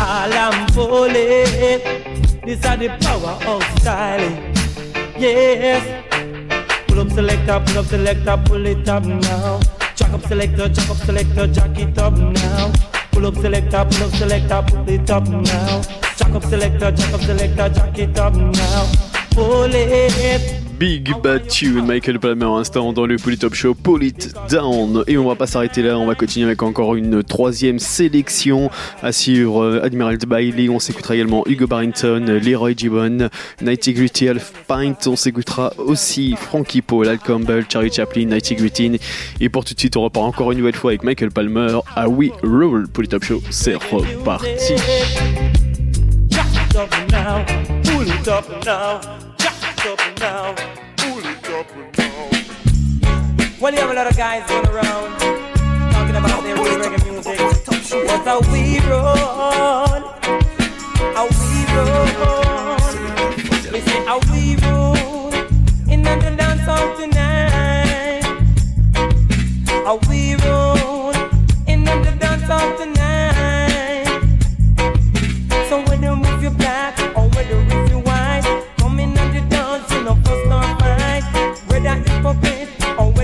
All 0.00 0.32
I'm 0.32 0.66
pulling. 0.72 1.14
This 2.46 2.64
are 2.64 2.76
the 2.76 2.88
power 3.00 3.36
of 3.46 3.62
styling. 3.80 4.54
Yes. 5.18 5.82
Pull 6.86 7.00
up 7.00 7.10
selector, 7.10 7.60
pull 7.66 7.78
up 7.78 7.86
selector, 7.86 8.42
pull 8.44 8.66
it 8.66 8.88
up 8.88 9.04
now. 9.04 9.60
Jack 9.96 10.12
up 10.12 10.22
selector, 10.22 10.68
jack 10.68 10.90
up 10.90 10.96
selector, 10.98 11.46
jack 11.48 11.78
it 11.78 11.98
up 11.98 12.12
now. 12.16 12.72
Pull 13.10 13.26
up 13.26 13.34
selector, 13.34 13.84
pull 13.90 14.04
up 14.04 14.14
selector, 14.14 14.62
pull 14.68 14.88
it 14.88 15.10
up 15.10 15.28
now. 15.28 15.82
Jack 16.16 16.30
up 16.30 16.44
selector, 16.44 16.92
jack 16.92 17.12
up 17.14 17.20
selector, 17.20 17.68
jack 17.68 17.98
it 17.98 18.18
up 18.18 18.34
now. 18.34 18.86
Pull 19.32 19.74
it. 19.74 20.67
Big 20.78 21.12
Bad 21.22 21.48
Tune, 21.48 21.84
Michael 21.84 22.20
Palmer, 22.20 22.46
instant 22.46 22.92
dans 22.92 23.04
le 23.04 23.16
Polytop 23.16 23.52
Show, 23.52 23.74
Pull 23.74 24.04
It 24.04 24.32
Down. 24.48 25.02
Et 25.08 25.18
on 25.18 25.26
va 25.26 25.34
pas 25.34 25.48
s'arrêter 25.48 25.82
là, 25.82 25.98
on 25.98 26.06
va 26.06 26.14
continuer 26.14 26.46
avec 26.46 26.62
encore 26.62 26.94
une 26.94 27.24
troisième 27.24 27.80
sélection 27.80 28.70
à 29.02 29.10
euh, 29.28 29.82
Admiral 29.82 30.18
Bailey. 30.18 30.68
On 30.68 30.78
s'écoutera 30.78 31.16
également 31.16 31.42
Hugo 31.46 31.66
Barrington, 31.66 32.24
Leroy 32.44 32.74
Gibbon, 32.76 33.28
Nighty 33.60 33.92
Gritty, 33.92 34.28
Alf 34.28 34.52
Pint. 34.68 34.94
On 35.06 35.16
s'écoutera 35.16 35.72
aussi 35.78 36.36
Frankie 36.36 36.82
Paul, 36.82 37.08
Al 37.08 37.18
Campbell, 37.18 37.64
Charlie 37.68 37.92
Chaplin, 37.92 38.26
Nighty 38.26 38.54
Gritty. 38.54 39.00
Et 39.40 39.48
pour 39.48 39.64
tout 39.64 39.74
de 39.74 39.80
suite, 39.80 39.96
on 39.96 40.02
repart 40.02 40.26
encore 40.26 40.52
une 40.52 40.58
nouvelle 40.58 40.76
fois 40.76 40.92
avec 40.92 41.02
Michael 41.02 41.30
Palmer 41.30 41.80
à 41.96 42.08
We 42.08 42.30
Roll. 42.44 42.86
Polytop 42.86 43.24
Show, 43.24 43.42
c'est 43.50 43.74
reparti. 43.74 44.74
Well, 53.60 53.74
you 53.74 53.80
have 53.80 53.90
a 53.90 53.94
lot 53.94 54.06
of 54.06 54.16
guys 54.16 54.48
going 54.48 54.68
around 54.68 55.18
talking 55.90 56.14
about 56.14 56.44
their 56.44 56.54
reggae 56.54 57.04
music, 57.10 57.38
that's 58.06 58.24
how 58.24 58.38
we 58.52 58.78
run? 58.88 60.02
How 61.16 61.26
we 61.26 61.66
roll. 61.74 62.76
We 63.72 63.80
say 63.80 64.04
how 64.04 64.20
we 64.30 64.54
roll 64.62 65.34
in 65.92 66.02
the 66.02 66.34
dance 66.38 66.62
hall 66.68 66.96
tonight. 66.96 68.22
How 69.84 69.96
we 70.08 70.17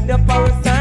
the 0.07 0.19
power. 0.27 0.74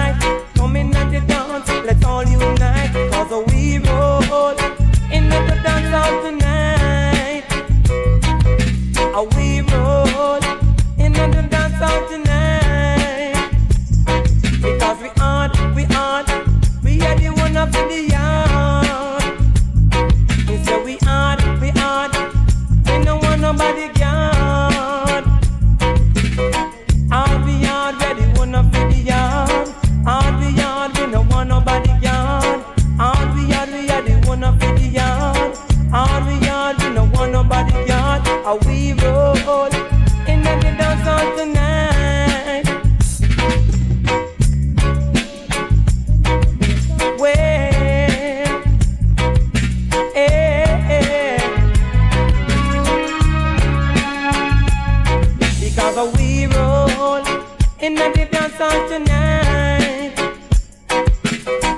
because 58.64 58.92
tonight 58.92 60.14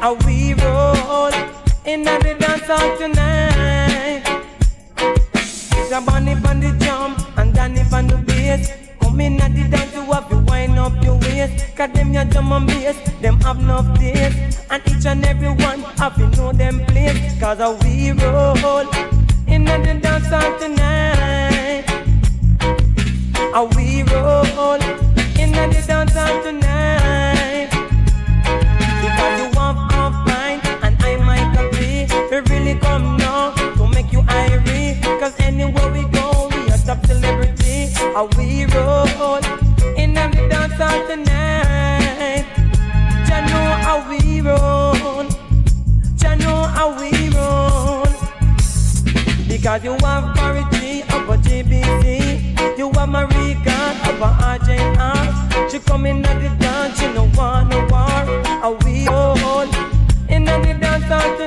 I 0.02 0.18
we 0.26 0.54
roll 0.54 1.34
in 1.86 2.04
the 2.04 2.36
dance 2.40 2.68
hall 2.68 2.98
tonight. 2.98 4.24
The 5.90 6.04
bunny 6.06 6.34
on 6.34 6.60
the 6.60 6.72
drum 6.80 7.16
and 7.38 7.54
Danny 7.54 7.82
on 7.92 8.08
the 8.08 8.18
bass. 8.18 8.72
Come 9.00 9.20
in 9.20 9.42
at 9.42 9.56
the 9.56 9.68
dance 9.68 9.94
to 9.94 10.02
have 10.14 10.32
you 10.32 10.40
wind 10.40 10.78
up 10.78 11.04
your 11.04 11.18
waist. 11.18 11.76
Cause 11.76 11.92
them 11.94 12.14
your 12.14 12.26
drum 12.26 12.52
and 12.52 12.68
bass, 12.68 12.98
them 13.22 13.40
have 13.42 13.62
no 13.62 13.82
days. 13.96 14.60
And 14.70 14.84
each 14.88 15.06
and 15.06 15.26
every 15.26 15.50
one 15.50 15.80
have 15.98 16.18
you 16.20 16.28
know 16.38 16.52
them 16.52 16.86
place. 16.86 17.40
Cause 17.40 17.60
I 17.60 17.70
we 17.84 18.12
roll 18.12 18.88
in 19.48 19.66
the 19.66 20.00
dance 20.02 20.28
hall 20.28 20.60
tonight. 20.60 21.86
Are 23.56 23.66
we 23.76 23.95
thought 61.08 61.38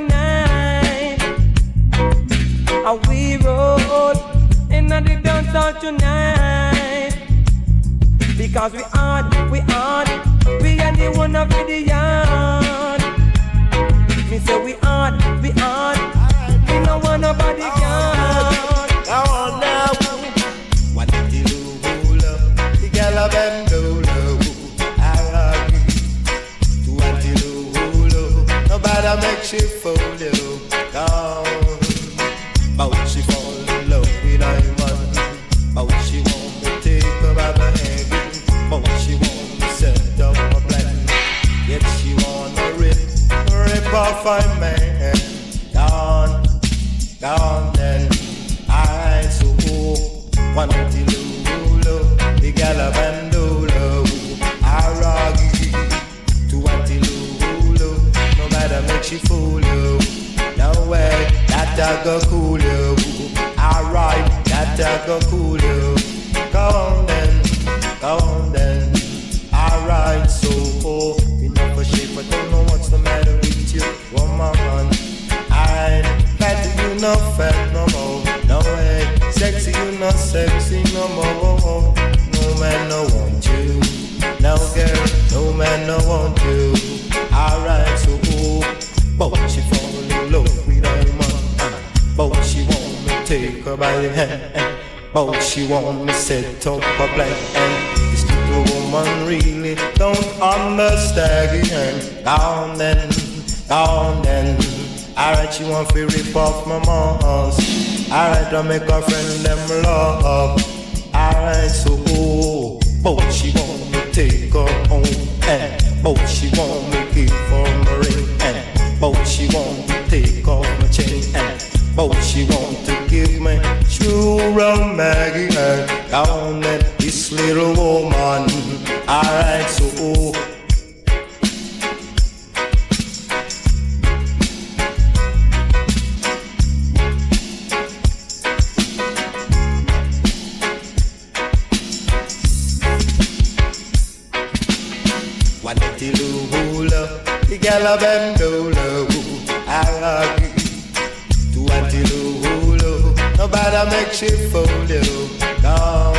like 154.09 154.17
she 154.17 154.29
found 154.49 154.89
you 154.89 155.29
down. 155.61 156.15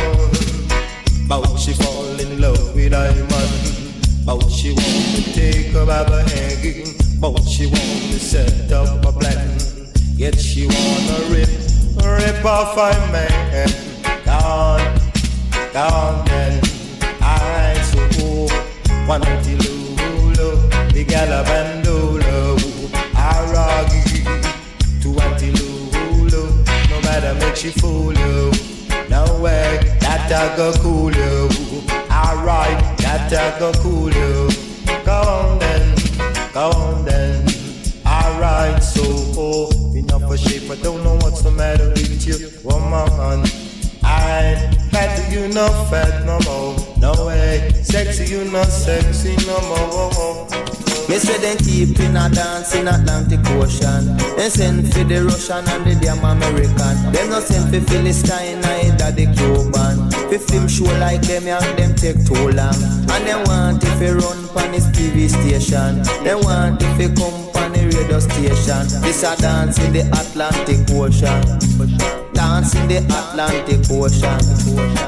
Bout 1.26 1.58
she 1.58 1.72
fall 1.72 2.20
in 2.20 2.40
love 2.40 2.74
with 2.74 2.94
Iman. 2.94 4.24
Bout 4.24 4.48
she 4.50 4.70
want 4.70 5.16
to 5.16 5.32
take 5.32 5.72
her 5.72 5.84
by 5.86 6.04
the 6.04 6.22
hand. 6.22 7.20
Bout 7.20 7.42
she 7.42 7.66
want 7.66 8.12
to 8.12 8.18
set 8.20 8.70
up 8.70 9.04
a 9.04 9.12
plan. 9.12 9.58
Yet 10.14 10.38
she 10.38 10.66
wanna 10.66 11.18
rip, 11.30 11.48
rip 12.04 12.44
off 12.44 12.76
a 12.76 13.12
man. 13.12 13.68
Down, 14.24 14.80
down 15.72 16.24
then. 16.26 16.62
I 17.20 17.74
so 17.90 18.46
want 19.08 19.24
to 19.24 19.56
lose 19.56 20.92
the 20.92 21.04
galloping. 21.08 21.79
Matter 27.20 27.38
make 27.44 27.56
she 27.56 27.68
fool 27.68 28.14
you. 28.14 28.50
No 29.10 29.40
way, 29.42 29.78
that 30.00 30.32
I 30.32 30.56
go 30.56 30.72
cool 30.80 31.12
you. 31.12 31.50
Alright, 32.10 32.96
that 32.96 33.30
I 33.30 33.58
go 33.58 33.72
cool 33.74 34.10
you. 34.10 34.48
Go 35.04 35.12
on 35.12 35.58
then, 35.58 35.96
go 36.54 36.70
on 36.70 37.04
then. 37.04 37.46
Alright, 38.06 38.82
so 38.82 39.02
oh, 39.36 39.94
enough 39.94 40.22
for 40.22 40.38
shape. 40.38 40.70
I 40.70 40.76
don't 40.76 41.04
know 41.04 41.16
what's 41.16 41.42
the 41.42 41.50
matter 41.50 41.90
with 41.90 42.26
you, 42.26 42.50
woman. 42.64 43.44
I 44.02 44.56
fat, 44.90 45.30
you 45.30 45.48
not 45.48 45.90
fat 45.90 46.24
no 46.24 46.38
more. 46.46 46.74
No 46.96 47.26
way, 47.26 47.70
sexy, 47.82 48.32
you 48.32 48.50
not 48.50 48.68
sexy 48.68 49.36
no 49.46 49.60
more. 49.68 50.69
Me 51.10 51.18
say 51.18 51.38
them 51.38 51.58
keep 51.58 51.98
a 51.98 52.30
dance 52.30 52.72
in 52.76 52.86
Atlantic 52.86 53.40
Ocean. 53.58 54.16
They 54.36 54.48
send 54.48 54.94
for 54.94 55.02
the 55.02 55.24
Russian 55.24 55.66
and 55.66 55.84
the 55.84 55.98
damn 56.00 56.22
American. 56.22 57.10
Them 57.10 57.30
not 57.30 57.42
send 57.42 57.74
for 57.74 57.80
Philistine 57.90 58.60
neither 58.60 59.10
the 59.10 59.26
Cuban. 59.34 60.08
Fi 60.30 60.38
film 60.38 60.68
show 60.68 60.84
like 61.02 61.22
them 61.22 61.48
and 61.48 61.76
them 61.76 61.96
take 61.96 62.24
too 62.24 62.54
long. 62.54 62.78
And 63.10 63.26
they 63.26 63.34
want 63.42 63.82
if 63.82 63.98
they 63.98 64.12
run 64.14 64.38
pan 64.54 64.70
this 64.70 64.86
TV 64.94 65.26
station. 65.26 65.98
They 66.22 66.36
want 66.36 66.80
if 66.80 66.96
they 66.96 67.10
come 67.12 67.39
pan 67.72 67.90
the 67.90 67.96
radio 67.96 68.18
station. 68.18 69.02
This 69.02 69.22
a 69.22 69.36
dance 69.36 69.78
in 69.78 69.92
the 69.92 70.00
Atlantic 70.12 70.90
Ocean. 70.90 71.40
Dance 72.32 72.74
in 72.74 72.88
the 72.88 72.98
Atlantic 72.98 73.80
Ocean. 73.90 74.38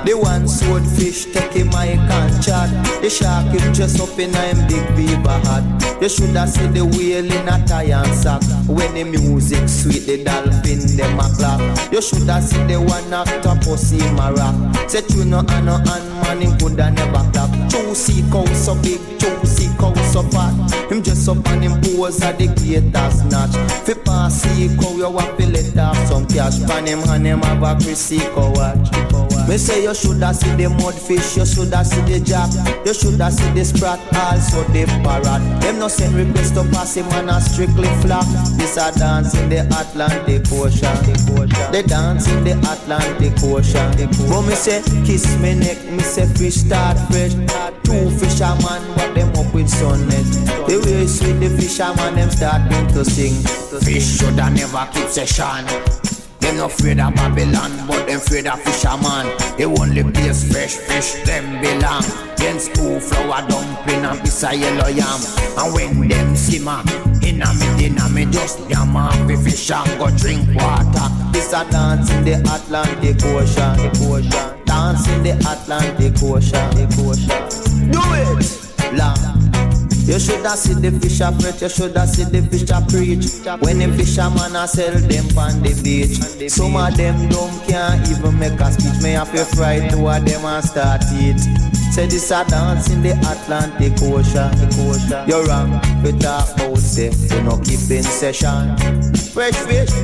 The 0.04 0.14
one 0.14 0.48
swordfish 0.48 1.26
take 1.32 1.52
him 1.52 1.68
mic 1.68 1.98
and 1.98 2.42
chat. 2.42 2.68
The 3.00 3.10
shark 3.10 3.46
him 3.46 3.72
dress 3.72 4.00
up 4.00 4.18
in 4.18 4.34
a 4.34 4.54
big 4.68 4.86
beaver 4.96 5.38
hat. 5.46 5.64
You 6.00 6.08
shoulda 6.08 6.46
see 6.46 6.66
the 6.66 6.84
whale 6.84 7.30
in 7.30 7.48
a 7.48 7.66
tie 7.66 7.94
and 7.94 8.14
sack. 8.14 8.42
When 8.66 8.94
the 8.94 9.04
music 9.04 9.68
sweet, 9.68 10.06
the 10.06 10.24
dolphin 10.24 10.96
them 10.96 11.18
a 11.18 11.28
clap. 11.36 11.92
You 11.92 12.02
shoulda 12.02 12.42
see 12.42 12.62
the 12.64 12.80
one 12.80 13.12
octopus 13.12 13.90
him 13.90 14.18
a 14.18 14.32
rock. 14.32 14.90
Say 14.90 15.02
you 15.10 15.24
no 15.24 15.38
and 15.38 15.66
no 15.66 15.76
and 15.76 16.21
man 16.22 16.40
him 16.40 16.58
coulda 16.58 16.90
never 16.90 17.24
clap. 17.32 17.50
Juicy 17.70 18.22
cow 18.30 18.44
so 18.54 18.74
big, 18.82 19.00
juicy 19.18 19.68
cow 19.78 19.94
so 20.12 20.22
fat. 20.22 20.54
Him 20.90 21.02
dress 21.02 21.28
up 21.28 21.46
and 21.48 21.64
him 21.64 21.80
pose 21.82 22.22
at 22.22 22.38
the 22.38 22.46
gator 22.46 23.10
snatch. 23.10 23.54
Fi 23.86 23.94
pass 24.04 24.42
see 24.42 24.68
cow 24.76 24.96
you 24.96 25.10
want 25.10 25.36
fi 25.36 25.46
let 25.46 25.78
off 25.78 25.96
some 26.08 26.26
cash. 26.26 26.62
Pan 26.66 26.86
him 26.86 27.00
and 27.08 27.26
him 27.26 27.42
have 27.42 27.62
a 27.62 27.74
Chrissy 27.82 28.18
cow 28.18 28.52
watch. 28.54 29.11
Me 29.48 29.58
say 29.58 29.82
you 29.82 29.94
shoulda 29.94 30.32
see 30.32 30.54
the 30.56 30.64
mudfish, 30.64 31.36
you 31.36 31.44
shoulda 31.44 31.84
see 31.84 32.00
the 32.02 32.20
jack, 32.20 32.48
you 32.86 32.94
shoulda 32.94 33.30
see 33.30 33.50
the 33.52 33.64
sprat, 33.64 34.00
also 34.14 34.62
the 34.72 34.86
parrot. 35.02 35.42
Them 35.60 35.78
no 35.78 35.88
send 35.88 36.14
request 36.14 36.54
to 36.54 36.64
pass 36.70 36.94
him 36.96 37.06
on 37.08 37.28
a 37.28 37.40
strictly 37.40 37.88
flap. 38.00 38.24
This 38.56 38.76
a 38.76 38.96
dance 38.98 39.34
in 39.34 39.48
the 39.48 39.60
Atlantic 39.66 40.46
Ocean. 40.52 40.96
They 41.72 41.82
dance 41.82 42.28
in 42.28 42.44
the 42.44 42.54
Atlantic 42.64 43.34
Ocean. 43.42 43.90
But 44.30 44.42
me 44.42 44.54
say 44.54 44.80
kiss 45.04 45.26
me 45.38 45.54
neck, 45.54 45.84
me 45.90 46.00
say 46.00 46.26
fish 46.26 46.62
start 46.62 46.96
fresh. 47.10 47.34
Two 47.84 48.10
fisherman 48.16 48.82
what 48.94 49.14
them 49.14 49.28
up 49.36 49.52
with 49.52 49.68
sunnet. 49.68 50.24
The 50.70 50.80
way 50.86 51.06
sweet 51.06 51.40
the 51.40 51.50
fisherman 51.50 52.14
them 52.14 52.30
starting 52.30 52.86
to 52.94 53.04
sing. 53.04 53.34
Fish 53.82 54.18
shoulda 54.18 54.50
never 54.50 54.88
keep 54.92 55.08
session. 55.08 56.21
Them 56.42 56.56
no 56.56 56.66
afraid 56.66 56.98
of 56.98 57.14
Babylon, 57.14 57.86
but 57.86 58.06
them 58.06 58.18
afraid 58.18 58.46
of 58.48 58.60
fisherman. 58.60 59.30
They 59.56 59.64
only 59.64 60.02
place 60.02 60.50
fresh 60.50 60.74
fish, 60.74 61.24
them 61.24 61.62
belong. 61.62 62.04
Against 62.34 62.74
two 62.74 62.98
flour 62.98 63.46
dumpling 63.48 64.04
and 64.04 64.20
piece 64.20 64.42
of 64.42 64.54
yellow 64.54 64.88
yam. 64.88 65.20
And 65.56 65.72
when 65.72 66.08
them 66.08 66.34
simmer, 66.34 66.82
inna 67.22 67.46
me 67.54 67.66
dinner, 67.78 68.08
me 68.10 68.26
just 68.26 68.58
yam 68.68 68.96
off 68.96 69.16
the 69.28 69.36
fish 69.36 69.70
and 69.70 69.98
go 69.98 70.10
drink 70.10 70.48
water. 70.60 71.08
This 71.32 71.52
a 71.52 71.64
dance 71.70 72.10
in 72.10 72.24
the 72.24 72.34
Atlantic 72.34 73.24
Ocean. 73.24 74.64
Dance 74.64 75.08
in 75.08 75.22
the 75.22 75.32
Atlantic 75.46 76.20
ocean. 76.22 76.70
Do 77.92 78.00
it, 78.14 78.98
long. 78.98 79.41
You 80.12 80.20
shoulda 80.20 80.50
see 80.58 80.74
the 80.74 80.92
fish 81.00 81.20
a 81.22 81.32
fret, 81.32 81.58
you 81.62 81.70
shoulda 81.70 82.06
see 82.06 82.24
the 82.24 82.42
fish 82.44 82.68
a 82.68 82.84
preach. 82.84 83.40
When 83.64 83.78
the 83.78 83.88
fisherman 83.96 84.54
a 84.54 84.68
sell 84.68 84.92
them 84.92 85.24
on 85.40 85.64
the 85.64 85.72
beach, 85.80 86.20
some 86.52 86.76
of 86.76 86.94
them 86.98 87.30
dumb 87.30 87.48
can't 87.64 88.04
even 88.12 88.38
make 88.38 88.60
a 88.60 88.68
speech. 88.72 89.00
Me 89.02 89.12
have 89.16 89.32
to 89.32 89.42
fry 89.56 89.80
two 89.88 90.06
of 90.06 90.22
them 90.22 90.44
and 90.44 90.62
start 90.62 91.00
it. 91.16 91.40
Say 91.96 92.04
this 92.12 92.30
a 92.30 92.44
dance 92.44 92.90
in 92.92 93.00
the 93.00 93.16
Atlantic 93.24 93.96
Ocean. 94.04 94.52
You're 95.24 95.48
wrong, 95.48 95.80
we 96.04 96.12
talk 96.20 96.44
about 96.60 96.76
say 96.76 97.08
you 97.08 97.42
no 97.42 97.56
keep 97.64 97.80
in 97.88 98.04
session. 98.04 98.76
Fresh 99.32 99.56
fish. 99.64 99.96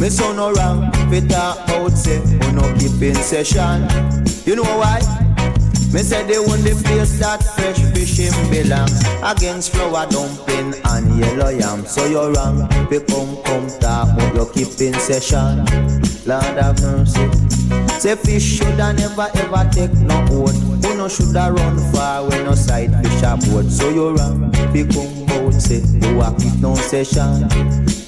Me 0.00 0.10
so 0.10 0.32
no 0.34 0.50
wrong, 0.58 0.90
we 1.08 1.20
talk 1.20 1.62
about 1.70 1.94
say 1.94 2.18
you 2.18 2.50
no 2.50 2.66
keep 2.82 3.00
in 3.00 3.14
session. 3.14 3.86
You 4.42 4.56
know 4.56 4.66
why? 4.74 4.98
Me 5.92 6.02
say 6.02 6.22
the 6.24 6.36
only 6.36 6.74
place 6.84 7.18
that 7.18 7.42
fresh 7.42 7.80
fish 7.92 8.16
him 8.18 8.50
belong. 8.50 8.88
Against 9.24 9.72
flour 9.72 10.06
dumpling 10.06 10.74
and 10.84 11.18
yellow 11.18 11.50
yam. 11.50 11.84
So 11.84 12.06
you're 12.06 12.32
wrong, 12.32 12.68
people 12.88 13.42
come, 13.44 13.68
talk 13.80 14.16
But 14.16 14.34
you 14.34 14.48
keep 14.54 14.80
in 14.80 14.94
session. 14.94 15.64
Lord 16.26 16.44
have 16.44 16.80
mercy 16.80 17.59
Say 18.00 18.16
fish 18.16 18.56
shoulda 18.56 18.94
never 18.94 19.28
ever 19.34 19.68
take 19.70 19.92
no 19.92 20.24
oath. 20.30 20.56
Who 20.82 20.96
no 20.96 21.06
shoulda 21.06 21.52
run 21.52 21.76
far 21.92 22.26
when 22.26 22.44
no 22.44 22.54
sight 22.54 22.88
fish 22.88 23.22
a 23.22 23.36
boat. 23.36 23.66
So 23.66 23.90
you're 23.90 24.14
wrong, 24.14 24.50
we 24.72 24.84
come 24.88 25.28
out 25.28 25.52
say 25.52 25.82
You 26.00 26.18
a 26.22 26.34
keep 26.40 26.58
no 26.62 26.74
session. 26.76 27.46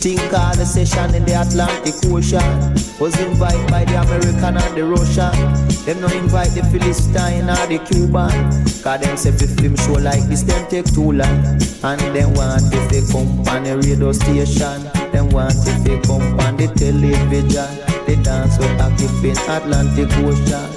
Think 0.00 0.32
all 0.32 0.56
the 0.56 0.64
session 0.64 1.14
in 1.14 1.26
the 1.26 1.38
Atlantic 1.38 1.94
Ocean 2.08 2.72
Was 2.98 3.20
invited 3.20 3.70
by 3.70 3.84
the 3.84 4.00
American 4.00 4.56
and 4.56 4.74
the 4.74 4.84
Russian. 4.86 5.36
Them 5.84 6.00
no 6.00 6.08
invite 6.08 6.52
the 6.56 6.64
Philistine 6.72 7.50
or 7.50 7.66
the 7.68 7.78
Cuban 7.84 8.32
Cause 8.82 8.98
them 8.98 9.16
say 9.18 9.30
fi 9.30 9.44
film 9.60 9.76
show 9.76 10.00
like 10.00 10.22
this 10.22 10.42
them 10.42 10.66
take 10.70 10.86
too 10.86 11.12
long. 11.12 11.44
And 11.84 12.00
them 12.16 12.32
want 12.32 12.64
if 12.72 12.88
they 12.88 13.04
come 13.12 13.44
on 13.46 13.64
the 13.64 13.76
radio 13.76 14.10
station 14.12 14.88
Them 15.12 15.28
want 15.28 15.52
if 15.68 15.84
they 15.84 16.00
come 16.00 16.40
on 16.40 16.56
the 16.56 16.68
television 16.80 17.91
They 18.12 18.22
dance 18.22 18.58
a 18.58 18.94
keep 18.98 19.24
in 19.24 19.38
Atlantic 19.48 20.12
Ocean 20.18 20.68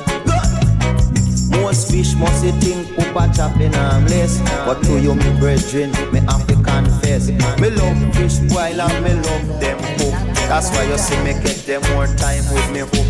most 1.59 1.91
fish 1.91 2.15
must 2.15 2.45
you 2.45 2.53
think 2.61 2.95
Papa 2.95 3.33
Chaplin 3.35 3.73
harmless 3.73 4.39
But 4.65 4.81
to 4.83 5.01
you 5.01 5.15
me 5.15 5.37
brethren, 5.39 5.91
me 6.13 6.19
have 6.21 6.47
to 6.47 6.55
confess 6.63 7.29
Me 7.59 7.69
love 7.71 8.15
fish 8.15 8.39
while 8.53 8.79
and 8.79 9.03
me 9.03 9.13
love 9.15 9.59
them 9.59 9.77
hook 9.79 10.13
That's 10.47 10.69
why 10.71 10.83
you 10.83 10.97
see 10.97 11.17
me 11.23 11.33
get 11.43 11.57
them 11.67 11.81
more 11.91 12.07
time 12.07 12.43
with 12.53 12.71
me 12.71 12.79
hook 12.79 13.07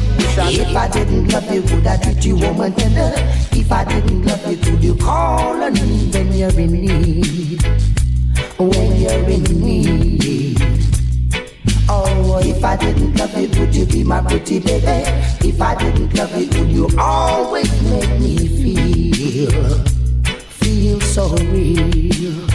If 0.49 0.75
I 0.75 0.87
didn't 0.89 1.27
love 1.27 1.51
you, 1.53 1.61
would 1.61 1.85
I 1.85 1.97
treat 1.97 2.25
you 2.25 2.35
woman 2.37 2.73
tender? 2.73 3.13
If 3.51 3.71
I 3.71 3.85
didn't 3.85 4.25
love 4.25 4.41
you, 4.49 4.71
would 4.71 4.83
you 4.83 4.95
call 4.95 5.61
on 5.61 5.73
me 5.73 6.09
when 6.11 6.33
you're 6.33 6.59
in 6.59 6.71
need? 6.71 7.63
When 8.57 8.95
you're 8.95 9.29
in 9.29 9.43
need. 9.43 10.34
If 12.37 12.63
I 12.65 12.75
didn't 12.75 13.15
love 13.17 13.37
you, 13.37 13.47
would 13.59 13.75
you 13.75 13.85
be 13.85 14.03
my 14.03 14.21
pretty 14.21 14.59
baby? 14.59 14.85
If 15.47 15.61
I 15.61 15.75
didn't 15.75 16.13
love 16.15 16.35
you, 16.35 16.47
would 16.59 16.69
you 16.69 16.89
always 16.97 17.71
make 17.83 18.19
me 18.19 18.47
feel, 18.47 19.83
feel 20.49 20.99
so 21.01 21.35
real? 21.37 22.47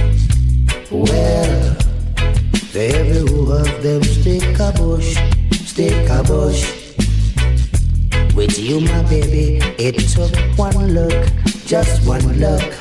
Well, 0.90 1.76
every 2.74 3.24
one 3.24 3.68
of 3.68 3.82
them 3.82 4.02
stick 4.02 4.58
a 4.58 4.72
bush, 4.72 5.16
stick 5.64 6.08
a 6.10 6.22
bush. 6.24 6.94
With 8.34 8.58
you, 8.58 8.80
my 8.80 9.02
baby, 9.04 9.60
it 9.78 9.98
took 10.10 10.36
one 10.58 10.94
look, 10.94 11.26
just 11.64 12.06
one 12.06 12.26
look. 12.38 12.72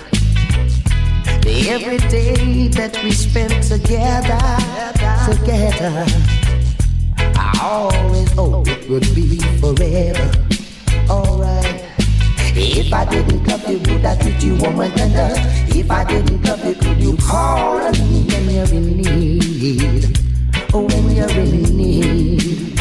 The 1.43 1.69
every 1.69 1.97
day 2.09 2.67
that 2.69 2.99
we 3.03 3.11
spent 3.11 3.63
together, 3.63 4.37
together. 5.31 6.38
Always 7.62 8.32
hoped 8.32 8.70
it 8.70 8.89
would 8.89 9.14
be 9.14 9.38
forever. 9.60 10.32
Alright. 11.10 11.84
If 12.55 12.93
I 12.93 13.03
didn't 13.03 13.45
love 13.47 13.70
you, 13.70 13.80
would 13.80 14.05
I 14.05 14.16
treat 14.16 14.41
you 14.41 14.55
woman 14.55 14.91
tender? 14.91 15.34
If 15.78 15.91
I 15.91 16.05
didn't 16.05 16.41
love 16.43 16.64
you, 16.64 16.76
could 16.76 17.01
you 17.01 17.18
call 17.18 17.82
on 17.82 17.91
me 17.91 18.24
when 18.30 18.49
you're 18.49 18.74
in 18.74 18.97
need? 18.97 20.20
Oh, 20.74 20.88
when 20.88 21.16
you're 21.16 21.30
in 21.30 21.64
need. 21.76 22.80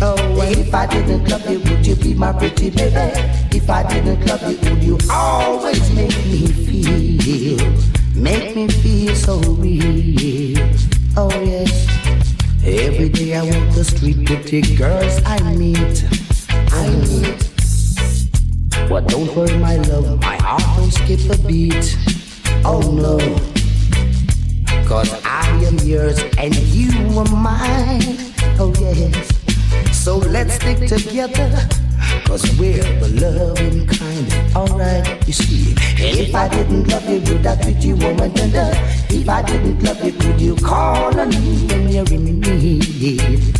Oh, 0.00 0.16
if 0.42 0.72
I 0.72 0.86
didn't 0.86 1.28
love 1.28 1.50
you, 1.50 1.58
would 1.58 1.84
you 1.84 1.96
be 1.96 2.14
my 2.14 2.32
pretty 2.32 2.70
baby? 2.70 3.18
If 3.50 3.68
I 3.68 3.82
didn't 3.82 4.26
love 4.26 4.42
you, 4.42 4.70
would 4.70 4.82
you 4.82 4.98
always 5.10 5.90
make 5.92 6.16
me 6.26 6.46
feel, 6.46 7.58
make 8.14 8.54
me 8.54 8.68
feel 8.68 9.14
so 9.16 9.40
real? 9.40 10.70
Oh 11.16 11.30
yes. 11.42 12.09
Every 12.62 13.08
day 13.08 13.34
I 13.36 13.42
walk 13.42 13.74
the 13.74 13.84
street, 13.84 14.26
pretty 14.26 14.76
girls 14.76 15.22
I 15.24 15.40
meet, 15.56 16.04
I 16.72 16.88
meet. 17.08 17.50
But 18.88 19.08
don't 19.08 19.34
worry, 19.34 19.56
my 19.56 19.76
love, 19.76 20.20
my 20.20 20.36
heart 20.36 20.62
don't 20.76 20.90
skip 20.90 21.20
a 21.30 21.38
beat. 21.46 21.96
Oh 22.64 22.80
no. 22.92 23.18
Cause 24.86 25.10
I 25.24 25.48
am 25.64 25.78
yours 25.78 26.18
and 26.36 26.54
you 26.54 26.90
are 27.18 27.24
mine. 27.34 28.02
Oh 28.58 28.74
yes. 28.78 29.96
So 29.96 30.18
let's 30.18 30.54
stick 30.54 30.86
together. 30.86 31.68
Cause 32.24 32.44
we're 32.58 32.82
the 33.00 33.08
loving 33.20 33.86
kind. 33.86 34.56
Alright, 34.56 35.26
you 35.26 35.32
see. 35.32 35.74
If 35.98 36.34
I 36.34 36.48
didn't 36.48 36.88
love 36.88 37.08
you, 37.08 37.20
would 37.20 37.46
I 37.46 37.56
treat 37.60 37.82
you 37.84 37.96
warm 37.96 38.18
tender? 38.32 38.70
If 39.10 39.28
I 39.28 39.42
didn't 39.42 39.82
love 39.82 40.04
you, 40.04 40.12
could 40.12 40.40
you 40.40 40.56
call 40.56 41.18
on 41.18 41.28
me 41.28 41.66
when 41.68 41.88
you're 41.88 42.06
in 42.12 42.40
need? 42.40 43.56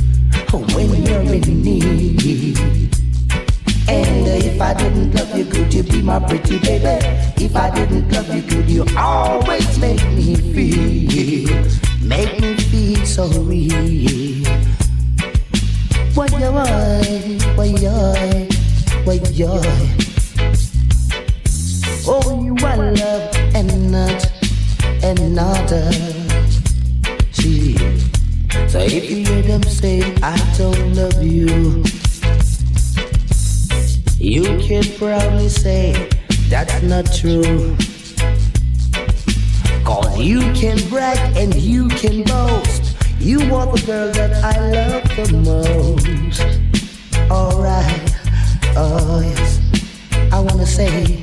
When 0.52 1.02
you're 1.04 1.20
in 1.20 1.62
need. 1.62 2.90
And 3.88 4.26
if 4.28 4.60
I 4.60 4.74
didn't 4.74 5.14
love 5.14 5.36
you, 5.36 5.44
could 5.46 5.74
you 5.74 5.82
be 5.82 6.00
my 6.02 6.20
pretty 6.20 6.58
baby? 6.60 7.04
If 7.44 7.56
I 7.56 7.70
didn't 7.74 8.10
love 8.12 8.32
you, 8.34 8.42
could 8.42 8.70
you 8.70 8.86
always 8.96 9.78
make 9.78 10.04
me 10.12 10.36
feel, 10.36 11.50
make 12.02 12.40
me 12.40 12.54
feel 12.56 13.04
so 13.04 13.26
real? 13.42 14.89
Why 16.14 16.26
yoy, 16.26 17.38
why 17.56 17.66
yoy, 17.66 18.48
why 19.04 19.18
yoy? 19.30 19.62
Oh, 22.06 22.42
you 22.44 22.56
are 22.66 22.92
love 22.92 23.36
and 23.54 23.92
not 23.92 24.30
another. 25.04 25.92
See, 27.30 27.76
so 28.68 28.80
if 28.80 29.08
you 29.08 29.24
hear 29.24 29.42
them 29.42 29.62
say 29.62 30.02
I 30.22 30.36
don't 30.58 30.94
love 30.94 31.22
you. 31.22 31.84
You 34.18 34.44
can 34.58 34.84
probably 34.98 35.48
say 35.48 36.08
that's 36.48 36.82
not 36.82 37.06
true. 37.14 37.76
Cause 39.84 40.18
you 40.18 40.40
can 40.52 40.76
brag 40.88 41.36
and 41.36 41.54
you 41.54 41.88
can 41.88 42.24
boast. 42.24 42.89
You 43.20 43.38
are 43.54 43.66
the 43.66 43.82
girl 43.84 44.10
that 44.12 44.32
I 44.42 44.56
love 44.72 45.04
the 45.14 45.26
most. 45.44 46.40
Alright, 47.30 48.14
oh 48.74 49.20
yes. 49.20 49.60
I 50.32 50.40
wanna 50.40 50.64
say, 50.64 51.22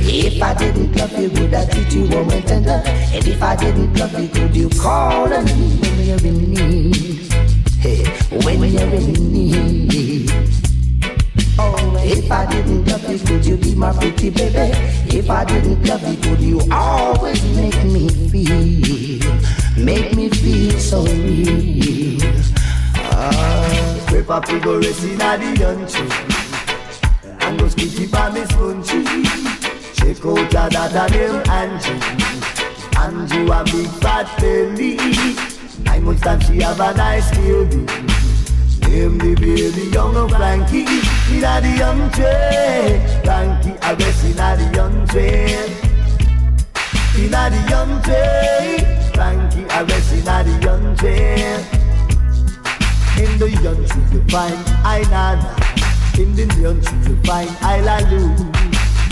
if 0.00 0.42
I 0.42 0.54
didn't 0.54 0.96
love 0.96 1.12
you, 1.18 1.28
would 1.28 1.52
I 1.52 1.66
treat 1.66 1.92
you 1.92 2.08
warm 2.08 2.30
and 2.30 2.46
tender? 2.46 2.82
And 2.86 3.28
if 3.28 3.42
I 3.42 3.56
didn't 3.56 3.92
love 3.94 4.18
you, 4.18 4.28
could 4.28 4.56
you 4.56 4.70
call 4.70 5.30
on 5.32 5.44
me 5.44 5.76
when 5.76 6.06
you're 6.06 6.26
in 6.26 6.50
need? 6.50 7.32
Hey, 7.78 8.04
when 8.30 8.64
you're 8.64 8.94
in 8.94 9.32
need. 9.32 10.30
Oh, 11.58 11.76
if 12.02 12.32
I 12.32 12.46
didn't 12.46 12.86
love 12.86 13.08
you, 13.08 13.18
could 13.18 13.44
you 13.44 13.56
be 13.58 13.74
my 13.74 13.92
pretty 13.92 14.30
baby? 14.30 14.72
If 15.14 15.28
I 15.28 15.44
didn't 15.44 15.84
love 15.84 16.08
you, 16.08 16.16
could 16.22 16.40
you 16.40 16.60
always 16.72 17.44
make 17.54 17.84
me 17.84 18.08
feel, 18.30 19.34
make 19.76 20.16
me 20.16 20.30
feel 20.30 20.73
so 20.94 21.02
real? 21.02 22.20
Ah, 23.10 24.06
Peppa 24.06 24.40
Pig 24.46 24.62
go 24.62 24.78
rest 24.78 25.04
inna 25.04 25.36
the 25.38 25.50
country. 25.58 26.08
And 27.44 27.58
go 27.58 27.66
skitty 27.66 28.10
pa 28.10 28.30
me 28.30 28.44
spongy 28.46 29.02
Check 29.96 30.24
out 30.24 30.54
a 30.54 30.68
that 30.72 30.96
a 30.96 31.04
name 31.12 31.38
Angie 31.60 31.98
Angie 33.02 33.50
a 33.50 33.64
big 33.64 33.90
fat 34.00 34.28
belly. 34.38 34.96
Nine 35.84 36.04
months 36.04 36.22
time 36.22 36.40
she 36.40 36.60
have 36.62 36.80
a 36.80 36.94
nice 36.94 37.30
baby 37.32 37.84
Name 38.88 39.18
the 39.18 39.34
baby 39.34 39.90
young 39.92 40.28
Frankie. 40.28 40.86
Inna 41.34 41.60
the 41.60 41.72
country. 41.82 43.24
Frankie 43.24 43.76
a 43.82 43.96
rest 43.96 44.24
inna 44.24 44.56
the 44.56 44.66
country 44.76 45.93
Inna 47.16 47.48
the 47.48 47.60
country 47.70 48.84
Frankie 49.14 49.62
a 49.70 49.84
rest 49.84 50.12
inna 50.12 50.42
the 50.42 50.58
country 50.66 51.84
in 53.16 53.38
the 53.38 53.48
young 53.62 53.86
country 53.86 54.18
you 54.18 54.24
find 54.28 54.58
I 54.84 55.02
Nana 55.08 55.54
In 56.20 56.34
the 56.34 56.42
young 56.60 56.82
country 56.82 57.12
you 57.12 57.22
find 57.22 57.50
I 57.62 57.80
Lalu 57.80 58.24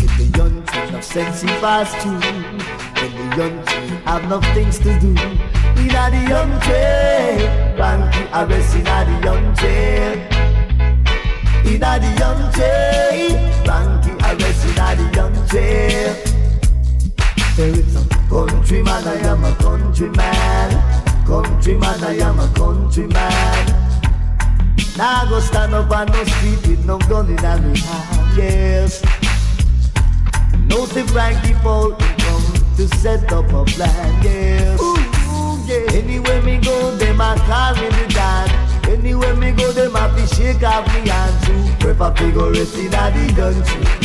In 0.02 0.10
the 0.18 0.26
young 0.36 0.62
country 0.64 0.90
no 0.90 1.00
sense 1.00 1.42
fast 1.60 1.94
too 2.02 2.10
In 2.10 3.12
the 3.14 3.36
young 3.36 3.64
country 3.64 3.96
have 4.04 4.28
no 4.28 4.40
things 4.54 4.80
to 4.80 4.98
do 4.98 5.10
In 5.10 5.86
the 5.86 6.24
country 6.26 7.46
Frankie 7.76 8.26
arrest 8.34 8.74
in 8.74 8.82
the 8.82 9.20
country 9.22 10.10
In 11.70 11.78
the 11.78 12.14
country 12.18 13.38
Frankie 13.64 14.18
arrest 14.26 14.66
in 14.66 14.74
the 14.74 15.10
country 15.14 15.46
there 15.52 16.31
is 17.58 17.96
a 17.96 18.08
countryman, 18.28 19.06
I 19.06 19.14
am 19.26 19.44
a 19.44 19.54
countryman. 19.56 21.26
Countryman, 21.26 22.04
I 22.04 22.16
am 22.18 22.38
a 22.38 22.48
countryman. 22.54 23.66
Now 24.96 25.26
go 25.28 25.40
stand 25.40 25.74
up 25.74 25.90
on 25.90 26.06
no 26.08 26.24
street 26.24 26.66
with 26.66 26.84
no 26.86 26.98
gun 26.98 27.26
in 27.26 27.36
me 27.36 27.78
hand, 27.78 28.36
yes. 28.36 29.02
No 30.66 30.86
Frankie 30.86 31.54
Paul 31.62 31.92
come 31.92 32.76
to 32.76 32.88
set 32.98 33.30
up 33.32 33.52
a 33.52 33.64
plan, 33.64 34.22
yes. 34.22 34.80
Ooh, 34.80 34.96
yeah. 35.66 35.92
Anywhere 35.92 36.42
me 36.42 36.58
go, 36.58 36.96
them 36.96 37.20
a 37.20 37.34
call 37.46 37.74
me 37.74 37.88
the 37.88 38.06
dad. 38.14 38.88
Anywhere 38.88 39.36
me 39.36 39.52
go, 39.52 39.72
them 39.72 39.94
a 39.96 40.08
fi 40.16 40.26
shake 40.26 40.62
off 40.62 40.86
me 40.94 41.08
hand 41.08 41.44
too. 41.44 41.84
Prep 41.84 42.00
a 42.00 42.16
figure 42.16 42.50
rest 42.50 42.76
in 42.76 42.90
the 42.90 43.32
country. 43.36 44.01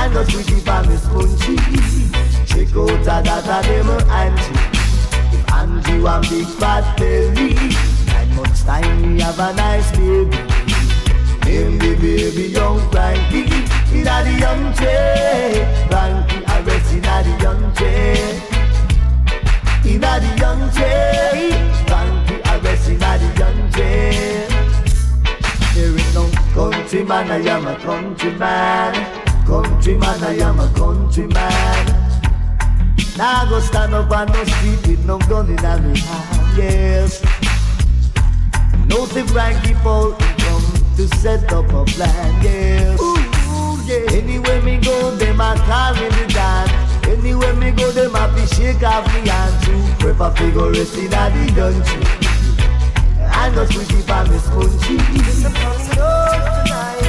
I 0.00 0.08
know 0.08 0.24
sweetie 0.24 0.60
for 0.60 0.82
me 0.88 0.96
spongy. 0.96 1.56
Check 2.46 2.74
out 2.74 2.88
a 2.88 3.20
that 3.20 3.44
a 3.44 3.58
them 3.68 3.90
Angie. 4.08 4.56
If 5.36 5.44
Angie 5.52 6.00
want 6.00 6.26
big 6.30 6.46
fat 6.56 6.96
belly, 6.96 7.52
nine 8.06 8.34
months 8.34 8.64
time 8.64 9.02
we 9.02 9.20
have 9.20 9.38
a 9.38 9.52
nice 9.52 9.90
baby. 9.92 10.38
Name 11.44 11.76
the 11.76 11.94
baby 12.00 12.48
young 12.48 12.80
Frankie. 12.90 13.44
Inna 13.92 14.24
the 14.24 14.32
young 14.40 14.72
tree, 14.72 15.68
Frankie 15.90 16.44
arrest 16.48 16.94
inna 16.94 17.20
the 17.20 17.32
young 17.44 17.62
tree. 17.76 18.40
Inna 19.84 20.12
the 20.16 20.30
young 20.40 20.62
tree, 20.72 21.52
Frankie 21.84 22.40
arrest 22.48 22.88
inna 22.88 23.18
the 23.20 23.28
young 23.38 23.60
tree. 23.70 24.48
There 25.74 25.94
is 25.94 26.14
no 26.14 26.24
countryman, 26.54 27.30
I 27.30 27.40
am 27.50 27.66
a 27.66 27.76
countryman. 27.76 29.19
Countryman, 29.46 30.22
I 30.22 30.38
am 30.40 30.60
a 30.60 30.68
countryman. 30.74 31.86
Now 33.16 33.48
go 33.50 33.60
stand 33.60 33.94
up 33.94 34.10
on 34.10 34.28
no 34.28 34.44
street 34.44 34.86
with 34.86 35.04
no 35.04 35.18
gun 35.18 35.48
in 35.48 35.58
a 35.64 35.78
me 35.80 35.98
hand, 35.98 36.56
yes. 36.56 37.22
No 38.86 39.06
the 39.06 39.24
Frankie 39.28 39.74
Paul 39.82 40.12
come 40.12 40.96
to 40.96 41.08
set 41.18 41.52
up 41.52 41.68
a 41.72 41.84
plan, 41.84 42.42
yes. 42.42 43.00
Ooh, 43.00 43.16
yeah. 43.86 44.16
Anywhere 44.16 44.62
me 44.62 44.78
go, 44.78 45.10
them 45.16 45.40
a 45.40 45.54
call 45.66 45.94
me 45.94 46.08
the 46.08 46.26
dad. 46.32 46.68
Anywhere 47.08 47.54
me 47.54 47.70
go, 47.72 47.90
them 47.90 48.14
a 48.14 48.28
fi 48.34 48.46
shake 48.54 48.82
off 48.82 49.06
me 49.12 49.28
hand 49.28 49.64
too. 49.64 49.82
Prep 49.98 50.20
a 50.20 50.30
figure 50.36 50.70
rest 50.70 50.96
in 50.96 51.12
a 51.12 51.30
the 51.30 51.52
country. 51.54 52.02
I 53.32 53.50
know 53.50 53.64
sweetie 53.66 54.02
for 54.02 54.24
me 54.30 54.38
spongy. 54.38 54.96
Listen, 55.18 55.52
coming 55.52 55.98
home 55.98 56.64
tonight, 56.64 56.99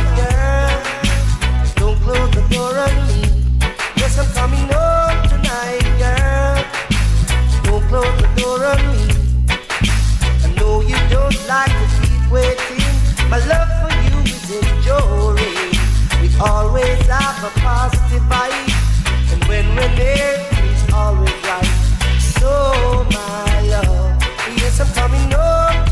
close 2.02 2.32
the 2.32 2.42
door 2.50 2.78
on 2.78 2.94
me. 3.08 3.22
Yes, 3.96 4.18
I'm 4.18 4.30
coming 4.34 4.68
home 4.74 5.20
tonight, 5.30 5.86
girl. 6.02 6.58
Don't 7.64 7.84
close 7.90 8.16
the 8.22 8.30
door 8.42 8.66
on 8.66 8.82
me. 8.92 9.06
I 10.46 10.48
know 10.58 10.82
you 10.82 10.98
don't 11.10 11.38
like 11.48 11.74
to 11.82 11.88
keep 12.02 12.24
waiting. 12.32 12.84
My 13.30 13.40
love 13.52 13.70
for 13.82 13.92
you 14.06 14.18
is 14.26 14.50
enduring. 14.50 15.74
We 16.22 16.28
always 16.40 17.02
have 17.08 17.44
a 17.44 17.52
positive 17.60 18.24
vibe, 18.32 18.72
and 19.32 19.44
when 19.46 19.66
we're 19.76 19.96
there, 19.96 20.48
it's 20.70 20.94
always 20.94 21.38
right. 21.46 21.72
So 22.20 23.06
my 23.14 23.62
love, 23.74 24.24
yes, 24.58 24.80
I'm 24.80 24.92
coming 24.94 25.32
home 25.32 25.91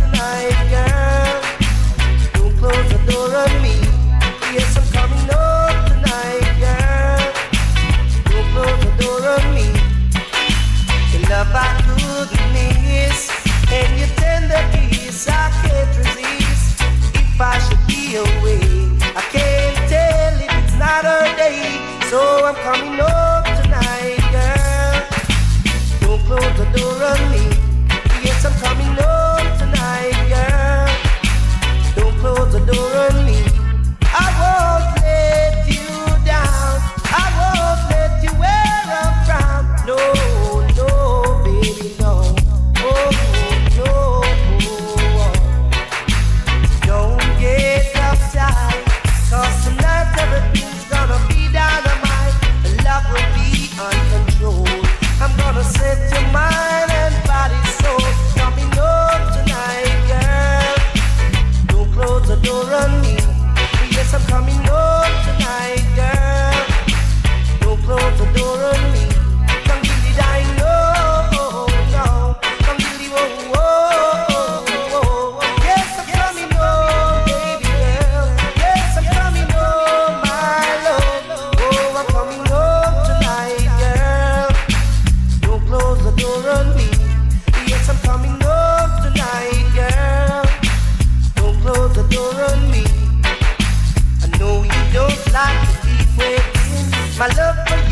Yeah. 97.68 97.89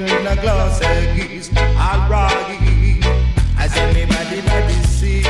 Now, 0.00 0.06
you 0.06 0.20
no 0.20 0.20
need 0.20 0.24
no 0.24 0.42
glasses. 0.42 1.50
Alright. 1.56 3.04
Has 3.56 3.76
anybody 3.76 4.40
body 4.42 4.74
see? 4.84 5.22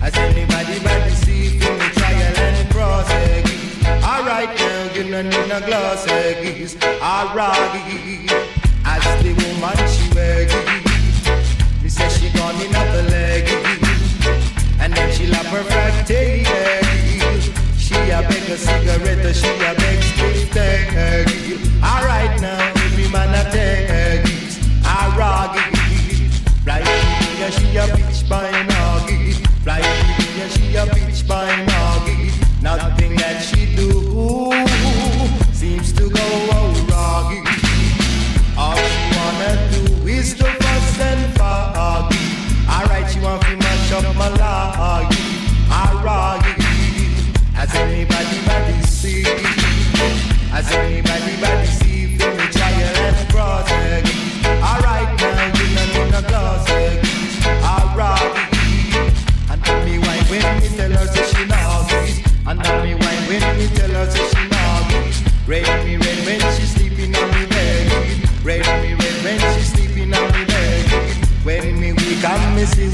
Has 0.00 0.16
anybody 0.16 0.78
body 0.80 1.10
see 1.10 1.58
for 1.58 1.72
me 1.72 1.88
trial 1.90 2.36
and 2.36 2.70
crosses? 2.70 3.84
Alright 4.04 4.56
now, 4.56 4.92
you 4.94 5.04
no 5.04 5.22
need 5.22 5.48
no 5.48 5.60
glasses. 5.60 6.76
Alright. 7.02 8.30
As 8.84 9.04
the 9.22 9.32
woman 9.32 9.78
she 9.88 10.14
wears, 10.14 10.52
me 11.82 11.88
say 11.88 12.08
she 12.08 12.30
gone 12.36 12.54
in 12.60 12.72
the 12.72 13.02
leg, 13.10 13.48
and 14.80 14.92
then 14.92 15.12
she 15.14 15.26
lap 15.26 15.46
her 15.46 15.62
fat 15.64 16.06
tail. 16.06 17.40
She 17.78 17.94
a 17.94 18.22
beg 18.22 18.50
a 18.50 18.56
cigarette, 18.56 19.34
she 19.34 19.48
a 19.48 19.74
beg 19.74 20.02
stick 20.52 21.41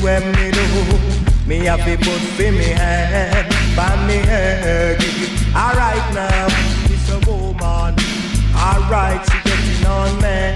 and 0.06 0.24
me 0.36 0.50
when 0.50 1.48
me 1.48 1.64
have 1.64 1.84
to 1.84 1.96
put 1.96 2.20
for 2.36 2.52
me 2.52 2.64
hand, 2.64 3.48
by 3.74 3.96
me 4.06 4.16
head. 4.16 5.00
Alright 5.54 6.14
now, 6.14 6.46
it's 6.84 7.10
a 7.10 7.18
woman. 7.30 7.94
Alright, 8.54 9.24
she 9.30 9.38
getting 9.44 9.86
on 9.86 10.16
me. 10.22 10.54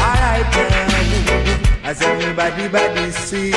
Alright 0.00 0.48
now, 0.52 1.82
has 1.82 2.02
anybody 2.02 2.68
body 2.68 3.10
see? 3.10 3.52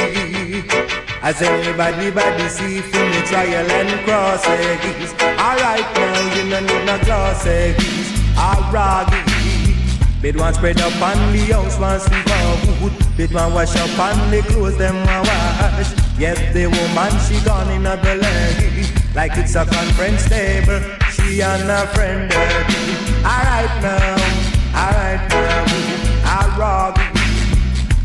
Has 1.22 1.42
anybody 1.42 2.12
body 2.12 2.50
see 2.50 2.82
for 2.82 3.04
me 3.10 3.22
trial 3.28 3.72
and 3.72 4.06
crosses? 4.06 5.14
Alright 5.22 5.88
now, 5.96 6.36
you 6.36 6.44
no 6.50 6.60
need 6.60 6.86
no 6.86 6.98
glasses. 7.04 7.76
Alright. 8.38 9.37
Bed 10.28 10.42
one 10.42 10.54
spread 10.54 10.82
up 10.82 11.02
on 11.02 11.32
the 11.32 11.40
house, 11.54 11.80
one 11.80 11.98
sleep 12.02 12.30
on 12.30 12.82
wood. 12.84 12.92
Bed 13.16 13.32
one 13.32 13.54
wash 13.54 13.74
up 13.78 13.98
on 13.98 14.30
the 14.30 14.42
clothes, 14.42 14.76
them 14.78 14.94
one 14.94 15.24
wash. 15.24 15.88
Yes, 16.20 16.38
the 16.54 16.68
woman 16.68 17.16
she 17.24 17.40
gone 17.46 17.72
in 17.72 17.84
the 17.84 17.96
leg, 17.96 19.16
like 19.16 19.38
it's 19.38 19.56
a 19.56 19.64
conference 19.66 20.28
table. 20.28 20.82
She 21.14 21.42
and 21.42 21.64
her 21.64 21.88
friend. 21.96 22.30
Alright 23.24 23.72
now, 23.82 24.18
alright 24.76 25.30
now, 25.32 26.44
alright. 26.44 26.98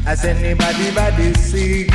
Has 0.04 0.24
anybody 0.24 0.94
body 0.94 1.34
see? 1.34 1.88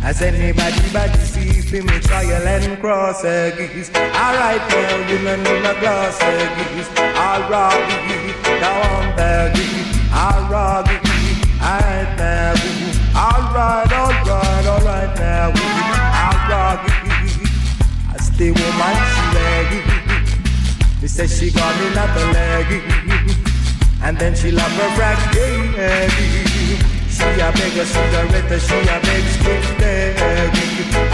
Has 0.00 0.20
anybody 0.20 0.92
body 0.92 1.16
see 1.20 1.60
for 1.60 1.86
me 1.86 2.00
trial 2.00 2.48
and 2.48 2.80
cross 2.80 3.20
crosses? 3.20 3.88
Alright 3.94 4.68
now, 4.68 5.08
you 5.08 5.18
no 5.20 5.36
need 5.36 5.62
no 5.62 5.78
glasses. 5.78 6.88
Alright, 6.98 8.21
now 8.62 8.80
I'm 8.98 9.16
back. 9.16 9.50
Alright, 10.14 10.86
alright 11.70 12.10
now. 12.16 12.54
Alright, 13.26 13.92
alright, 14.02 14.66
alright 14.74 15.12
now. 15.18 15.50
Alright, 16.26 16.80
as 18.14 18.30
the 18.38 18.48
woman 18.58 18.96
she 19.12 19.22
leg, 19.36 19.68
me 21.00 21.08
say 21.08 21.26
she 21.26 21.50
got 21.50 21.72
me 21.80 21.88
not 21.98 22.14
leg, 22.38 22.68
and 24.04 24.16
then 24.18 24.34
she 24.36 24.50
love 24.52 24.72
her 24.80 24.90
rack 25.00 25.18
She 27.16 27.28
a 27.46 27.50
beg 27.58 27.76
a 27.82 27.84
cigarette, 27.84 28.60
she 28.66 28.78
a 28.94 28.96
beg 29.06 29.24
stick 29.36 29.64
leg. 29.80 30.14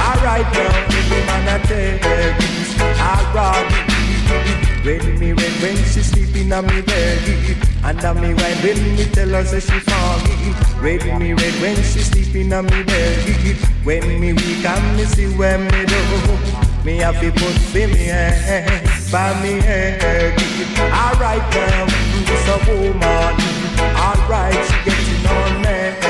Alright 0.06 0.48
now, 0.52 0.72
every 0.98 1.20
man 1.28 1.48
a 1.54 1.56
take. 1.66 2.04
Alright. 3.10 4.77
When 4.88 5.18
me 5.18 5.32
red 5.34 5.52
when 5.60 5.76
she 5.76 6.00
sleeping 6.00 6.50
on 6.50 6.64
me 6.66 6.80
bed 6.80 7.20
And 7.84 8.02
on 8.02 8.22
me 8.22 8.32
right 8.32 8.56
when 8.64 8.96
me 8.96 9.04
tell 9.12 9.28
her 9.28 9.44
say 9.44 9.60
she 9.60 9.78
foggy. 9.80 10.54
Red 10.80 11.04
me 11.20 11.34
red 11.34 11.60
when 11.60 11.76
she 11.76 12.00
sleeping 12.00 12.50
on 12.54 12.64
me 12.64 12.84
bed 12.84 13.56
When 13.84 14.18
me 14.18 14.32
weak 14.32 14.64
and 14.64 14.96
me 14.96 15.04
see 15.04 15.28
when 15.36 15.64
me 15.64 15.84
do 15.84 16.00
Me 16.86 16.96
have 17.04 17.20
to 17.20 17.30
put 17.32 17.58
for 17.68 17.86
me 17.86 18.06
hand 18.06 18.88
by 19.12 19.28
me 19.42 19.60
head. 19.60 20.32
Alright 20.80 21.44
now, 21.52 21.84
it's 22.24 22.48
a 22.48 22.72
woman? 22.72 23.36
Alright, 23.94 24.54
she 24.64 24.90
getting 24.90 25.26
on 25.26 25.62
me 26.00 26.07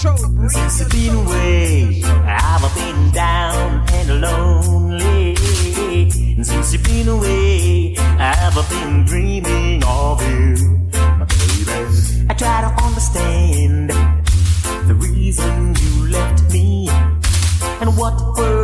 Since 0.00 0.80
you've 0.80 0.88
been 0.88 1.14
away, 1.14 2.02
I've 2.04 2.74
been 2.74 3.10
down 3.10 3.86
and 3.92 4.22
lonely. 4.22 5.36
And 6.36 6.46
since 6.46 6.72
you've 6.72 6.84
been 6.84 7.06
away, 7.06 7.96
I've 7.98 8.54
been 8.70 9.04
dreaming 9.04 9.84
of 9.84 10.22
you, 10.22 10.56
my 10.94 11.26
baby. 11.26 12.26
I 12.30 12.34
try 12.34 12.62
to 12.62 12.82
understand 12.82 13.90
the 14.88 14.94
reason 14.94 15.74
you 15.74 16.08
left 16.08 16.50
me 16.50 16.88
and 17.82 17.94
what 17.98 18.38
were 18.38 18.59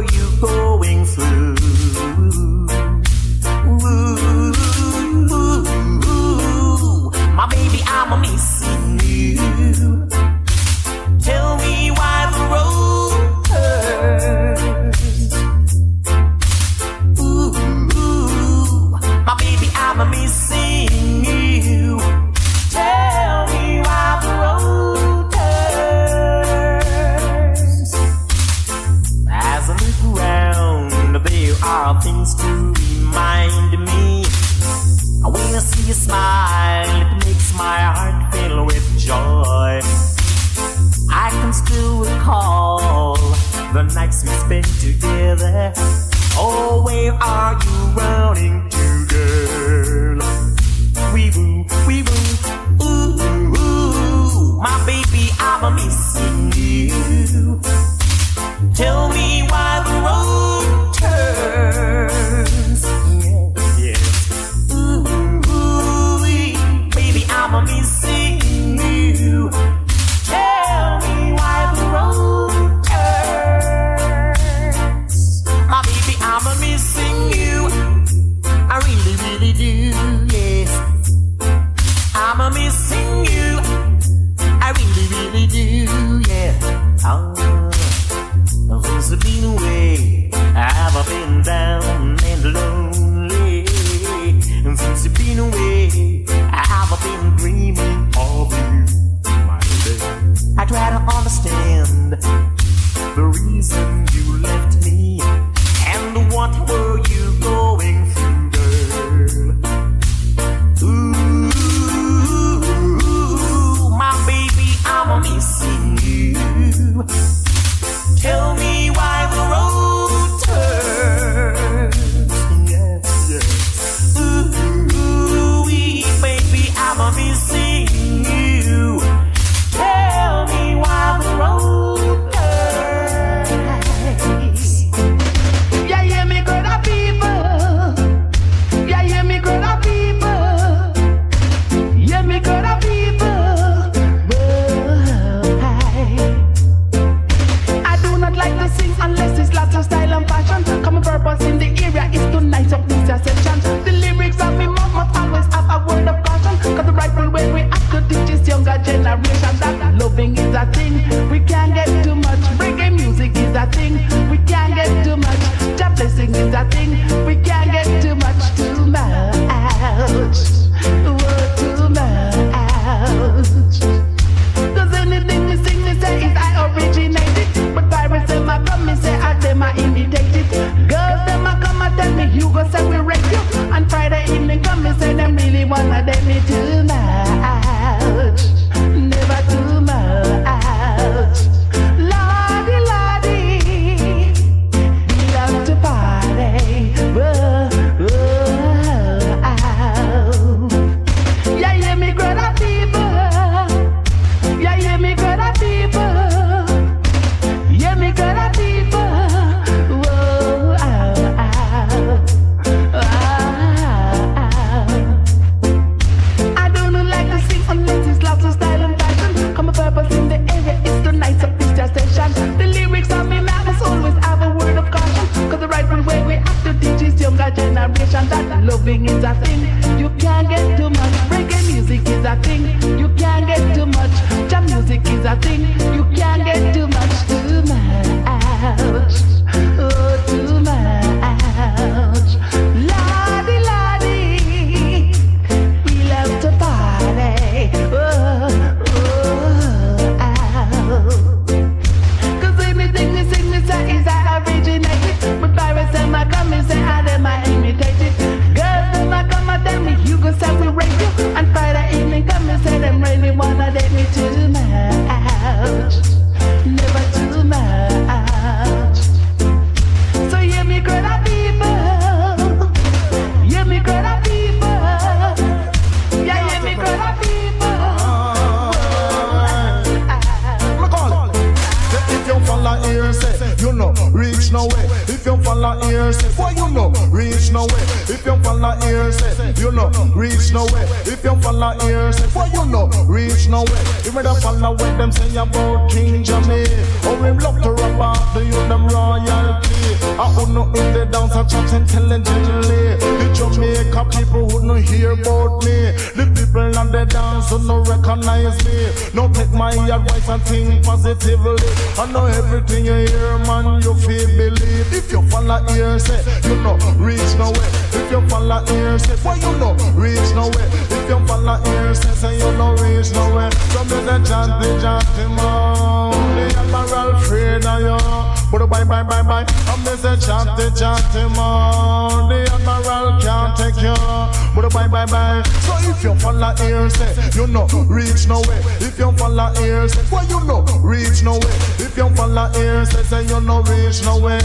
bye, 335.07 335.43
bye. 335.43 335.49
So 335.61 335.75
if 335.91 336.03
you 336.03 336.15
follow 336.17 336.55
here, 336.57 336.89
you 337.35 337.47
know, 337.47 337.67
reach 337.89 338.27
nowhere. 338.29 338.61
If 338.81 338.99
you 338.99 339.13
follow 339.13 339.53
here, 339.55 339.89
say, 339.89 340.05
well, 340.11 340.25
you 340.27 340.41
know, 340.47 340.63
reach 340.83 341.23
nowhere. 341.23 341.57
If 341.79 341.97
you 341.97 342.09
follow 342.11 342.49
here, 342.53 342.85
say, 342.85 343.23
you 343.25 343.41
know, 343.41 343.63
reach 343.63 344.05
nowhere. 344.05 344.41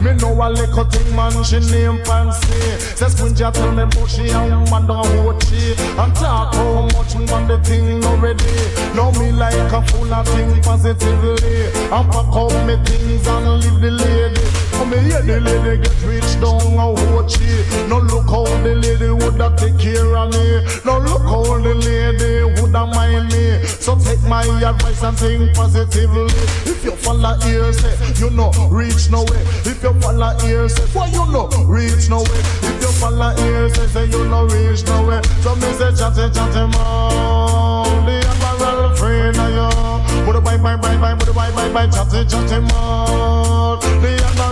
Me 0.00 0.14
know 0.14 0.34
a 0.34 0.48
little 0.50 0.84
thing, 0.84 1.16
man, 1.16 1.32
she 1.44 1.60
name 1.70 2.04
fancy. 2.04 2.60
Say, 2.96 3.06
Squinja 3.06 3.52
tell 3.52 3.72
me 3.72 3.82
about 3.82 4.08
she 4.08 4.30
and 4.30 4.70
man 4.70 4.86
don't 4.86 5.42
she. 5.44 5.74
And 5.98 6.14
talk 6.14 6.54
how 6.54 6.82
much 6.94 7.14
man 7.30 7.48
the 7.48 7.58
thing 7.64 8.04
already. 8.04 8.44
Know 8.94 9.12
me 9.12 9.32
like 9.32 9.54
a 9.72 9.82
fool 9.88 10.12
of 10.12 10.26
thing 10.28 10.62
positively. 10.62 11.66
And 11.90 12.06
pack 12.10 12.34
up 12.34 12.52
me 12.66 12.76
things 12.84 13.26
and 13.26 13.60
leave 13.62 13.80
the 13.80 13.90
lady. 13.90 14.39
Come 14.90 15.04
here, 15.04 15.22
the 15.22 15.38
lady 15.38 15.86
get 15.86 16.02
rich 16.02 16.34
down 16.42 16.74
a 16.74 17.28
she. 17.30 17.46
No 17.86 18.02
look 18.02 18.26
how 18.26 18.42
the 18.66 18.74
lady 18.74 19.06
woulda 19.06 19.54
take 19.54 19.78
care 19.78 20.16
of 20.18 20.34
me. 20.34 20.66
No 20.84 20.98
look 20.98 21.22
how 21.22 21.46
the 21.62 21.78
lady 21.78 22.42
woulda 22.58 22.90
mind 22.90 23.30
me. 23.30 23.62
So 23.62 23.94
take 23.94 24.18
my 24.26 24.42
advice 24.42 25.00
and 25.04 25.16
think 25.16 25.54
positively. 25.54 26.26
If 26.66 26.82
you 26.82 26.90
follow 26.90 27.38
here, 27.46 27.72
say 27.72 27.94
you 28.18 28.30
know 28.30 28.50
reach 28.66 29.06
nowhere. 29.14 29.46
If 29.62 29.78
you 29.80 29.94
follow 30.02 30.34
here, 30.42 30.68
say 30.68 30.82
what 30.90 31.12
you 31.14 31.22
know 31.30 31.46
reach 31.70 32.10
nowhere. 32.10 32.42
If 32.66 32.82
you 32.82 32.90
follow 32.98 33.30
here, 33.46 33.70
say 33.70 34.06
you 34.10 34.26
know 34.26 34.50
reach 34.50 34.82
nowhere. 34.90 35.22
So 35.46 35.54
me 35.54 35.70
say 35.78 35.94
chatty 35.94 36.34
chatty 36.34 36.66
man, 36.66 38.10
the 38.10 38.26
admiral 38.26 38.96
friend 38.98 39.38
of 39.38 39.54
you. 39.54 40.26
But 40.26 40.42
bye 40.42 40.58
bye 40.58 40.74
bye 40.74 40.98
bye, 40.98 41.14
but 41.14 41.32
bye 41.32 41.54
bye 41.54 41.70
bye 41.70 41.86
chatty 41.86 42.26
chatty 42.26 42.58
man, 42.58 43.78
the 44.02 44.18
admiral 44.18 44.49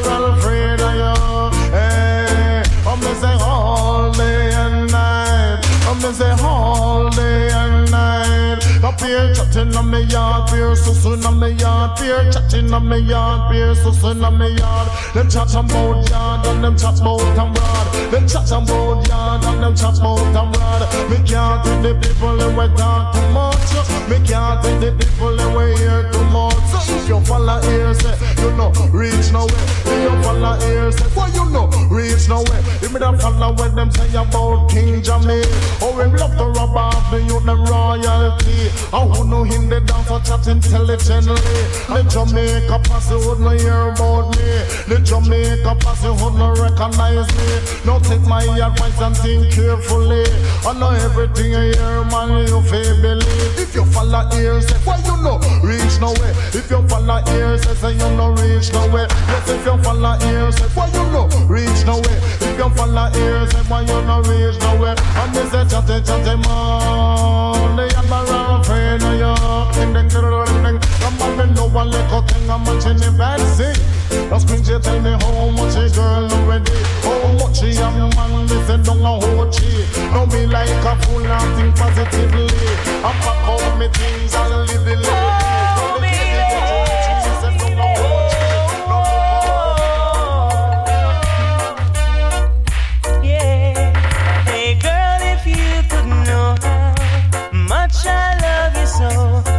Me 5.98 6.12
say 6.12 6.30
all 6.42 7.10
day 7.10 7.50
and 7.50 7.90
night. 7.90 8.60
Up 8.84 9.00
here 9.00 9.34
chatting 9.34 9.74
on 9.74 9.90
me 9.90 10.02
yard, 10.02 10.48
beer 10.48 10.70
sussing 10.74 11.26
on 11.26 11.40
me 11.40 11.50
yard, 11.50 11.98
beer 11.98 12.30
chatting 12.30 12.72
on 12.72 12.88
me 12.88 12.98
yard, 12.98 13.50
beer 13.50 13.74
sussing 13.74 14.24
on 14.24 14.38
me 14.38 14.48
yard. 14.56 14.88
Them 15.12 15.28
chat 15.28 15.52
about 15.54 16.08
yard 16.08 16.46
and 16.46 16.62
them 16.62 16.76
chat 16.76 17.00
about 17.00 17.18
them 17.34 17.52
rod. 17.52 18.12
Them 18.12 18.28
chat 18.28 18.46
about 18.52 19.08
yard 19.08 19.44
and 19.44 19.62
them 19.62 19.74
chat 19.74 19.98
about 19.98 20.54
rod. 20.56 21.10
Me 21.10 21.16
can't 21.26 21.64
take 21.64 21.82
the 21.82 21.94
people 22.00 22.42
and 22.42 22.56
we 22.56 22.76
talk 22.76 23.12
too 23.14 23.28
much. 23.32 24.08
Me 24.08 24.24
can't 24.24 24.62
take 24.62 24.78
the 24.80 24.92
people 25.04 25.40
and 25.40 25.56
we 25.56 25.76
hear 25.78 26.08
too 26.12 26.17
you 27.08 27.20
follow 27.24 27.60
here, 27.62 27.94
say 27.94 28.14
you 28.42 28.50
know 28.56 28.70
reach 28.92 29.32
nowhere. 29.32 29.64
If 29.88 29.98
you 30.04 30.22
follow 30.22 30.54
here, 30.60 30.92
say 30.92 31.08
what 31.16 31.34
you 31.34 31.44
know 31.50 31.66
reach 31.90 32.28
nowhere. 32.28 32.60
If 32.84 32.92
me 32.92 33.00
don't 33.00 33.20
follow 33.20 33.54
what 33.54 33.74
them 33.74 33.90
say 33.90 34.08
about 34.10 34.70
King 34.70 35.02
Jammy, 35.02 35.42
oh 35.80 35.94
we 35.96 36.04
love 36.18 36.36
to 36.36 36.44
rub 36.44 36.76
off 36.76 37.10
the 37.10 37.22
youth 37.22 37.44
them 37.44 37.64
royalty. 37.64 38.68
I 38.92 39.00
who 39.08 39.24
know 39.24 39.44
him 39.44 39.68
the 39.68 39.80
dance 39.80 40.10
or 40.10 40.20
chat 40.20 40.46
intelligently. 40.46 41.40
The 41.88 42.04
Jamaica 42.12 42.78
posse 42.84 43.16
would 43.16 43.40
not 43.40 43.60
hear 43.60 43.88
about 43.88 44.36
me. 44.36 44.48
The 44.88 45.00
Jamaica 45.02 45.76
posse 45.80 46.12
would 46.12 46.34
not 46.36 46.58
recognize 46.58 47.28
me. 47.32 47.48
Now 47.86 47.98
take 48.00 48.22
my 48.28 48.44
advice 48.44 49.00
and 49.00 49.16
think 49.16 49.52
carefully. 49.52 50.24
I 50.66 50.76
know 50.78 50.90
everything 50.90 51.52
you 51.52 51.72
hear, 51.72 52.04
man, 52.12 52.46
you 52.46 52.60
feel 52.68 53.00
believe. 53.00 53.58
If 53.58 53.74
you 53.74 53.84
follow 53.86 54.28
here, 54.36 54.60
say 54.60 54.76
what 54.84 55.00
you 55.06 55.16
know, 55.24 55.40
reach 55.64 55.96
nowhere. 56.00 56.34
If 56.52 56.70
you 56.70 56.82
here, 57.06 57.58
say 57.58 57.74
say 57.74 57.92
you 57.92 58.16
know 58.16 58.32
reach 58.32 58.72
nowhere. 58.72 59.06
Yes, 59.28 59.48
if 59.48 59.64
you 59.64 59.76
follow 59.82 60.18
here, 60.18 60.50
say 60.52 60.68
what 60.74 60.92
you 60.92 61.04
know, 61.12 61.28
reach 61.46 61.84
nowhere. 61.86 62.18
If 62.40 62.58
you 62.58 62.70
follow 62.70 63.10
here, 63.10 63.46
say 63.50 63.62
what 63.68 63.86
you 63.86 64.00
know 64.02 64.20
reach 64.22 64.58
nowhere. 64.60 64.96
And 64.98 65.32
me 65.32 65.42
say 65.50 65.64
chatty 65.68 66.02
chatty 66.02 66.34
man, 66.42 67.76
the 67.76 67.86
admiral 67.96 68.62
friend 68.64 69.02
of 69.02 69.14
you. 69.14 69.34
Ding 69.74 69.92
ding 69.92 70.08
ding. 70.08 70.80
Come 71.00 71.22
on, 71.22 71.36
me 71.38 71.54
know 71.54 71.66
a 71.66 71.82
little 71.84 72.22
thing 72.22 72.50
I'm 72.50 72.64
watching 72.64 72.96
the 72.96 73.10
fancy. 73.16 73.70
Now 74.30 74.38
spring 74.38 74.64
she 74.64 74.78
tell 74.78 75.00
me 75.00 75.12
how 75.12 75.50
much 75.50 75.76
a 75.76 75.88
girl 75.94 76.26
already. 76.26 76.72
How 77.02 77.32
much 77.38 77.62
a 77.62 77.90
man, 78.16 78.46
me 78.46 78.56
say 78.66 78.76
don't 78.82 79.00
know 79.00 79.20
how 79.20 79.50
she. 79.50 79.86
Don't 80.12 80.30
be 80.30 80.46
like 80.46 80.68
a 80.68 80.96
fool 81.02 81.24
and 81.24 81.56
think 81.56 81.76
positively. 81.76 82.46
I 83.04 83.12
pack 83.22 83.48
out 83.48 83.78
me 83.78 83.88
things 83.88 84.34
live 84.34 84.84
the 84.84 84.96
lady. 84.96 85.77
I 98.10 98.38
love 98.40 98.76
you 98.76 98.86
so, 98.86 99.57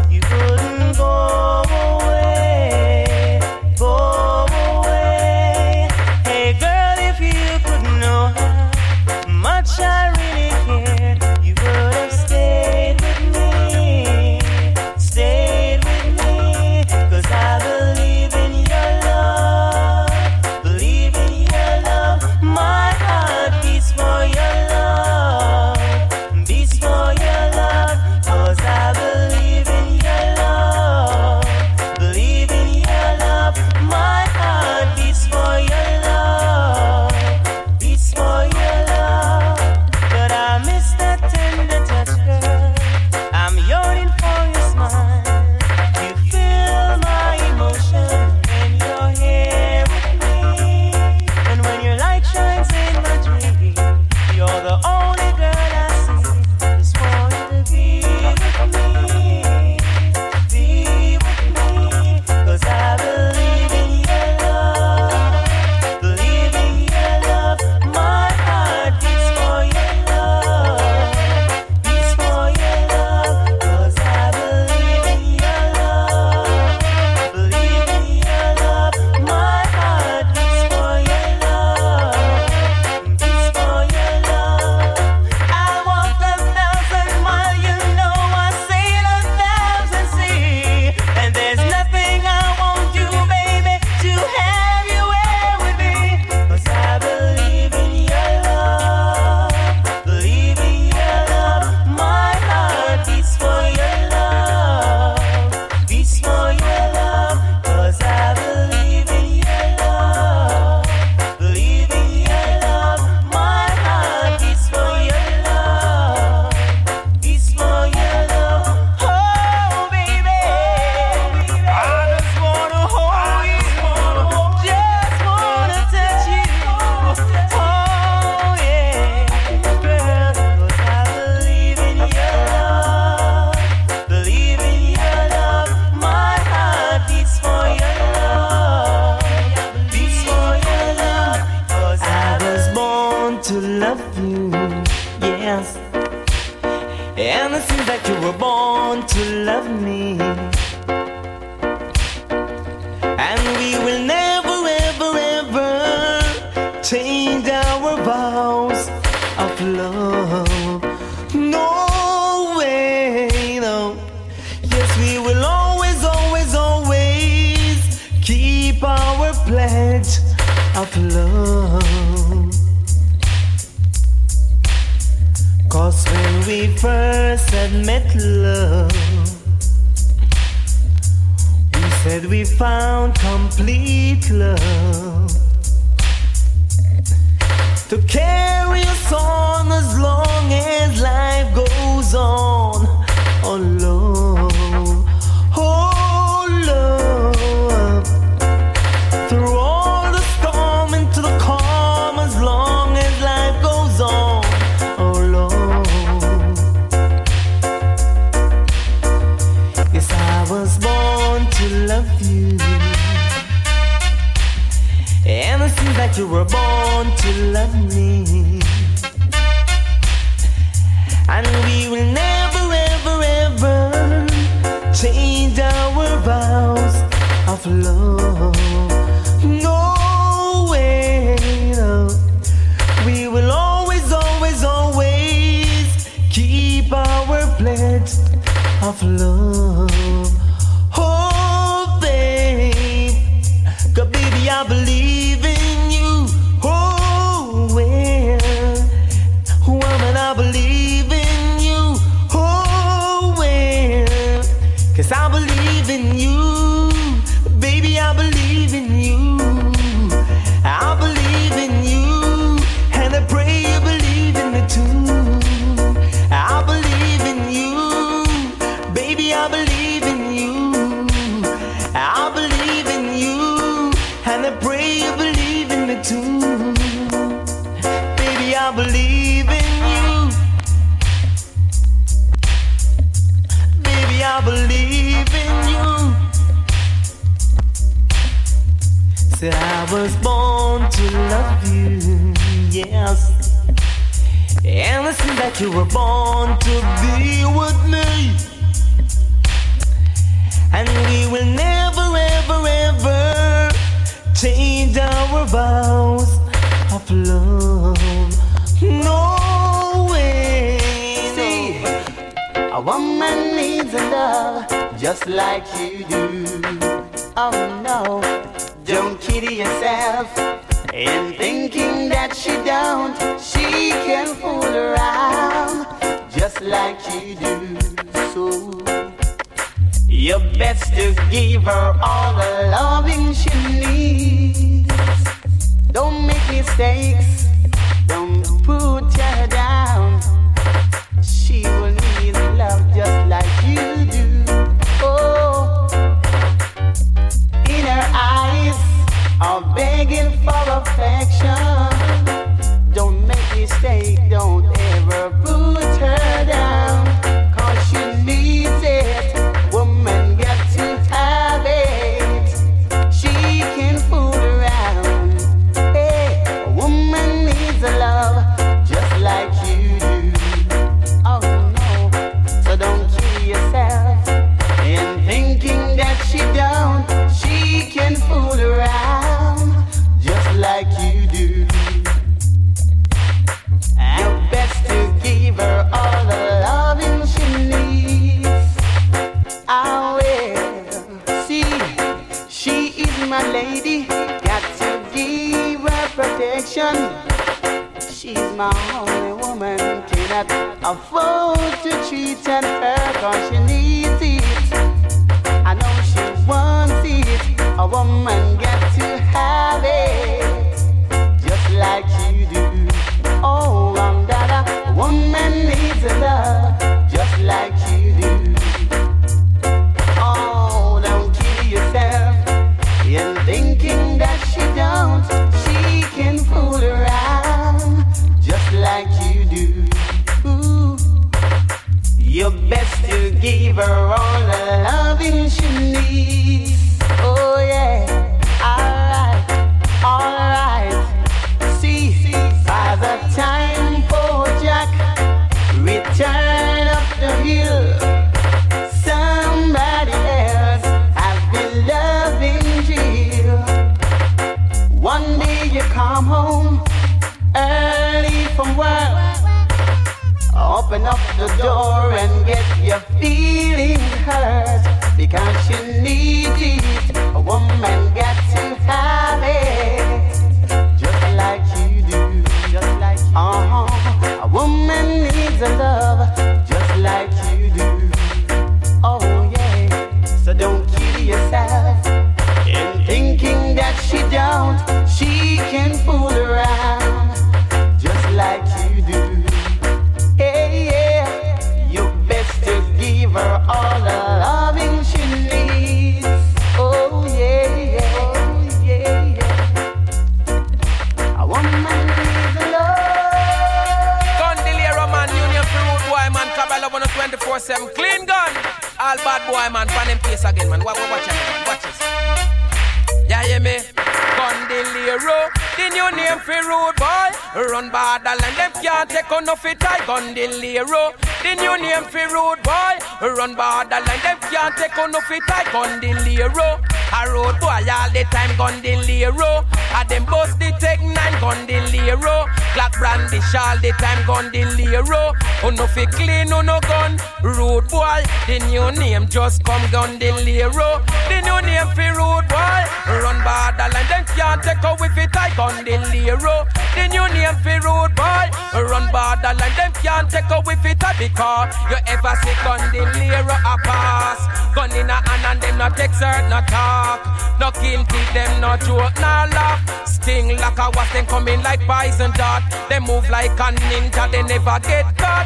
never 564.50 564.80
get 564.82 565.06
caught. 565.16 565.46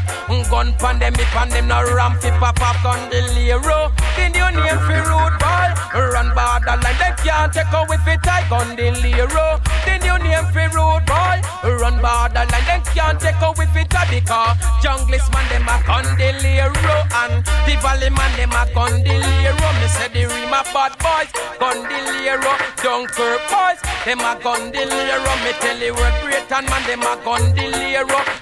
Gun 0.49 0.73
pan 0.79 0.99
them, 0.99 1.13
me 1.13 1.25
pan 1.35 1.49
them, 1.49 1.67
no 1.67 1.83
ramp, 1.93 2.21
fi 2.21 2.31
pop 2.39 2.61
up 2.61 2.77
gun 2.83 3.09
the 3.11 3.21
Lero. 3.35 3.91
The 4.15 4.29
new 4.31 4.49
name 4.55 4.79
for 4.87 5.01
road 5.09 5.35
boy. 5.43 5.67
Run 5.93 6.29
borderline, 6.33 6.97
them 6.97 7.13
can't 7.19 7.53
take 7.53 7.73
out 7.73 7.89
with 7.89 8.07
it. 8.07 8.25
I 8.25 8.47
gun 8.49 8.75
the 8.75 8.91
Lero. 9.03 9.59
The 9.85 9.93
new 10.01 10.17
name 10.23 10.47
for 10.53 10.69
road 10.77 11.05
boy. 11.05 11.37
Run 11.67 11.99
borderline, 12.01 12.65
them 12.65 12.81
can't 12.95 13.19
take 13.19 13.41
out 13.43 13.57
with 13.57 13.75
it. 13.75 13.89
Because 14.09 14.57
junglist 14.81 15.29
man, 15.33 15.45
them 15.51 15.67
a 15.67 15.75
gun 15.85 16.05
the 16.17 16.29
Lero. 16.41 16.95
And 17.19 17.43
the 17.67 17.75
valley 17.83 18.09
man, 18.09 18.31
them 18.37 18.55
a 18.55 18.63
gun 18.73 19.03
the 19.03 19.15
Lero. 19.19 19.67
Me 19.81 19.87
say 19.91 20.07
the 20.13 20.23
Rima 20.31 20.63
bad 20.71 20.93
boys, 21.03 21.29
gun 21.59 21.77
the 21.83 21.99
Lero. 22.13 22.53
Dunkirk 22.81 23.41
boys, 23.51 23.79
them 24.05 24.19
a 24.19 24.35
gun 24.43 24.71
the 24.71 24.83
Me 24.83 25.51
tell 25.59 25.79
you 25.79 25.93
we're 25.93 26.11
great 26.21 26.51
and 26.51 26.67
man, 26.67 26.83
them 26.83 27.01
a 27.01 27.15
gun 27.23 27.55
the 27.55 27.71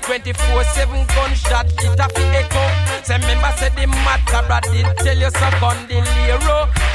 24-7 0.01 1.07
gunshot, 1.13 1.67
it 1.69 1.99
a 1.99 2.07
fi 2.09 2.23
echo. 2.35 2.63
Say 3.03 3.17
member 3.19 3.53
say 3.57 3.69
the 3.69 3.87
mad 3.87 4.21
Cobra 4.25 4.59
did 4.65 4.89
tell 4.97 5.17
you 5.17 5.29
so 5.29 5.49
gun 5.61 5.77
the 5.87 6.01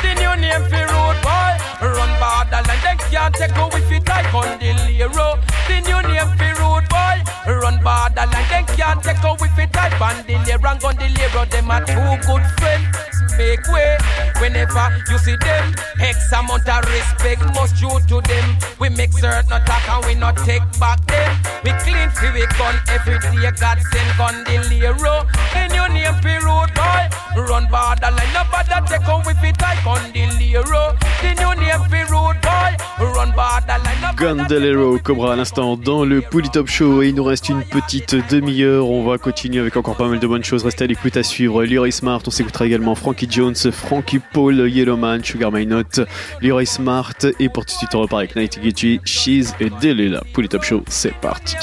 The 0.03 0.11
new 0.19 0.35
name 0.37 0.67
for 0.67 0.85
road 0.91 1.19
boy. 1.23 1.53
Run 1.81 2.13
borderline, 2.19 2.83
them 2.83 2.99
can't 3.11 3.35
take 3.35 3.57
away 3.57 3.71
with 3.73 3.93
it. 3.93 4.11
I 4.11 4.23
gun 4.33 4.59
the 4.59 4.75
The 5.69 5.77
new 5.87 6.01
name 6.03 6.31
for 6.35 6.53
road 6.61 6.89
boy. 6.91 7.17
Run 7.47 7.79
borderline, 7.83 8.49
them 8.51 8.67
can't 8.75 9.03
take 9.03 9.23
away 9.23 9.37
with 9.41 9.59
it. 9.59 9.77
I 9.77 9.91
bandolier 9.99 10.59
and 10.59 10.81
gun 10.81 10.97
the 10.97 11.09
Lero. 11.15 11.45
Them 11.47 11.71
are 11.71 11.85
two 11.87 12.27
good 12.27 12.45
friends. 12.59 13.07
Make 13.39 13.56
way 13.69 13.99
whenever 14.41 14.85
you 15.11 15.19
see 15.19 15.37
them. 15.37 15.75
X 16.01 16.33
amount 16.33 16.69
of 16.69 16.85
respect 16.91 17.43
must 17.55 17.77
due 17.77 17.99
to 18.09 18.21
them. 18.27 18.57
We 18.81 18.89
make 18.91 19.13
certain 19.13 19.53
attack 19.53 19.89
and 19.89 20.05
we 20.07 20.15
not 20.15 20.37
take 20.39 20.65
back 20.79 21.05
them. 21.07 21.31
We 21.65 21.73
clean 21.83 22.11
free 22.11 22.33
we 22.33 22.47
gun 22.59 22.75
every 22.89 23.19
day. 23.19 23.51
God 23.61 23.79
send 23.93 24.11
gun 24.19 24.45
the 24.45 24.57
Lero. 24.71 25.27
The 25.53 25.63
new 25.73 25.87
name 25.95 26.15
for 26.23 26.47
road 26.47 26.71
boy. 26.75 27.03
Run 27.37 27.67
borderline, 27.71 28.33
nobody 28.33 28.77
take 28.89 29.09
on 29.09 29.23
with 29.27 29.43
it. 29.45 29.63
I 29.63 29.77
gun 29.85 30.13
the 30.13 30.27
Lero. 30.39 30.97
The 31.23 31.31
new 31.41 31.53
name 31.61 31.83
for 31.91 32.13
road 32.13 32.41
boy. 32.41 32.71
Run 32.99 33.33
borderline, 33.33 34.01
nobody 34.01 34.17
Gandelero 34.17 34.99
Cobra 34.99 35.35
à 35.35 35.37
l'instant 35.37 35.77
dans 35.77 36.05
le 36.05 36.23
Pouli 36.23 36.49
Top 36.49 36.69
Show 36.69 37.03
et 37.03 37.09
il 37.09 37.15
nous 37.15 37.25
reste 37.25 37.49
une 37.49 37.63
petite 37.63 38.15
demi-heure. 38.31 38.89
On 38.89 39.05
va 39.07 39.19
continuer 39.19 39.61
avec 39.61 39.77
encore 39.77 39.97
pas 39.97 40.09
mal 40.09 40.19
de 40.19 40.27
bonnes 40.27 40.45
choses. 40.45 40.65
Restez 40.65 40.85
à 40.85 40.87
l'écoute 40.87 41.17
à 41.17 41.23
suivre. 41.23 41.65
Leroy 41.65 41.91
Smart, 41.91 42.21
on 42.27 42.31
s'écoutera 42.31 42.67
également 42.67 42.95
Frankie 42.95 43.29
Jones, 43.31 43.55
Frankie 43.73 44.21
Paul, 44.33 44.69
Yellowman, 44.69 45.25
Sugar 45.25 45.51
My 45.53 45.67
Leroy 46.41 46.65
Smart 46.67 47.15
et 47.39 47.49
pour 47.49 47.65
tout 47.65 47.75
de 47.75 47.79
suite 47.79 47.95
on 47.95 48.01
repart 48.01 48.21
avec 48.21 48.37
Nighty 48.37 49.01
She's 49.05 49.55
et 49.61 49.71
Delela. 49.83 50.23
Pouli 50.33 50.49
Top 50.49 50.63
Show, 50.63 50.83
c'est 50.89 51.15
parti. 51.15 51.57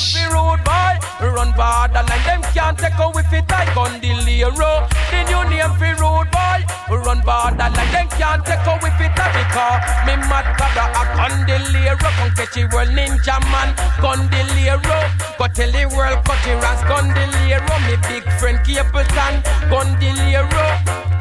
Run 1.23 1.53
borderline, 1.55 2.23
them 2.27 2.41
can't 2.53 2.77
take 2.77 2.99
out 2.99 3.15
with 3.15 3.31
it. 3.31 3.49
I 3.49 3.63
gun 3.73 4.01
the 4.01 4.11
Lero. 4.27 4.87
The 5.07 5.23
new 5.23 5.43
name 5.49 5.71
for 5.79 5.95
road 6.03 6.27
boy, 6.35 6.59
run 6.99 7.21
borderline, 7.23 7.91
them 7.95 8.07
can't 8.19 8.43
take 8.45 8.67
out 8.67 8.83
with 8.83 8.99
it. 8.99 9.15
Because 9.15 9.83
me 10.03 10.19
mad 10.27 10.43
Cobra, 10.59 10.83
I 10.91 11.03
gun 11.15 11.47
the 11.47 11.57
Lero. 11.71 11.95
Come 12.19 12.31
catch 12.35 12.53
the 12.53 12.67
world 12.75 12.89
ninja 12.89 13.39
man, 13.55 13.71
gun 14.03 14.27
the 14.35 14.43
Lero. 14.51 14.99
Go 15.39 15.47
tell 15.47 15.71
the 15.71 15.85
world 15.95 16.19
cut 16.25 16.43
the 16.43 16.59
rans, 16.59 16.83
gun 16.91 17.07
the 17.15 17.23
Lero. 17.39 17.75
Me 17.87 17.95
big 18.11 18.23
friend 18.39 18.59
Capleton, 18.59 19.43
the 19.99 20.13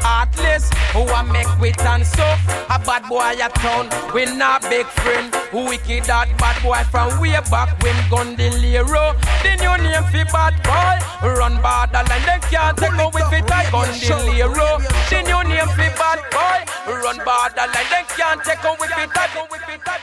Heartless, 0.02 0.68
who 0.92 1.06
I 1.06 1.22
make 1.22 1.60
with 1.60 1.80
and 1.86 2.04
so 2.04 2.26
A 2.70 2.78
bad 2.82 3.08
boy 3.08 3.38
a 3.38 3.48
town, 3.54 3.88
we 4.12 4.24
not 4.36 4.62
big 4.62 4.86
friend 4.86 5.32
Wicked 5.52 6.04
that 6.04 6.26
bad 6.38 6.60
boy 6.62 6.82
from 6.90 7.20
way 7.20 7.38
back 7.50 7.80
when 7.82 7.96
gun 8.10 8.34
the 8.34 8.50
Lero 8.50 9.14
The 9.42 9.54
new 9.62 9.76
name 9.92 10.04
for 10.04 10.24
bad 10.32 10.54
boy 10.64 10.96
Run 11.28 11.54
borderline, 11.60 12.24
they 12.24 12.40
can't 12.48 12.76
take 12.76 12.92
away 12.92 13.10
with 13.12 13.32
it 13.32 13.52
I 13.52 13.70
gun 13.70 13.88
the 13.92 14.16
Lero 14.32 14.68
The 15.10 15.18
new 15.28 15.42
name 15.48 15.70
for 15.76 15.90
bad 16.00 16.20
boy 16.32 16.58
Run 17.04 17.18
borderline, 17.24 17.88
they 17.92 18.04
can't 18.16 18.40
take 18.44 18.64
away 18.64 18.76
with 18.80 18.90
it 18.96 19.10
I 19.14 19.26
gun 19.34 19.46
with 19.50 19.68
it 19.68 19.80
I 19.86 19.98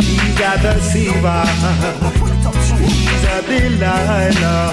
She's 0.00 0.40
a 0.40 0.52
deceiver. 0.62 1.44
She's 2.62 3.24
a 3.24 3.42
Delilah. 3.48 4.68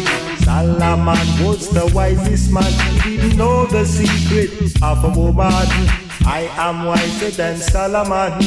Solomon 0.51 1.47
was 1.47 1.70
the 1.70 1.86
wisest 1.94 2.51
man. 2.51 2.64
He 3.05 3.16
didn't 3.16 3.39
know 3.39 3.66
the 3.66 3.85
secret 3.86 4.51
of 4.82 5.05
a 5.05 5.09
woman. 5.09 5.55
I 6.27 6.51
am 6.59 6.86
wiser 6.86 7.31
than 7.31 7.56
Solomon. 7.56 8.43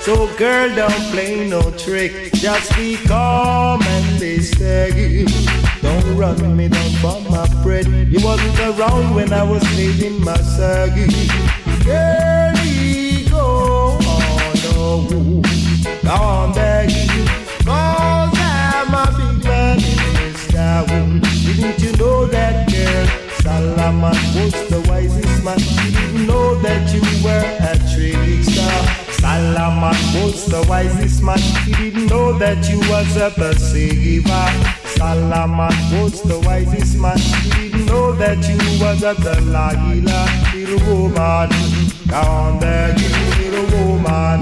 So 0.00 0.34
girl, 0.38 0.74
don't 0.74 1.04
play 1.12 1.46
no 1.48 1.60
trick. 1.72 2.32
Just 2.32 2.74
be 2.74 2.96
calm 3.06 3.82
and 3.82 4.42
steady. 4.42 5.26
Don't 5.82 6.16
run 6.16 6.56
me 6.56 6.68
down 6.68 6.90
for 7.02 7.20
my 7.30 7.46
bread. 7.62 7.86
You 8.08 8.24
wasn't 8.24 8.58
around 8.58 9.14
when 9.14 9.30
I 9.34 9.42
was 9.42 9.62
saving 9.76 10.24
my 10.24 10.38
saggy. 10.38 11.06
Girl, 11.84 12.54
go 13.28 13.98
on, 14.08 14.54
no. 14.64 15.42
Go 16.02 16.10
on, 16.10 16.54
begging. 16.54 16.71
Know 22.02 22.26
that, 22.26 22.68
girl? 22.70 23.06
Solomon 23.42 24.18
was 24.34 24.54
the 24.70 24.80
wisest 24.88 25.44
man. 25.44 25.58
He 25.58 25.90
didn't 25.94 26.26
know 26.26 26.54
that 26.62 26.84
you 26.94 27.02
were 27.24 27.46
a 27.70 27.74
trickster. 27.90 28.74
Solomon 29.22 29.96
was 30.16 30.46
the 30.46 30.64
wisest 30.68 31.22
man. 31.22 31.38
He 31.64 31.72
didn't 31.72 32.06
know 32.06 32.32
that 32.38 32.68
you 32.68 32.78
was 32.90 33.16
a 33.16 33.30
deceiver. 33.30 34.48
Solomon 34.98 35.74
was 35.94 36.22
the 36.22 36.38
wisest 36.40 36.98
man. 36.98 37.18
He 37.18 37.50
didn't 37.50 37.86
know 37.86 38.12
that 38.12 38.40
you 38.50 38.58
was 38.82 39.02
a 39.02 39.14
Delilah. 39.14 40.26
Little 40.54 40.82
woman, 40.88 41.50
down 42.08 42.58
there, 42.58 42.94
little 43.38 43.66
woman. 43.78 44.40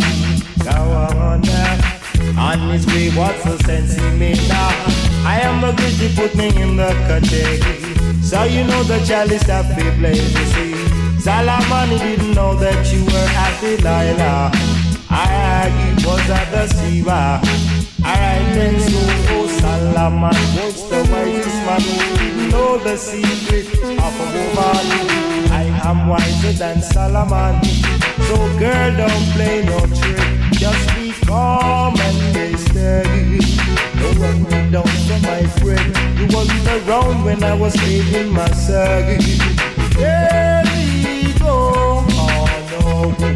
Go 0.64 0.78
on 1.26 1.40
now. 1.42 1.90
Honestly, 2.38 3.10
what's 3.10 3.44
the 3.44 3.58
sense 3.64 3.98
in 3.98 4.18
me 4.18 4.32
now? 4.48 4.99
I 5.24 5.40
am 5.42 5.64
a 5.64 5.70
you 6.00 6.08
put 6.14 6.34
me 6.34 6.48
in 6.60 6.76
the 6.76 6.88
category. 7.06 8.22
So 8.22 8.44
you 8.44 8.64
know 8.64 8.82
the 8.84 9.04
chalice 9.04 9.44
that 9.44 9.66
play, 9.98 10.14
you 10.14 10.44
see. 10.52 10.72
Salamani 11.20 11.98
didn't 11.98 12.34
know 12.34 12.54
that 12.56 12.92
you 12.92 13.04
were 13.04 13.30
at 13.44 13.60
Delilah. 13.60 14.50
I 15.10 15.68
was 16.04 16.30
at 16.30 16.50
the 16.50 16.66
deceiver. 16.66 17.40
Alright 18.02 18.54
then, 18.54 18.80
so 18.80 18.98
oh, 19.34 19.46
Salaman 19.60 20.32
was 20.56 20.88
the 20.88 21.00
wisest 21.12 21.60
man 21.66 21.80
who 21.82 22.48
know 22.48 22.78
the 22.78 22.96
secret 22.96 23.66
of 23.82 24.14
a 24.20 24.26
woman. 24.36 24.86
I 25.52 25.64
am 25.84 26.08
wiser 26.08 26.52
than 26.52 26.80
Salaman. 26.80 27.62
So 28.26 28.36
girl, 28.58 28.96
don't 28.96 29.26
play 29.34 29.64
no 29.66 29.80
trick. 29.80 30.52
Just 30.52 30.94
be 30.96 31.12
calm 31.26 31.94
and 32.00 32.16
stay 32.30 32.56
steady. 32.56 33.69
Me 34.20 34.70
down 34.70 34.84
for 34.84 35.18
my 35.22 35.42
friend. 35.60 35.96
You 36.18 36.26
wasn't 36.36 36.86
around 36.86 37.24
when 37.24 37.42
I 37.42 37.54
was 37.54 37.74
making 37.78 38.30
my 38.30 38.50
surgery. 38.50 39.38
There 39.96 40.62
we 40.66 41.32
go. 41.38 42.04
Oh 42.12 43.16
no. 43.18 43.30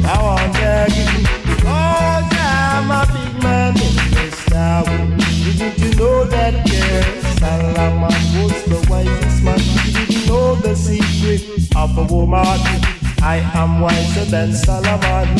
Now 0.00 0.30
I'm 0.30 0.50
begging. 0.50 1.24
Cause 1.62 2.24
I'm 2.34 2.90
a 2.90 3.06
big 3.06 3.40
man 3.40 3.76
in 3.76 3.94
this 4.10 4.44
town. 4.46 5.16
Didn't 5.44 5.78
you 5.78 5.94
know 5.94 6.24
that 6.24 6.54
girl? 6.66 7.22
Salaman 7.38 8.42
was 8.42 8.64
the 8.64 8.84
wisest 8.90 9.44
man. 9.44 9.58
Didn't 9.94 10.26
know 10.26 10.56
the 10.56 10.74
secret 10.74 11.76
of 11.76 11.96
a 11.96 12.02
woman. 12.12 12.99
I 13.22 13.36
am 13.54 13.80
wiser 13.80 14.24
than 14.24 14.52
Solomon. 14.54 15.38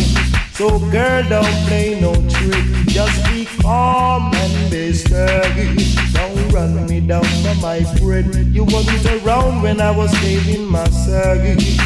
So 0.52 0.78
girl, 0.90 1.23
don't 1.28 1.66
play 1.66 1.98
no 2.01 2.12
trick. 2.28 2.65
Just 2.86 3.24
be 3.27 3.47
calm 3.62 4.35
and 4.35 4.70
be 4.70 4.93
steady. 4.93 5.94
Don't 6.12 6.52
run 6.52 6.86
me 6.86 7.01
down 7.01 7.24
for 7.24 7.55
my 7.62 7.82
friend. 7.98 8.35
You 8.55 8.65
wasn't 8.65 9.24
around 9.24 9.62
when 9.62 9.81
I 9.81 9.90
was 9.90 10.11
saving 10.19 10.66
my 10.66 10.89
surgery. 10.90 11.77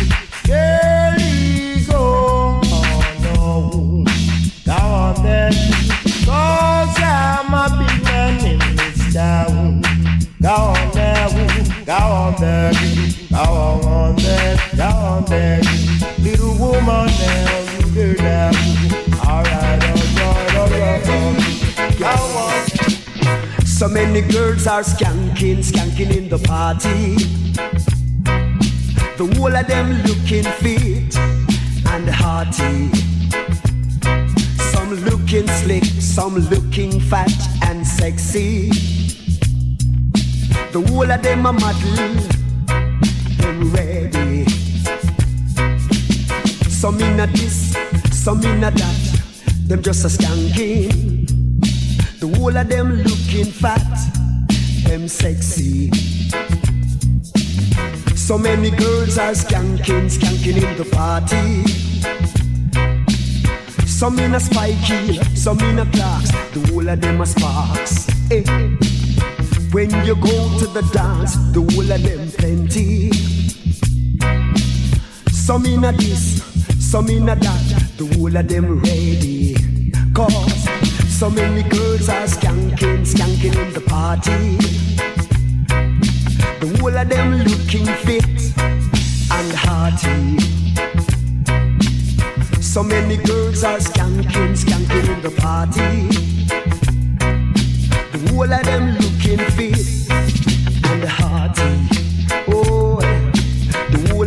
Girl, 0.46 1.16
go. 1.86 2.60
Oh 2.64 3.04
no. 3.22 4.04
Go 4.66 4.72
on 4.72 5.22
then. 5.22 5.52
Cause 6.24 6.96
I'm 6.98 7.54
a 7.54 7.68
big 7.78 8.02
man 8.04 8.44
in 8.44 8.76
this 8.76 9.14
town. 9.14 9.84
Go 10.44 10.50
on 10.50 10.90
there, 10.92 11.28
go 11.86 11.94
on 11.94 12.34
there, 12.38 12.72
go 13.30 13.38
on 13.38 14.16
there, 14.16 14.56
there. 14.76 15.60
Little 16.18 16.56
woman. 16.58 17.10
Alright, 19.24 19.82
alright, 20.20 20.54
alright. 20.56 21.04
So 23.64 23.88
many 23.88 24.20
girls 24.22 24.66
are 24.66 24.82
skanking, 24.82 25.58
skanking 25.58 26.16
in 26.16 26.28
the 26.28 26.38
party. 26.38 27.16
The 29.16 29.26
whole 29.36 29.54
of 29.54 29.66
them 29.66 30.02
looking 30.02 30.44
fit 30.60 31.16
and 31.88 32.08
hearty. 32.08 32.90
Some 34.72 34.94
looking 35.04 35.48
slick, 35.48 35.84
some 35.84 36.36
looking 36.50 37.00
fat 37.00 37.32
and 37.62 37.86
sexy. 37.86 38.70
The 40.72 40.80
whole 40.88 41.10
of 41.10 41.22
them 41.22 41.46
a 41.46 41.52
model, 41.52 42.14
them 43.38 43.72
ready. 43.72 44.53
Some 46.84 47.00
in 47.00 47.18
a 47.18 47.26
this, 47.26 47.72
some 48.12 48.44
in 48.44 48.62
a 48.62 48.70
that, 48.70 49.22
them 49.68 49.82
just 49.82 50.04
a 50.04 50.08
skanking. 50.08 51.26
The 52.20 52.28
whole 52.36 52.54
of 52.54 52.68
them 52.68 52.96
looking 52.96 53.46
fat, 53.46 53.80
them 54.84 55.08
sexy. 55.08 55.90
So 58.14 58.36
many 58.36 58.70
girls 58.70 59.16
are 59.16 59.32
skanking, 59.32 60.10
skanking 60.10 60.62
in 60.62 60.76
the 60.76 60.84
party. 60.92 61.64
Some 63.86 64.18
in 64.18 64.34
a 64.34 64.40
spiky, 64.40 65.24
some 65.34 65.60
in 65.60 65.78
a 65.78 65.86
clocks. 65.86 66.32
The 66.52 66.68
whole 66.68 66.86
of 66.86 67.00
them 67.00 67.22
are 67.22 67.24
sparks. 67.24 68.06
Eh. 68.30 68.44
When 69.72 69.88
you 70.04 70.16
go 70.16 70.58
to 70.58 70.66
the 70.66 70.86
dance, 70.92 71.36
the 71.54 71.62
whole 71.62 71.90
of 71.90 72.02
them 72.02 72.30
plenty. 72.32 73.10
Some 75.32 75.64
in 75.64 75.84
a 75.84 75.92
this, 75.92 76.53
some 76.94 77.10
in 77.10 77.28
a 77.28 77.34
that, 77.34 77.90
the 77.96 78.06
whole 78.14 78.36
of 78.36 78.46
them 78.46 78.78
ready. 78.78 79.56
Cause 80.14 80.62
so 81.08 81.28
many 81.28 81.68
girls 81.68 82.08
are 82.08 82.28
skanking, 82.28 83.02
skanking 83.04 83.56
in 83.66 83.72
the 83.72 83.80
party. 83.80 84.56
The 86.60 86.68
whole 86.78 86.96
of 86.96 87.08
them 87.08 87.32
looking 87.50 87.86
fit 88.04 88.38
and 89.38 89.50
hearty. 89.64 90.38
So 92.62 92.84
many 92.84 93.16
girls 93.16 93.64
are 93.64 93.80
skanking, 93.80 94.54
skanking 94.62 95.16
in 95.16 95.20
the 95.20 95.32
party. 95.42 95.94
The 98.12 98.18
whole 98.30 98.52
of 98.52 98.64
them 98.64 98.84
looking 99.00 99.42
fit 99.56 99.73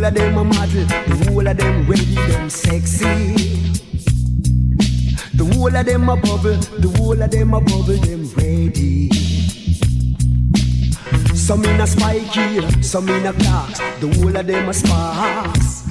of 0.08 0.14
them 0.14 0.38
a 0.38 0.44
model, 0.44 0.84
the 0.86 1.30
whole 1.30 1.46
of 1.46 1.56
them 1.56 1.86
ready, 1.86 2.14
them 2.14 2.48
sexy. 2.48 3.34
The 5.34 5.44
whole 5.52 5.74
of 5.74 5.84
them 5.84 6.08
a 6.08 6.16
bubble, 6.16 6.56
the 6.56 6.94
whole 6.96 7.22
of 7.22 7.30
them 7.30 7.54
a 7.54 7.60
bubble, 7.60 7.96
them 7.96 8.26
ready. 8.36 9.10
Some 11.34 11.64
in 11.64 11.80
a 11.80 11.86
spiky, 11.86 12.82
some 12.82 13.08
in 13.08 13.26
a 13.26 13.32
clocks, 13.34 13.78
the 14.00 14.08
whole 14.16 14.36
of 14.36 14.46
them 14.46 14.68
a 14.68 14.74
sparks. 14.74 15.82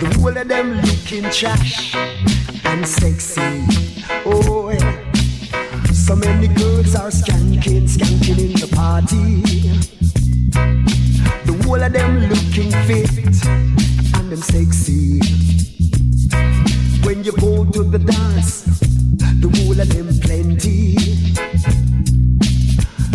The 0.00 0.18
whole 0.18 0.36
of 0.36 0.48
them 0.48 0.80
looking 0.80 1.30
trash 1.30 1.94
and 1.94 2.86
sexy. 2.86 3.64
Oh, 4.26 4.70
yeah. 4.70 5.12
So 5.92 6.16
many 6.16 6.48
girls 6.48 6.96
are 6.96 7.10
skanking, 7.10 7.88
skanking 7.88 8.38
in 8.38 8.52
the 8.60 8.68
party. 8.74 9.91
Whole 11.64 11.82
of 11.82 11.92
them 11.92 12.18
looking 12.28 12.70
fit 12.86 13.10
and 14.14 14.30
them 14.30 14.42
sexy. 14.42 15.20
When 17.04 17.24
you 17.24 17.32
go 17.32 17.64
to 17.64 17.82
the 17.82 17.98
dance, 17.98 18.62
the 19.40 19.48
whole 19.56 19.80
of 19.80 19.88
them 19.88 20.08
plenty. 20.20 20.96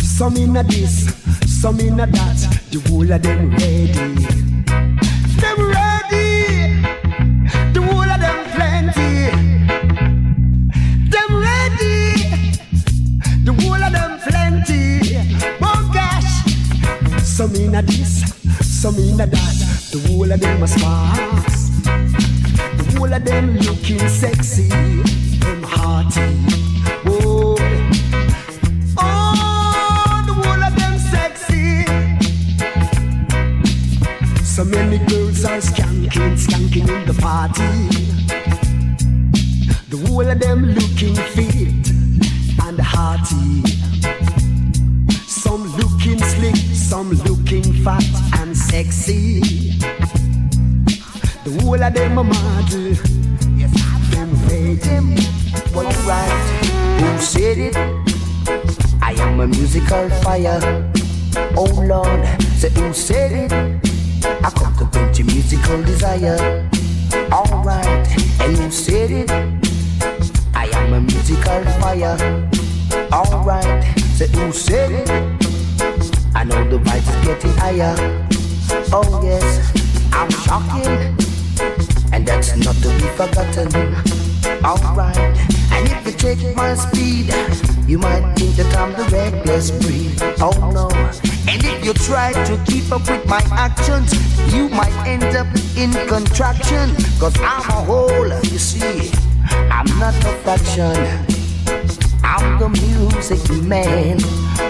Some 0.02 0.38
in 0.38 0.58
a 0.58 0.64
this, 0.64 1.14
some 1.62 1.80
in 1.80 2.00
a 2.00 2.08
that, 2.08 2.40
the 2.72 2.80
whole 2.90 3.12
of 3.12 3.22
them 3.22 3.52
ready. 3.52 4.16
Them 5.40 5.60
ready, 5.70 6.82
the 7.74 7.82
whole 7.82 8.10
of 8.10 8.20
them 8.20 8.40
plenty. 8.56 9.30
Them 11.14 11.30
ready, 11.48 12.24
the 13.44 13.54
whole 13.62 13.84
of 13.84 13.92
them 13.94 14.20
plenty. 14.28 14.86
Oh 15.62 15.90
gosh, 15.94 17.24
some 17.24 17.54
in 17.56 17.76
a 17.76 17.82
this, 17.84 18.17
some 18.92 19.04
in 19.04 19.20
a 19.20 19.28
that, 19.28 19.90
the 19.92 20.00
whole 20.08 20.32
of 20.32 20.40
them 20.40 20.64
a 20.64 20.68
sparks. 20.68 21.70
The 22.78 22.86
whole 22.96 23.14
of 23.14 23.26
them 23.26 23.58
looking 23.58 24.08
sexy, 24.08 24.70
them 25.44 25.62
hearty. 25.64 26.32
Oh, 27.06 27.58
oh, 28.98 30.24
the 30.28 30.34
whole 30.40 30.64
of 30.68 30.74
them 30.80 30.96
sexy. 31.14 31.84
So 34.46 34.64
many 34.64 35.00
girls 35.10 35.44
are 35.44 35.60
skanking, 35.60 36.38
skanking 36.46 36.88
in 36.88 37.06
the 37.06 37.16
party. 37.22 37.74
The 39.90 39.98
whole 40.08 40.30
of 40.30 40.40
them 40.40 40.60
looking 40.64 41.16
fit 41.36 41.92
and 42.66 42.80
hearty. 42.80 43.48
Some 45.28 45.64
looking 45.76 46.20
slick, 46.20 46.56
some 46.88 47.12
looking 47.28 47.74
fat 47.84 48.04
and 48.40 48.56
sexy. 48.56 49.42
The 51.44 51.60
whole 51.60 51.84
of 51.84 51.94
them 51.94 52.18
a 52.18 52.24
model. 52.24 52.96
Yes, 53.60 53.74
them 54.12 54.32
ready. 54.48 55.22
What 55.76 55.92
right? 56.08 56.48
Who 57.02 57.20
said 57.20 57.58
it? 57.58 57.76
I 59.02 59.12
am 59.20 59.42
a 59.42 59.48
musical 59.48 60.10
fire. 60.24 60.62
Oh 61.58 61.68
Lord, 61.86 62.26
say 62.56 62.70
who 62.70 62.94
said 62.94 63.34
it? 63.34 63.52
I 64.24 64.50
come 64.52 64.74
to 64.78 64.86
quench 64.86 65.20
your 65.20 65.28
musical 65.28 65.84
desire. 65.84 66.70
Alright, 67.34 68.08
and 68.40 68.58
who 68.58 68.72
said 68.72 69.12
it? 69.12 69.30
I 70.56 70.68
am 70.72 70.94
a 70.94 71.02
musical 71.02 71.64
fire. 71.82 72.18
Alright, 73.12 74.00
say 74.16 74.28
who 74.28 74.54
said 74.54 74.92
it? 74.92 75.47
I 76.38 76.44
know 76.44 76.64
the 76.70 76.78
vibes 76.78 77.10
is 77.10 77.26
getting 77.26 77.58
higher. 77.58 77.96
Oh 78.94 79.22
yes, 79.24 79.74
I'm 80.14 80.30
shocking. 80.30 81.18
and 82.14 82.28
that's 82.28 82.56
not 82.58 82.76
to 82.76 82.90
be 82.90 83.08
forgotten. 83.18 83.74
Alright, 84.64 85.18
and 85.18 85.90
if 85.90 86.06
you 86.06 86.12
take 86.12 86.56
my 86.56 86.76
speed, 86.76 87.34
you 87.88 87.98
might 87.98 88.36
think 88.36 88.56
that 88.56 88.72
I'm 88.78 88.94
the 88.94 89.10
reckless 89.10 89.72
breed. 89.72 90.14
Oh 90.40 90.54
no, 90.72 90.90
and 91.50 91.64
if 91.66 91.84
you 91.84 91.94
try 91.94 92.34
to 92.34 92.64
keep 92.68 92.92
up 92.92 93.10
with 93.10 93.26
my 93.28 93.42
actions, 93.52 94.14
you 94.54 94.70
might 94.70 94.94
end 95.08 95.36
up 95.36 95.48
in 95.76 95.92
contraction. 96.08 96.94
Cause 97.20 97.36
I'm 97.40 97.62
a 97.62 97.82
whole, 97.90 98.28
you 98.28 98.60
see, 98.60 99.12
I'm 99.50 99.88
not 99.98 100.14
a 100.24 100.34
fraction. 100.46 100.94
I'm 102.24 102.60
the 102.60 102.70
music 102.70 103.64
man. 103.64 104.20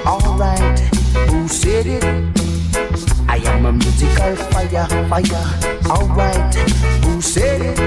Alright, 0.08 0.97
who 1.30 1.48
said 1.48 1.86
it? 1.88 2.04
I 3.28 3.38
am 3.46 3.66
a 3.66 3.72
musical 3.72 4.36
fire, 4.52 4.88
fire. 5.10 5.46
Alright, 5.90 6.56
who 7.04 7.22
said 7.22 7.62
it? 7.62 7.80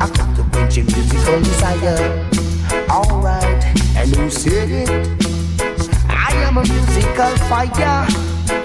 I 0.00 0.08
got 0.08 0.36
to 0.36 0.42
quench 0.52 0.76
your 0.76 0.86
musical 0.86 1.40
desire. 1.40 2.28
Alright, 2.90 3.64
and 3.96 4.14
who 4.16 4.30
said 4.30 4.70
it? 4.70 4.90
I 6.08 6.32
am 6.46 6.58
a 6.58 6.62
musical 6.62 7.36
fire, 7.48 8.06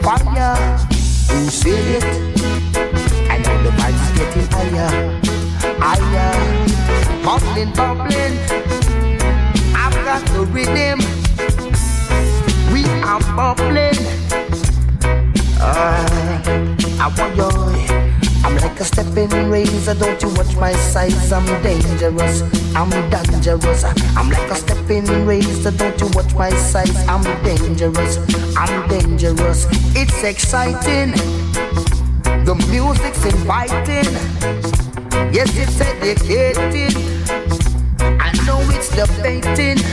fire. 0.02 0.56
Who 1.30 1.50
said 1.50 1.86
it? 1.98 2.06
I 3.30 3.38
know 3.40 3.64
the 3.64 3.72
vibe's 3.72 4.12
getting 4.18 4.48
higher, 4.52 4.92
higher. 5.80 6.34
Bubbling, 7.24 7.72
bubbling. 7.74 8.36
I've 9.76 9.96
got 10.06 10.26
the 10.34 10.46
rhythm. 10.52 11.15
Are 13.06 13.20
bubbling. 13.36 13.94
Uh, 15.62 16.42
I 17.00 17.14
want 17.16 17.36
your. 17.36 17.52
I'm 18.44 18.56
like 18.58 18.80
a 18.80 18.84
stepping 18.84 19.30
razor, 19.50 19.94
don't 19.94 20.22
you 20.22 20.30
watch 20.30 20.56
my 20.56 20.74
size? 20.74 21.32
I'm 21.32 21.46
dangerous, 21.62 22.42
I'm 22.76 22.90
dangerous. 23.10 23.84
I'm 24.18 24.30
like 24.30 24.50
a 24.52 24.56
stepping 24.56 25.06
razor, 25.26 25.72
don't 25.72 26.00
you 26.02 26.08
watch 26.14 26.34
my 26.34 26.50
size? 26.50 26.96
I'm 27.08 27.24
dangerous, 27.44 28.18
I'm 28.58 28.88
dangerous. 28.88 29.68
It's 29.96 30.24
exciting, 30.24 31.12
the 32.44 32.56
music's 32.70 33.24
inviting. 33.26 34.14
Yes, 35.32 35.52
it's 35.58 35.82
educating. 35.82 36.96
I 38.20 38.32
know 38.46 38.62
it's 38.72 38.90
debating. 38.90 39.84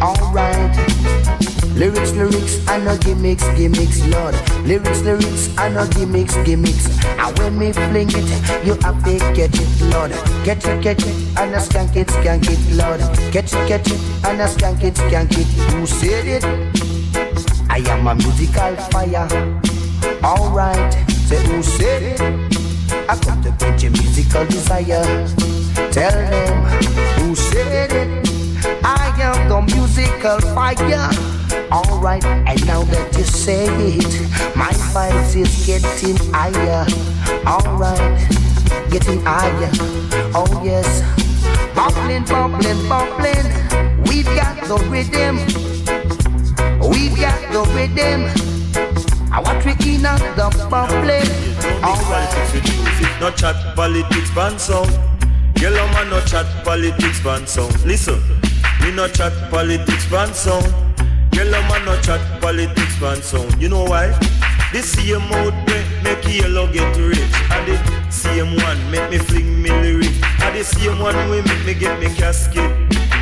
Alright. 0.00 1.49
Lyrics, 1.74 2.12
lyrics, 2.12 2.66
I 2.68 2.78
no 2.78 2.96
gimmicks, 2.98 3.44
gimmicks, 3.56 4.04
Lord. 4.06 4.34
Lyrics, 4.66 5.02
lyrics, 5.02 5.56
I 5.56 5.68
no 5.70 5.86
gimmicks, 5.88 6.36
gimmicks. 6.44 6.86
And 7.04 7.38
when 7.38 7.58
me 7.58 7.72
fling 7.72 8.10
it, 8.10 8.66
you 8.66 8.74
have 8.82 9.02
to 9.04 9.18
catch 9.34 9.58
it, 9.58 9.82
Lord. 9.92 10.12
Catch 10.44 10.66
it, 10.66 10.82
catch 10.82 11.02
it, 11.02 11.14
and 11.38 11.54
I 11.54 11.58
skank 11.58 11.96
it, 11.96 12.08
skank 12.08 12.48
it, 12.50 12.60
Lord. 12.76 13.00
Catch 13.32 13.54
it, 13.54 13.68
catch 13.68 13.90
it, 13.90 14.00
and 14.26 14.42
I 14.42 14.46
skank 14.46 14.82
it, 14.82 14.94
skank 14.94 15.32
it. 15.32 15.46
Who 15.72 15.86
said 15.86 16.26
it? 16.26 16.44
I 17.70 17.78
am 17.88 18.06
a 18.06 18.14
musical 18.14 18.76
fire. 18.90 19.28
Alright, 20.22 20.92
say 21.28 21.42
who 21.46 21.62
said 21.62 22.02
it? 22.02 22.20
I 23.08 23.16
come 23.16 23.42
to 23.42 23.52
quench 23.52 23.82
your 23.84 23.92
musical 23.92 24.44
desire. 24.46 25.26
Tell 25.92 26.12
them 26.12 26.64
who 27.18 27.34
said 27.34 27.92
it. 27.92 28.28
I 28.84 29.14
am 29.20 29.48
the 29.48 29.74
musical 29.74 30.40
fire. 30.54 31.39
Alright, 31.72 32.24
and 32.24 32.66
now 32.66 32.82
that 32.82 33.16
you 33.16 33.22
say 33.22 33.66
it, 33.66 34.56
my 34.56 34.72
vibes 34.90 35.36
is 35.36 35.66
getting 35.66 36.16
higher. 36.32 36.84
Alright, 37.46 38.28
getting 38.90 39.20
higher. 39.24 39.70
Oh 40.34 40.62
yes, 40.64 41.02
bubbling, 41.74 42.24
bubbling, 42.24 42.88
bubbling. 42.88 43.46
We've 44.04 44.26
got 44.26 44.56
the 44.66 44.78
rhythm. 44.90 45.36
We've 46.90 47.16
got 47.16 47.40
the 47.52 47.62
rhythm. 47.74 48.26
I 49.32 49.40
want 49.40 49.62
to 49.62 49.70
in 49.88 50.02
the 50.02 50.66
bubbling. 50.68 51.30
Alright. 51.84 53.20
No 53.20 53.30
chat 53.30 53.76
politics 53.76 54.34
band 54.34 54.60
song. 54.60 54.88
Yellow 55.56 55.86
man 55.92 56.10
no 56.10 56.20
chat 56.22 56.46
politics 56.64 57.20
band 57.22 57.48
song. 57.48 57.70
Listen, 57.84 58.20
we 58.82 58.90
no 58.90 59.06
chat 59.06 59.32
politics 59.50 60.10
band 60.10 60.34
song. 60.34 60.89
Yellow 61.32 61.62
man 61.68 61.84
no 61.84 62.00
chat 62.00 62.20
politics 62.40 62.96
fan 62.96 63.22
sound. 63.22 63.60
You 63.60 63.68
know 63.68 63.84
why? 63.84 64.08
The 64.72 64.82
same 64.82 65.28
mouth 65.28 65.54
make, 65.66 66.24
yellow 66.26 66.70
get 66.72 66.96
rich. 66.96 67.18
And 67.50 67.66
the 67.66 68.10
same 68.10 68.56
one 68.56 68.90
make 68.90 69.10
me 69.10 69.18
fling 69.18 69.62
me 69.62 69.70
lyric. 69.70 70.12
And 70.42 70.56
the 70.56 70.64
same 70.64 70.98
one 70.98 71.16
we 71.30 71.42
make 71.42 71.64
me 71.66 71.74
get 71.74 71.98
me 71.98 72.06
casket. 72.14 72.70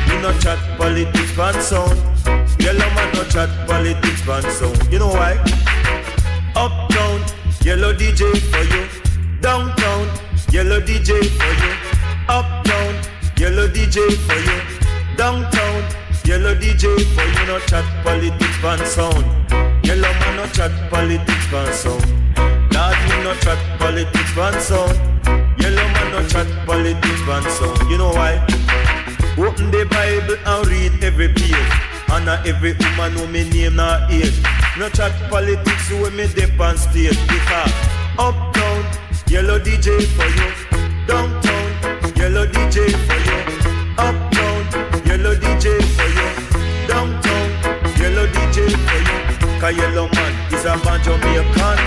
You 0.07 0.19
no 0.21 0.31
chat 0.39 0.59
politics 0.77 1.31
fan 1.31 1.59
sound. 1.61 1.97
Yellow 2.59 2.89
man 2.95 3.13
no 3.13 3.23
chat 3.25 3.49
politics 3.67 4.21
fan 4.21 4.43
sound. 4.51 4.77
You 4.91 4.99
know 4.99 5.07
why? 5.07 5.33
Uptown, 6.55 7.21
yellow 7.63 7.93
DJ 7.93 8.37
for 8.51 8.63
you. 8.73 8.87
Downtown, 9.41 10.07
yellow 10.51 10.81
DJ 10.81 11.23
for 11.39 11.53
you. 11.61 11.73
Uptown, 12.27 12.93
yellow 13.37 13.67
DJ 13.67 14.13
for 14.27 14.35
you. 14.35 14.59
Downtown, 15.15 15.83
Yellow 16.29 16.53
DJ 16.53 16.85
for 17.15 17.25
you 17.25 17.47
no 17.47 17.57
chat 17.65 17.83
politics 18.03 18.57
van 18.61 18.77
sound. 18.85 19.25
Yellow 19.83 20.13
man 20.21 20.35
no 20.35 20.45
chat 20.53 20.69
politics 20.91 21.47
van 21.47 21.73
sound. 21.73 22.05
Lord 22.71 22.97
me 23.09 23.23
no 23.23 23.33
chat 23.41 23.57
politics 23.79 24.31
van 24.37 24.53
sound. 24.61 24.93
Yellow 25.59 25.87
man 25.95 26.11
no 26.11 26.21
chat 26.27 26.45
politics 26.67 27.21
van 27.25 27.41
sound. 27.49 27.89
You 27.89 27.97
know 27.97 28.09
why? 28.09 28.37
Open 29.39 29.71
the 29.71 29.87
Bible 29.89 30.37
and 30.45 30.67
read 30.67 31.03
every 31.03 31.29
page. 31.29 31.71
And 32.13 32.27
not 32.27 32.45
every 32.45 32.73
woman 32.73 33.15
know 33.15 33.25
me 33.25 33.49
name 33.49 33.77
nor 33.77 33.97
age. 34.11 34.39
No 34.77 34.87
chat 34.89 35.11
politics 35.31 35.89
when 35.89 36.15
me 36.15 36.27
dip 36.27 36.59
on 36.59 36.77
stage. 36.77 37.17
Because 37.25 37.73
uptown, 38.19 38.85
yellow 39.25 39.57
DJ 39.57 40.05
for 40.13 40.29
you. 40.37 40.49
Downtown, 41.07 42.15
yellow 42.15 42.45
DJ 42.45 42.85
for 43.07 43.17
you. 43.17 43.39
Uptown, 43.97 44.28
Cause 49.59 49.75
yellow 49.75 50.07
man. 50.15 50.53
Is 50.53 50.65
a 50.65 50.75
man 50.85 51.03
Jamaican 51.03 51.79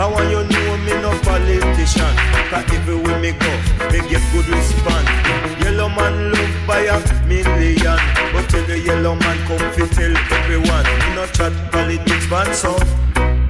I 0.00 0.06
want 0.06 0.30
you 0.30 0.40
know 0.46 0.76
me 0.86 0.94
no 1.02 1.10
politician. 1.20 2.14
Cause 2.48 2.64
everywhere 2.72 3.18
me 3.20 3.32
go, 3.32 3.52
me 3.92 4.00
get 4.08 4.22
good 4.32 4.48
response. 4.48 5.10
Yellow 5.60 5.90
man 5.90 6.32
loved 6.32 6.66
by 6.66 6.86
a 6.86 6.96
million. 7.26 7.98
But 8.32 8.48
tell 8.48 8.64
the 8.64 8.78
yellow 8.78 9.14
man 9.16 9.36
come 9.44 9.60
fi 9.74 9.84
tell 9.92 10.16
everyone. 10.38 10.86
Me 10.86 11.14
no 11.18 11.26
chat 11.34 11.52
politics 11.70 12.26
ban 12.30 12.54
so. 12.54 12.78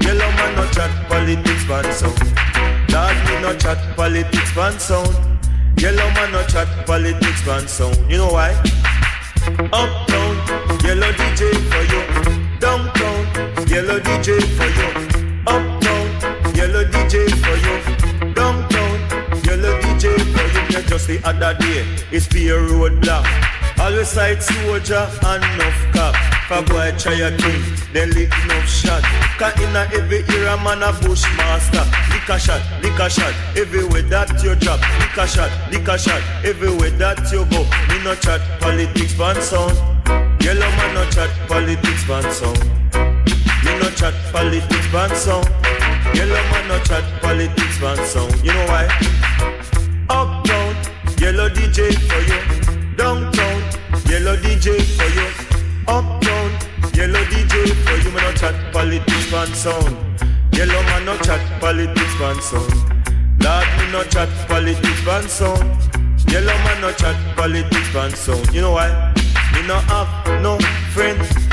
Yellow 0.03 0.31
man 0.41 0.57
no 0.57 0.67
chat 0.73 0.91
politics 1.09 1.65
ban 1.69 1.87
so. 1.93 2.09
Lord 2.91 3.17
me 3.29 3.35
no 3.45 3.55
chat 3.57 3.79
politics 3.95 4.53
ban 4.57 4.79
so. 4.81 5.05
Yellow 5.77 6.11
man 6.17 6.33
no 6.33 6.43
chat 6.49 6.67
politics 6.87 7.45
ban 7.45 7.69
so. 7.69 7.93
You 8.09 8.17
know 8.19 8.33
why? 8.33 8.51
Uptown, 9.71 10.35
yellow 10.83 11.13
DJ 11.13 11.55
for 11.71 11.85
you 11.93 12.40
yellow 13.71 14.01
DJ 14.01 14.43
for 14.59 14.67
you. 14.67 14.89
Uptown, 15.47 16.55
yellow 16.57 16.85
DJ 16.85 17.31
for 17.43 17.57
you. 17.65 18.35
Downtown, 18.35 18.99
yellow 19.45 19.79
DJ 19.81 20.11
for 20.35 20.47
you. 20.55 20.63
Yeah, 20.75 20.83
just 20.89 21.07
the 21.07 21.21
other 21.25 21.57
day, 21.59 21.87
it's 22.11 22.27
be 22.27 22.49
a 22.49 22.59
roadblock. 22.59 23.25
Always 23.79 24.09
side 24.09 24.43
soldier 24.43 25.09
and 25.23 25.45
enough 25.45 25.81
cop. 25.95 26.15
For 26.49 26.63
boy 26.67 26.93
try 26.99 27.15
a 27.15 27.31
thing, 27.39 27.63
then 27.93 28.11
lick 28.11 28.33
enough 28.43 28.69
shot. 28.69 29.05
Cause 29.39 29.55
in 29.63 29.77
a 29.77 29.87
every 29.95 30.25
era 30.35 30.59
man 30.65 30.83
a 30.83 30.93
bushmaster. 31.01 31.87
Lick 32.11 32.29
a 32.29 32.39
shot, 32.41 32.61
lick 32.83 32.99
a 32.99 33.09
shot, 33.09 33.33
everywhere 33.57 34.03
that 34.03 34.43
you 34.43 34.57
drop. 34.57 34.81
Lick 34.99 35.17
a 35.17 35.29
shot, 35.29 35.51
lick 35.71 35.87
a 35.87 35.97
shot, 35.97 36.21
everywhere 36.45 36.91
that 36.99 37.23
you 37.31 37.47
go. 37.47 37.63
Me 37.89 38.03
no 38.03 38.17
chat 38.17 38.41
politics, 38.61 39.15
fan 39.15 39.41
sound. 39.41 39.79
Yellow 40.43 40.61
man 40.61 40.95
no 40.95 41.09
chat 41.11 41.31
politics 41.47 42.05
ban 42.09 42.31
song. 42.33 43.20
No 43.81 43.89
chat 43.93 44.13
politics 44.31 44.93
ban 44.93 45.09
song. 45.17 45.45
Yellow 46.13 46.43
man 46.53 46.69
no 46.69 46.79
chat 46.81 47.03
politics 47.23 47.81
ban 47.81 47.97
song. 48.05 48.31
You 48.45 48.53
know 48.53 48.67
why? 48.67 48.85
Uptown, 50.11 50.77
yellow 51.17 51.49
DJ 51.49 51.97
for 52.09 52.21
you. 52.29 52.41
Downtown, 52.97 53.61
yellow 54.05 54.37
DJ 54.37 54.77
for 54.97 55.09
you. 55.17 55.27
Uptown, 55.89 56.51
yellow 56.93 57.25
DJ 57.33 57.73
for 57.85 57.97
you. 58.05 58.11
Man 58.11 58.23
no 58.23 58.33
chat 58.33 58.55
politics 58.71 59.31
ban 59.31 59.49
song. 59.55 59.97
Yellow 60.53 60.83
man 60.83 61.07
no 61.07 61.17
chat 61.19 61.41
politics 61.59 62.15
ban 62.19 62.39
song. 62.43 62.69
Lord 63.41 63.67
me 63.79 63.93
no 63.93 64.05
chat 64.05 64.29
politics 64.47 65.05
ban 65.07 65.27
song. 65.27 65.65
Yellow 66.29 66.59
man 66.65 66.81
no 66.83 66.93
chat 66.93 67.17
politics 67.35 67.93
ban 67.95 68.11
song. 68.15 68.45
You 68.53 68.61
know 68.61 68.73
why? 68.73 68.91
Me 69.55 69.67
no 69.67 69.77
have 69.89 70.43
no 70.43 70.59
friend 70.93 71.50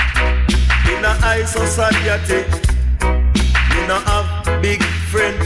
in 0.97 1.05
a 1.05 1.13
high 1.21 1.45
society. 1.45 2.41
Me 3.71 3.79
no 3.87 3.97
have 4.09 4.61
big 4.61 4.81
friend. 5.11 5.37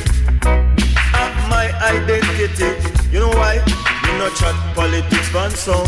Have 1.11 1.35
my 1.49 1.67
identity. 1.83 2.71
You 3.11 3.19
know 3.19 3.33
why? 3.35 3.59
Me 4.03 4.11
no 4.17 4.29
chat 4.39 4.55
politics 4.75 5.29
fan 5.29 5.51
song. 5.51 5.87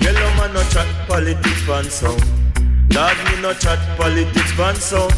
Yellow 0.00 0.30
man 0.38 0.54
no 0.54 0.62
chat 0.70 0.86
politics 1.08 1.62
fan 1.66 1.84
song. 1.90 2.20
Dog 2.88 3.16
me 3.26 3.42
no 3.42 3.52
chat 3.54 3.80
politics 3.98 4.52
fan 4.52 4.76
song. 4.76 5.10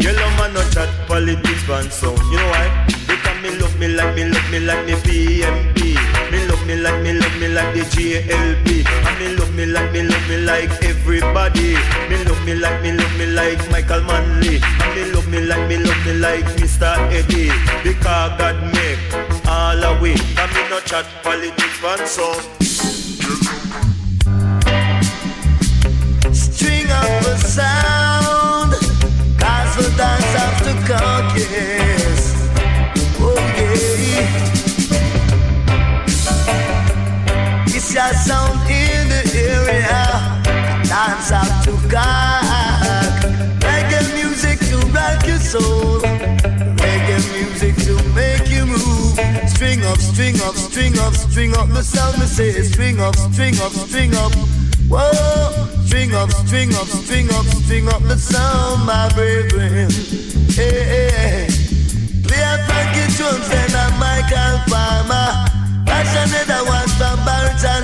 Yellow 0.00 0.30
man 0.38 0.52
no 0.54 0.62
chat 0.70 0.90
politics 1.06 1.62
fan 1.64 1.90
song. 1.90 2.18
You 2.30 2.38
know 2.38 2.50
why? 2.50 2.66
Because 3.06 3.38
me 3.42 3.50
love 3.60 3.78
me 3.78 3.88
like 3.88 4.14
me 4.16 4.24
love 4.24 4.50
me 4.50 4.58
like 4.60 4.86
me 4.86 4.94
PNP. 5.06 5.93
Me 6.66 6.76
like 6.76 7.02
me 7.02 7.12
love 7.12 7.36
me 7.38 7.48
like 7.48 7.74
the 7.74 7.80
JLP. 7.92 8.86
And 9.06 9.18
me 9.18 9.36
love 9.36 9.54
me 9.54 9.66
like 9.66 9.92
me 9.92 10.02
love 10.02 10.28
me 10.28 10.36
like 10.38 10.70
everybody. 10.82 11.76
Me 12.08 12.24
love 12.24 12.42
me 12.46 12.54
like 12.54 12.82
me 12.82 12.92
love 12.92 13.18
me 13.18 13.26
like 13.26 13.70
Michael 13.70 14.02
Manley. 14.04 14.60
And 14.80 14.94
me 14.94 15.12
love 15.12 15.28
me 15.28 15.40
like 15.40 15.68
me 15.68 15.76
love 15.76 16.06
me 16.06 16.14
like 16.14 16.44
Mr. 16.56 16.96
Eddie. 17.12 17.52
Because 17.82 18.32
God 18.38 18.56
make 18.72 18.98
all 19.46 19.82
a 19.82 20.00
way. 20.00 20.16
And 20.40 20.50
me 20.54 20.62
no 20.70 20.80
chat 20.80 21.04
politics 21.22 21.76
fan 21.82 22.06
song. 22.06 22.40
String 26.32 26.90
up 26.90 27.26
a 27.26 27.36
sound, 27.36 28.72
cause 29.38 29.76
the 29.76 29.92
dance 29.96 30.34
have 30.34 30.62
to. 30.64 30.74
Oh 30.96 31.93
It's 37.96 38.26
sound 38.26 38.58
in 38.68 39.08
the 39.08 39.22
area, 39.38 40.02
dance 40.82 41.30
have 41.30 41.64
to 41.64 41.70
cock. 41.88 43.22
Reggae 43.62 44.14
music 44.16 44.58
to 44.66 44.78
rock 44.90 45.24
your 45.24 45.38
soul, 45.38 46.00
reggae 46.82 47.22
music 47.32 47.76
to 47.86 47.94
make 48.12 48.50
you 48.50 48.66
move. 48.66 49.14
String 49.48 49.84
up, 49.84 49.98
string 49.98 50.34
up, 50.40 50.56
string 50.56 50.98
up, 50.98 51.14
string 51.14 51.56
up 51.56 51.68
the 51.68 51.84
sound. 51.84 52.18
Me 52.18 52.26
say, 52.26 52.50
string 52.62 52.98
up, 52.98 53.14
string 53.14 53.54
up, 53.60 53.70
string 53.70 54.12
up. 54.16 54.32
Whoa, 54.88 55.68
string 55.86 56.14
up, 56.14 56.32
string 56.32 56.74
up, 56.74 56.88
string 56.88 57.30
up, 57.30 57.46
string 57.46 57.86
up 57.88 58.02
the 58.02 58.18
sound, 58.18 58.86
my 58.86 59.08
brethren. 59.14 59.88
Hey, 60.50 60.82
hey, 60.82 61.10
hey. 61.14 61.46
Play 62.26 62.42
a 62.42 62.58
Frankie 62.66 63.14
Jones 63.14 63.48
and 63.54 63.72
a 63.72 63.86
Michael 64.02 64.58
Palmer. 64.66 65.52
Passionate 65.86 66.66
one 66.66 66.88
from 66.98 67.24
Barrington 67.24 67.83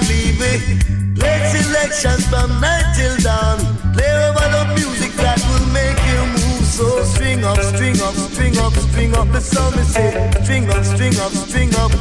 Levy. 0.50 0.76
Play 1.14 1.38
selections 1.54 2.26
from 2.26 2.60
night 2.60 2.86
till 2.96 3.16
dawn. 3.18 3.58
Play 3.94 4.10
over 4.26 4.46
the 4.56 4.64
music 4.74 5.12
that 5.22 5.38
will 5.46 5.66
make 5.70 6.00
you 6.10 6.20
move. 6.26 6.64
So 6.66 7.04
string 7.04 7.44
up, 7.44 7.58
string 7.58 8.00
up, 8.00 8.14
string 8.14 8.58
up, 8.58 8.72
string 8.72 9.14
up 9.14 9.28
the. 9.30 9.42
Me 9.76 9.82
say, 9.84 10.10
string 10.42 10.68
up, 10.70 10.84
string 10.84 11.16
up, 11.20 11.32
string 11.32 11.74
up. 11.76 11.92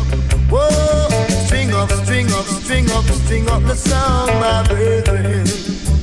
Whoa, 0.50 1.10
string 1.46 1.74
up, 1.74 1.92
string 2.02 2.32
up, 2.32 2.46
string 2.46 2.90
up, 2.90 3.06
string 3.22 3.48
up 3.50 3.62
the 3.64 3.76
sound, 3.76 4.32
my 4.42 4.66
brethren. 4.68 5.46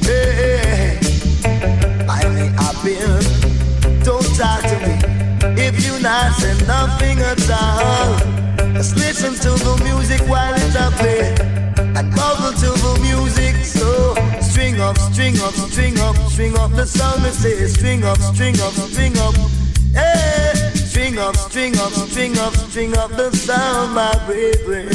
Hey. 0.03 0.99
I 2.09 2.23
may 2.35 2.49
have 2.61 2.79
been. 2.85 4.03
Don't 4.05 4.29
talk 4.39 4.63
to 4.71 4.77
me 4.87 4.95
if 5.67 5.75
you 5.85 5.99
not 6.01 6.33
say 6.35 6.55
nothing 6.67 7.19
at 7.19 7.51
all. 7.51 8.19
Just 8.75 8.95
listen 8.97 9.35
to 9.35 9.51
the 9.65 9.75
music 9.83 10.21
while 10.29 10.55
it's 10.55 10.77
a 10.77 10.91
play 10.99 11.57
and 11.97 12.15
bubble 12.15 12.53
to 12.53 12.71
the 12.85 12.99
music. 13.01 13.57
So 13.65 14.15
string 14.41 14.81
up, 14.81 14.99
string 14.99 15.39
up, 15.41 15.55
string 15.55 15.99
up, 15.99 16.17
string 16.29 16.57
up 16.59 16.71
the 16.73 16.87
sound. 16.87 17.23
Me 17.23 17.31
say 17.31 17.67
string 17.67 18.05
up, 18.05 18.19
string 18.19 18.61
up, 18.61 18.73
string 18.73 19.17
up. 19.19 19.35
Hey, 19.95 20.53
string 20.75 21.19
up, 21.19 21.37
string 21.37 21.77
up, 21.79 21.93
string 21.93 22.39
up, 22.39 22.55
string 22.55 22.97
up 22.97 23.11
the 23.13 23.31
sound, 23.35 23.95
my 23.95 24.13
brethren. 24.27 24.93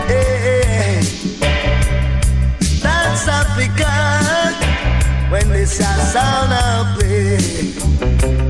hey, 0.08 1.02
Dance 2.82 3.28
African 3.28 4.52
when 5.32 5.48
this 5.50 5.78
sound 5.78 6.54
I 6.54 6.96
play. 7.00 8.41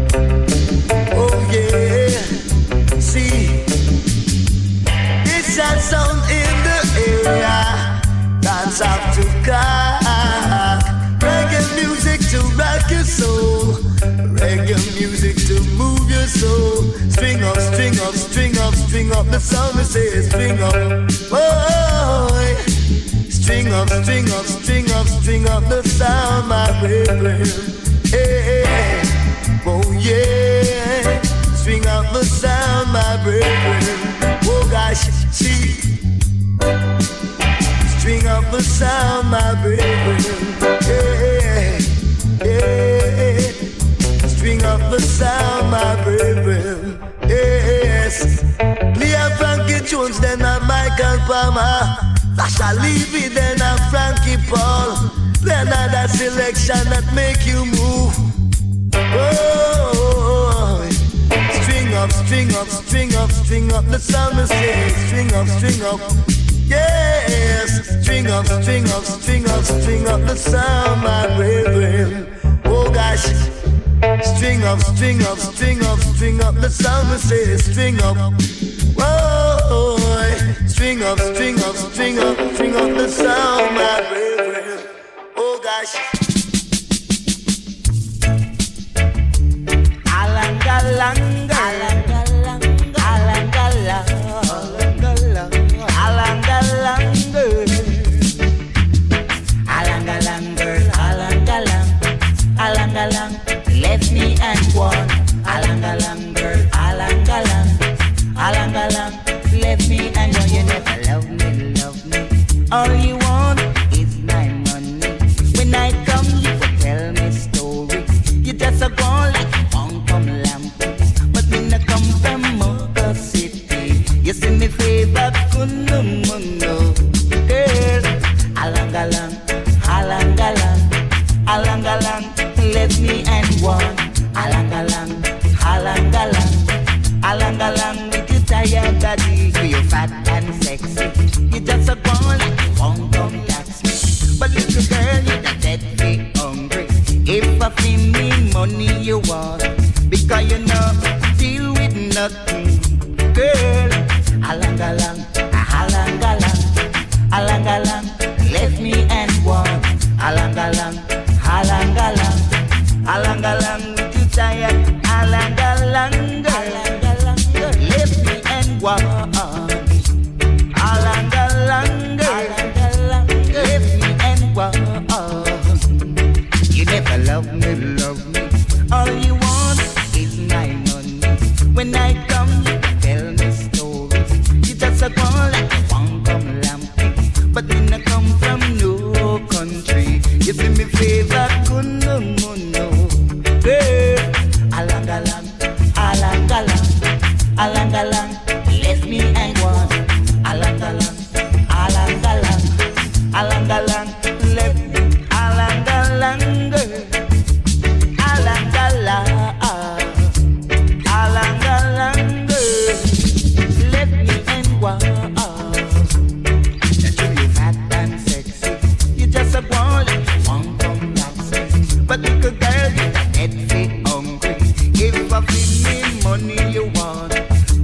The 38.52 38.62
sound, 38.62 39.30
my. 39.30 39.40
Hey, 39.64 39.80
hey, 42.42 42.62
hey. 43.20 44.28
String 44.28 44.64
up 44.64 44.80
the 44.92 45.00
sound, 45.00 45.72
my 45.72 46.04
brethren. 46.04 47.00
Yes. 47.28 48.44
Leah 48.98 49.30
Frankie 49.38 49.86
Jones, 49.86 50.20
then 50.20 50.42
a 50.42 50.60
Michael 50.68 51.18
Palmer. 51.28 51.98
Sasha 52.36 52.74
Levy, 52.82 53.30
then 53.30 53.62
a 53.62 53.78
Frankie 53.90 54.38
Paul. 54.50 55.12
Then 55.42 55.68
another 55.68 56.08
selection 56.10 56.84
that 56.90 57.06
make 57.16 57.46
you 57.46 57.66
move. 57.66 58.14
Oh, 59.14 60.88
string 61.62 61.94
up, 61.94 62.12
string 62.12 62.54
up, 62.56 62.68
string 62.68 63.16
up, 63.16 63.32
string 63.32 63.72
up. 63.72 63.86
The 63.86 64.00
sound 64.00 64.48
say, 64.48 64.90
string 65.08 65.34
up, 65.34 65.48
string 65.48 65.82
up. 65.84 66.41
Yes, 66.72 67.70
string 68.02 68.28
up, 68.28 68.46
string 68.46 68.88
up, 68.90 69.04
string 69.04 69.46
up, 69.50 69.64
string 69.64 70.08
up 70.08 70.22
the 70.22 70.36
sound, 70.38 71.02
my 71.04 71.28
brethren. 71.36 72.28
Oh 72.64 72.90
gosh, 72.90 73.26
string 74.38 74.64
up, 74.64 74.80
string 74.80 75.22
up, 75.24 75.38
string 75.38 75.84
up, 75.84 76.00
string 76.00 76.42
up 76.42 76.56
the 76.56 76.70
sound. 76.70 77.10
We 77.12 77.18
say, 77.18 77.58
string 77.58 78.00
up. 78.02 78.16
Whoa, 78.96 79.98
string 80.66 81.04
up, 81.04 81.20
string 81.20 81.60
up, 81.60 81.76
string 81.76 82.20
up, 82.20 82.38
string 82.54 82.76
up 82.76 82.96
the 82.96 83.08
sound, 83.10 83.76
my 83.76 84.02
brethren. 84.10 84.80
Oh 85.36 85.60
gosh. 85.62 85.94
Alanga-langa, 90.06 91.60
alanga-langa, 91.68 92.11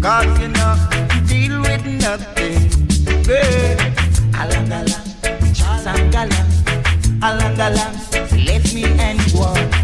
Cause 0.07 0.39
you 0.39 0.47
know, 0.47 0.73
deal 1.27 1.59
with 1.63 1.85
nothing. 1.85 2.69
Girl, 3.27 3.75
alangala, 4.39 4.99
chasangala, 5.51 6.41
alangala, 7.19 7.85
let 8.45 8.73
me 8.73 8.85
and 8.85 9.19
walk. 9.33 9.76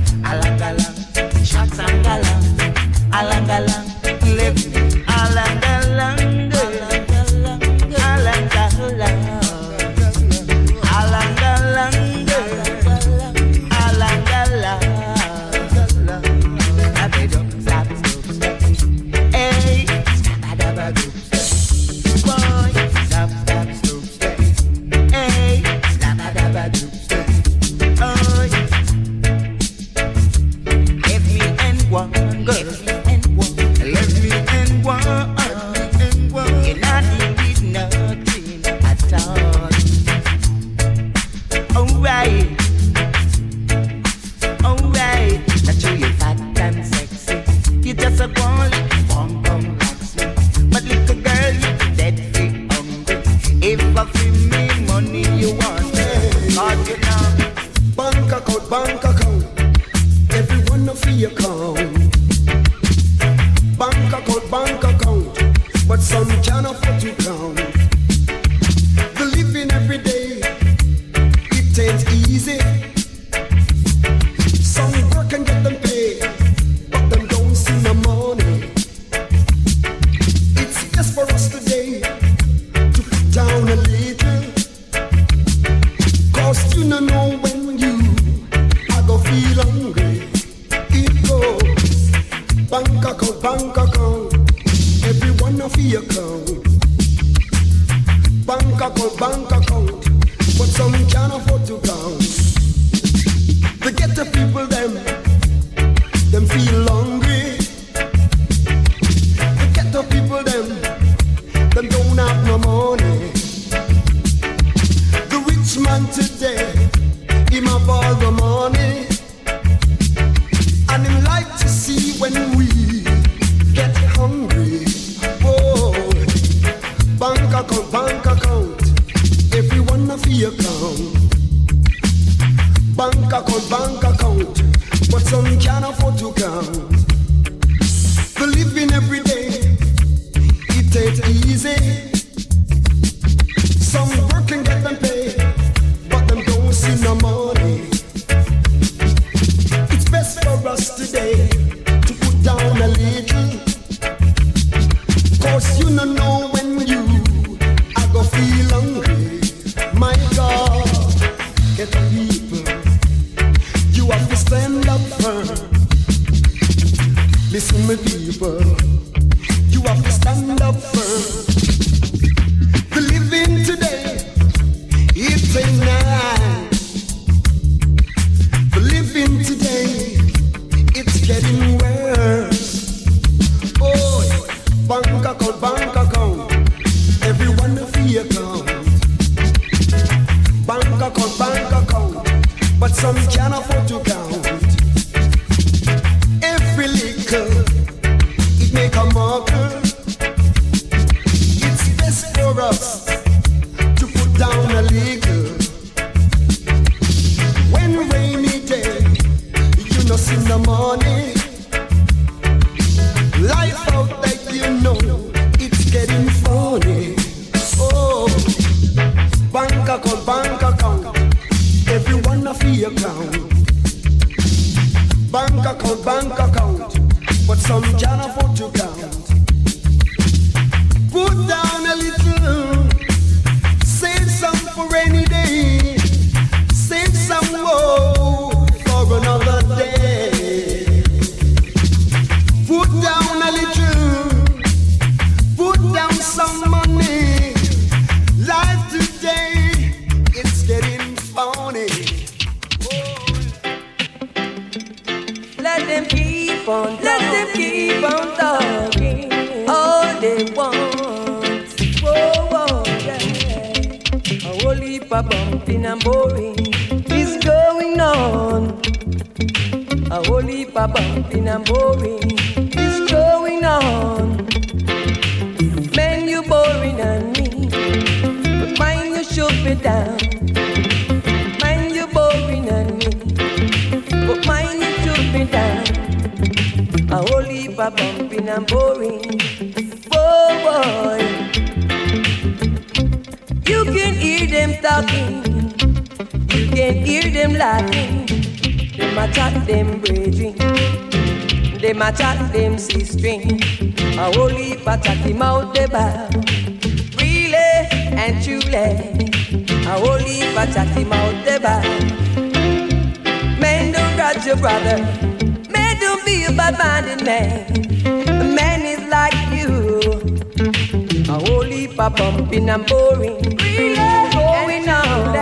And 322.73 322.85
boring. 322.87 323.39
Really 323.57 323.95
going 324.33 324.89
on. 324.89 325.35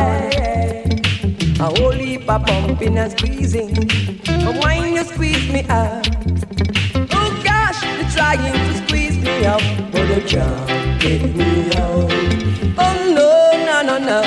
A 1.59 1.67
whole 1.77 1.91
heap 1.91 2.29
of 2.29 2.45
bumping 2.45 2.97
and 2.97 3.11
squeezing. 3.11 3.73
But 4.43 4.55
when 4.63 4.93
you 4.93 5.03
squeeze 5.03 5.47
me 5.51 5.63
out, 5.69 6.07
oh 7.13 7.41
gosh, 7.43 7.83
you're 7.83 8.09
trying 8.09 8.51
to 8.51 8.73
squeeze 8.85 9.17
me 9.17 9.45
out, 9.45 9.63
but 9.91 10.09
you 10.09 10.21
can't 10.23 11.01
get 11.01 11.35
me 11.35 11.71
out. 11.77 12.11
Oh 12.77 12.95
no, 13.17 13.29
no, 13.67 13.77
no, 13.89 13.97
no, 14.09 14.21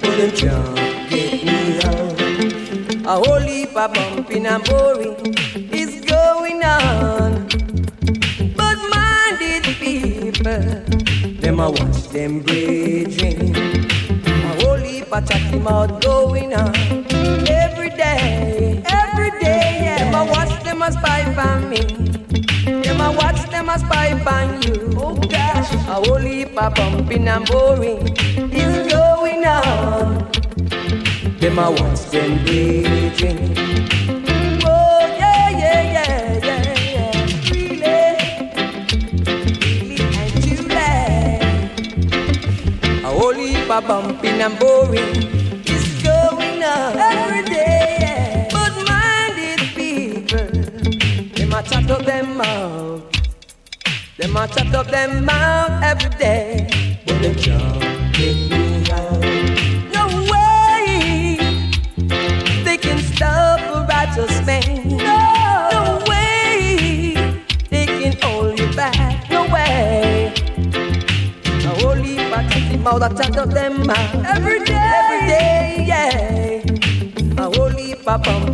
but 0.00 0.18
you 0.18 0.30
can't 0.32 1.10
get 1.10 1.44
me 1.44 1.78
out. 1.84 3.06
A 3.06 3.14
whole 3.22 3.40
heap 3.40 3.76
of 3.76 3.92
bumping 3.94 4.46
and 4.46 4.64
boring 4.64 5.49
them 11.60 11.68
a 11.68 11.84
watch 11.84 12.08
them 12.08 12.40
bridging. 12.40 13.54
A 13.54 14.62
whole 14.62 14.76
heap 14.76 15.12
of 15.12 15.28
chatty 15.28 15.58
mouth 15.58 16.00
going 16.00 16.54
on 16.54 16.74
every 17.48 17.90
day, 17.90 18.82
every 18.86 19.30
day. 19.40 19.80
Yeah. 19.82 20.10
Them 20.10 20.14
a 20.14 20.30
watch 20.32 20.62
them 20.64 20.82
a 20.82 20.90
spy 20.90 21.22
on 21.34 21.68
me. 21.68 21.82
Them 22.82 23.00
a 23.00 23.12
watch 23.12 23.42
them 23.50 23.68
a 23.68 23.78
spy 23.78 24.12
on 24.12 24.62
you. 24.62 24.94
Oh 24.96 25.14
gosh, 25.16 25.72
a 25.74 25.96
whole 26.02 26.16
heap 26.16 26.56
of 26.56 26.74
bumping 26.74 27.28
and 27.28 27.46
boring 27.46 28.08
is 28.52 28.92
going 28.92 29.44
on. 29.44 30.30
Them 31.40 31.58
a 31.58 31.70
watch 31.70 32.00
them 32.10 32.42
bridging. 32.44 34.19
Boring 44.58 45.16
is 45.66 46.02
going 46.02 46.62
up 46.62 46.96
every 46.96 47.44
day. 47.44 48.48
But 48.50 48.72
minded 48.88 49.60
people, 49.74 50.50
them 51.34 51.52
a 51.52 51.62
chat 51.62 51.90
up 51.90 52.04
them 52.04 52.36
mouth. 52.36 53.02
Them 54.16 54.36
a 54.36 54.48
chat 54.48 54.74
up 54.74 54.86
them 54.88 55.24
mouth 55.24 55.82
every 55.82 56.10
day. 56.18 56.69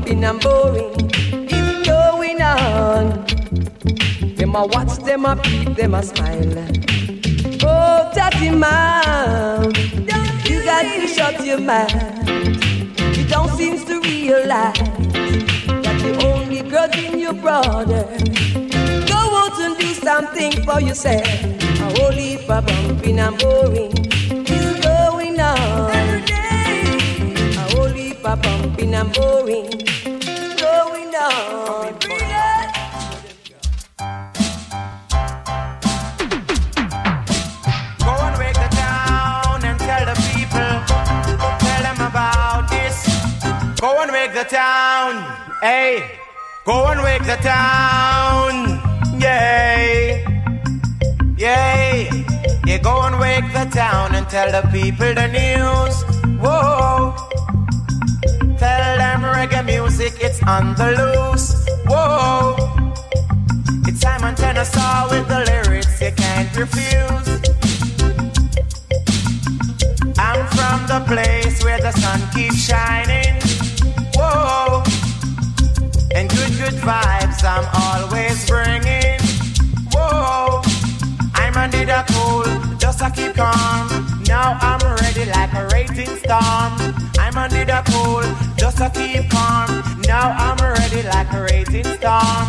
Of 0.06 0.20
bumping 0.20 0.24
and 0.24 0.40
boring 0.40 1.10
is 1.50 1.86
going 1.86 2.42
on. 2.42 3.24
Them 4.36 4.54
a 4.54 4.66
watch, 4.66 4.98
them 5.04 5.24
a 5.24 5.36
peep, 5.36 5.76
them 5.76 5.94
a 5.94 6.02
smile. 6.02 6.66
Oh, 7.62 8.10
chatty 8.14 8.50
mouth, 8.50 9.76
you 10.48 10.64
got 10.64 10.82
to 10.82 11.06
shut 11.06 11.44
your 11.44 11.60
mouth. 11.60 12.28
You 13.16 13.26
don't 13.26 13.50
seem 13.56 13.84
to 13.86 14.00
realize 14.00 14.78
that 15.82 16.02
you're 16.04 16.32
only 16.32 16.62
grudging 16.62 17.18
your 17.18 17.34
brother. 17.34 18.04
Go 19.06 19.16
out 19.16 19.58
and 19.60 19.76
do 19.78 19.94
something 19.94 20.52
for 20.64 20.80
yourself. 20.80 21.26
A 21.80 22.00
whole 22.00 22.12
heap 22.12 22.48
of 22.48 22.68
and 22.68 23.38
boring 23.38 23.92
is 24.46 24.80
going 24.84 25.40
on. 25.40 25.90
A 27.56 27.74
whole 27.74 27.88
heap 27.88 28.24
of 28.24 28.44
and 28.78 29.12
boring 29.14 29.85
wake 38.38 38.54
the 38.54 38.68
town 38.76 39.64
and 39.64 39.78
tell 39.78 40.04
the 40.06 40.14
people, 40.32 40.72
tell 41.58 41.82
them 41.82 42.00
about 42.06 42.68
this. 42.70 42.96
Go 43.80 44.02
and 44.02 44.12
wake 44.12 44.34
the 44.34 44.44
town, 44.44 45.12
hey. 45.62 46.18
Go 46.64 46.86
and 46.86 47.00
wake 47.02 47.24
the 47.24 47.36
town, 47.36 48.80
yay, 49.20 50.24
yay. 51.38 52.10
Yeah, 52.66 52.78
go 52.78 53.02
and 53.02 53.20
wake 53.20 53.52
the 53.52 53.64
town 53.72 54.16
and 54.16 54.28
tell 54.28 54.50
the 54.50 54.62
people 54.68 55.14
the 55.14 55.28
news. 55.28 56.02
Whoa. 56.40 57.14
Tell 58.58 58.96
them 58.98 59.22
reggae 59.22 59.64
music, 59.64 60.15
it's 60.36 60.48
on 60.48 60.74
the 60.74 60.90
loose. 60.98 61.66
Whoa. 61.86 62.56
It's 63.86 64.00
Simon 64.00 64.34
Tenor 64.34 64.64
with 65.10 65.28
the 65.28 65.44
lyrics 65.46 66.00
you 66.00 66.12
can't 66.12 66.56
refuse. 66.56 67.28
I'm 70.18 70.46
from 70.56 70.86
the 70.86 71.04
place 71.06 71.62
where 71.62 71.80
the 71.80 71.92
sun 71.92 72.20
keeps 72.34 72.56
shining. 72.56 73.40
Whoa. 74.14 74.82
And 76.14 76.28
good, 76.30 76.52
good 76.58 76.80
vibes 76.82 77.44
I'm 77.44 77.66
always 77.84 78.48
bringing. 78.48 79.20
Whoa. 79.92 80.62
I'm 81.34 81.56
under 81.56 81.84
the 81.84 82.04
cool, 82.12 82.78
just 82.78 82.98
to 82.98 83.10
keep 83.10 83.34
calm. 83.34 84.06
Now 84.26 84.58
I'm 84.60 84.80
ready 84.96 85.30
like 85.30 85.52
a 85.54 85.68
raging 85.72 86.16
storm. 86.16 86.94
I'm 87.18 87.36
under 87.36 87.64
the 87.64 87.82
cool, 87.86 88.22
just 88.56 88.78
to 88.78 88.90
keep 88.90 89.30
calm. 89.30 89.85
Now 90.16 90.30
I'm 90.30 90.56
ready 90.56 91.02
like 91.02 91.30
a 91.34 91.42
raging 91.42 91.84
storm. 91.84 92.46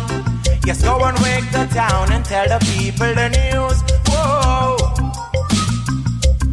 Yes, 0.64 0.82
go 0.82 1.04
and 1.04 1.18
wake 1.18 1.48
the 1.52 1.68
town 1.70 2.10
and 2.10 2.24
tell 2.24 2.48
the 2.48 2.58
people 2.64 3.12
the 3.20 3.28
news. 3.38 3.78
Whoa. 4.08 4.78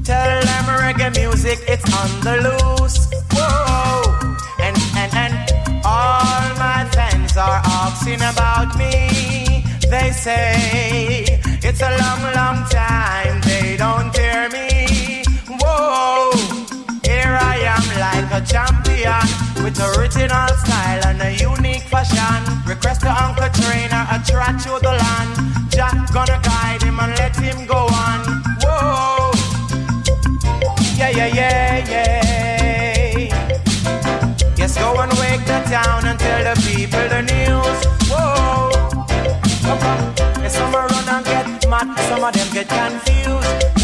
Tell 0.04 0.34
them 0.50 0.66
reggae 0.84 1.16
music, 1.16 1.60
it's 1.70 1.88
on 2.00 2.10
the 2.28 2.36
loose. 2.48 3.00
Whoa. 3.32 4.12
And, 4.60 4.76
and, 5.02 5.12
and 5.24 5.36
all 5.86 6.44
my 6.60 6.84
fans 6.92 7.38
are 7.38 7.62
asking 7.64 8.22
about 8.34 8.78
me. 8.78 9.64
They 9.90 10.12
say 10.12 11.40
it's 11.64 11.82
a 11.82 11.92
long, 12.04 12.24
long 12.40 12.68
time. 12.68 13.40
They 13.48 13.78
don't 13.78 14.14
hear 14.18 14.50
me. 14.50 15.24
Whoa. 15.62 16.35
Here 17.26 17.42
I 17.42 17.58
am 17.74 17.86
like 17.98 18.30
a 18.38 18.46
champion 18.46 19.26
with 19.64 19.82
original 19.82 20.48
style 20.62 21.02
and 21.10 21.20
a 21.24 21.34
unique 21.34 21.82
fashion. 21.90 22.38
Request 22.70 23.02
to 23.02 23.10
Uncle 23.10 23.50
Trainer, 23.50 24.06
a 24.14 24.22
track 24.22 24.62
to 24.62 24.78
the 24.86 24.94
land. 24.94 25.32
Jack 25.72 26.14
gonna 26.14 26.40
guide 26.44 26.84
him 26.84 27.00
and 27.00 27.18
let 27.18 27.36
him 27.36 27.66
go 27.66 27.90
on. 28.06 28.20
Whoa. 28.62 29.32
Yeah, 31.00 31.10
yeah, 31.10 31.30
yeah, 31.40 31.90
yeah. 31.90 32.26
Yes, 34.56 34.78
go 34.78 34.94
and 35.02 35.12
wake 35.14 35.44
the 35.50 35.60
town 35.66 36.06
and 36.06 36.20
tell 36.20 36.44
the 36.44 36.54
people 36.62 37.10
the 37.10 37.22
news. 37.26 37.80
Whoa. 38.06 38.70
Come 39.66 39.82
on. 39.82 40.14
Yes, 40.44 40.54
some 40.54 40.72
run 40.72 41.10
and 41.10 41.26
get 41.26 41.68
mad, 41.68 41.88
some 42.08 42.24
of 42.24 42.34
them 42.36 42.50
get 42.54 42.70
confused. 42.70 43.75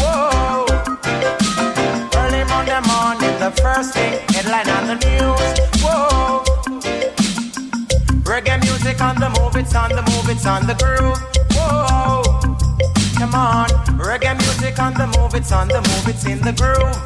The 3.42 3.50
first 3.60 3.94
thing, 3.94 4.20
headline 4.28 4.68
on 4.68 4.86
the 4.86 4.94
news. 5.02 5.58
Whoa. 5.82 6.44
Reggae 8.22 8.62
music 8.62 9.00
on 9.00 9.16
the 9.16 9.30
move, 9.36 9.56
it's 9.56 9.74
on 9.74 9.90
the 9.90 10.02
move, 10.10 10.28
it's 10.28 10.46
on 10.46 10.64
the 10.68 10.74
groove. 10.74 11.18
Whoa. 11.50 12.22
Come 13.18 13.34
on, 13.34 13.68
reggae 13.98 14.38
music 14.38 14.78
on 14.78 14.94
the 14.94 15.08
move, 15.18 15.34
it's 15.34 15.50
on 15.50 15.66
the 15.66 15.80
move, 15.88 16.06
it's 16.06 16.24
in 16.24 16.40
the 16.40 16.52
groove. 16.52 16.96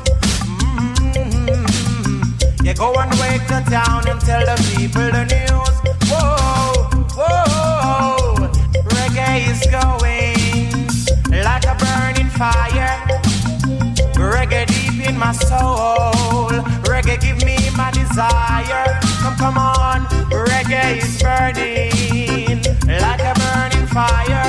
Mm-hmm. 1.08 2.66
You 2.66 2.74
go 2.74 2.92
and 2.92 3.10
wake 3.18 3.46
the 3.48 3.62
town 3.70 4.06
and 4.06 4.20
tell 4.20 4.44
the 4.44 4.56
people 4.76 5.08
the 5.16 5.24
news. 5.32 5.74
Whoa, 6.10 6.84
whoa, 7.16 8.48
reggae 8.92 9.48
is 9.52 9.64
going 9.72 10.84
like 11.42 11.64
a 11.64 11.74
burning 11.80 12.28
fire. 12.28 12.92
Reggae 14.16 14.85
in 15.08 15.18
my 15.18 15.32
soul. 15.32 16.50
Reggae 16.90 17.20
give 17.20 17.44
me 17.44 17.56
my 17.76 17.90
desire. 17.92 18.98
Come, 19.22 19.36
come 19.36 19.58
on, 19.58 20.06
reggae 20.30 20.98
is 20.98 21.22
burning 21.22 22.62
like 23.00 23.20
a 23.20 23.34
burning 23.40 23.86
fire. 23.88 24.45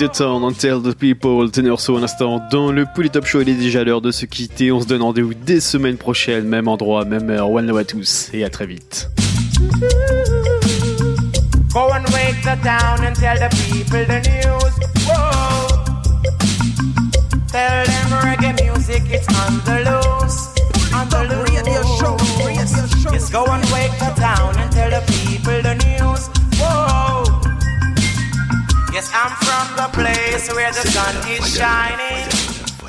The 0.00 0.08
Town 0.08 0.44
and 0.44 0.52
Tell 0.52 0.80
the 0.80 0.94
People, 0.94 1.50
Tenor 1.50 1.78
So 1.78 1.98
un 1.98 2.02
instant 2.02 2.40
dans 2.50 2.72
le 2.72 2.86
Pouli 2.86 3.10
Top 3.10 3.26
Show. 3.26 3.42
Il 3.42 3.50
est 3.50 3.54
déjà 3.54 3.84
l'heure 3.84 4.00
de 4.00 4.10
se 4.10 4.24
quitter. 4.24 4.72
On 4.72 4.80
se 4.80 4.86
donne 4.86 5.02
rendez-vous 5.02 5.34
dès 5.34 5.60
semaine 5.60 5.98
prochaine, 5.98 6.46
même 6.46 6.68
endroit, 6.68 7.04
même 7.04 7.28
heure. 7.28 7.50
One 7.50 7.66
love 7.66 7.76
à 7.76 7.84
tous 7.84 8.30
et 8.32 8.42
à 8.42 8.48
très 8.48 8.64
vite. 8.64 9.10
Go 11.74 11.90
and 11.92 12.04
wake 12.14 12.40
the 12.42 12.56
town 12.62 13.04
and 13.04 13.14
tell 13.14 13.36
the 13.36 13.50
people 13.68 14.06
the 14.06 14.22
news. 14.26 14.72
Whoa. 15.06 15.68
Tell 17.52 17.84
them 17.84 18.10
reggae 18.24 18.54
music, 18.62 19.02
it's 19.10 19.28
on 19.28 19.60
the 19.66 19.84
loose. 19.84 20.48
On 20.94 21.06
the 21.10 21.28
loose. 21.28 21.50
Radio 21.60 21.82
show, 21.98 22.16
radio 22.38 22.64
show. 22.64 23.12
Yes, 23.12 23.30
go 23.30 23.44
and 23.44 23.64
wake 23.66 23.92
the 23.98 24.14
town 24.16 24.56
and 24.56 24.72
tell 24.72 24.88
the 24.88 25.02
people 25.12 25.60
the 25.60 25.74
news. 25.74 26.30
Whoa. 26.58 27.09
Yes, 29.00 29.10
I'm 29.14 29.34
from 29.46 29.76
the 29.76 29.88
place 29.96 30.54
where 30.54 30.70
the 30.72 30.86
sun 30.90 31.16
is 31.26 31.56
shining. 31.56 32.28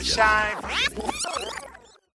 Shining. 0.04 1.51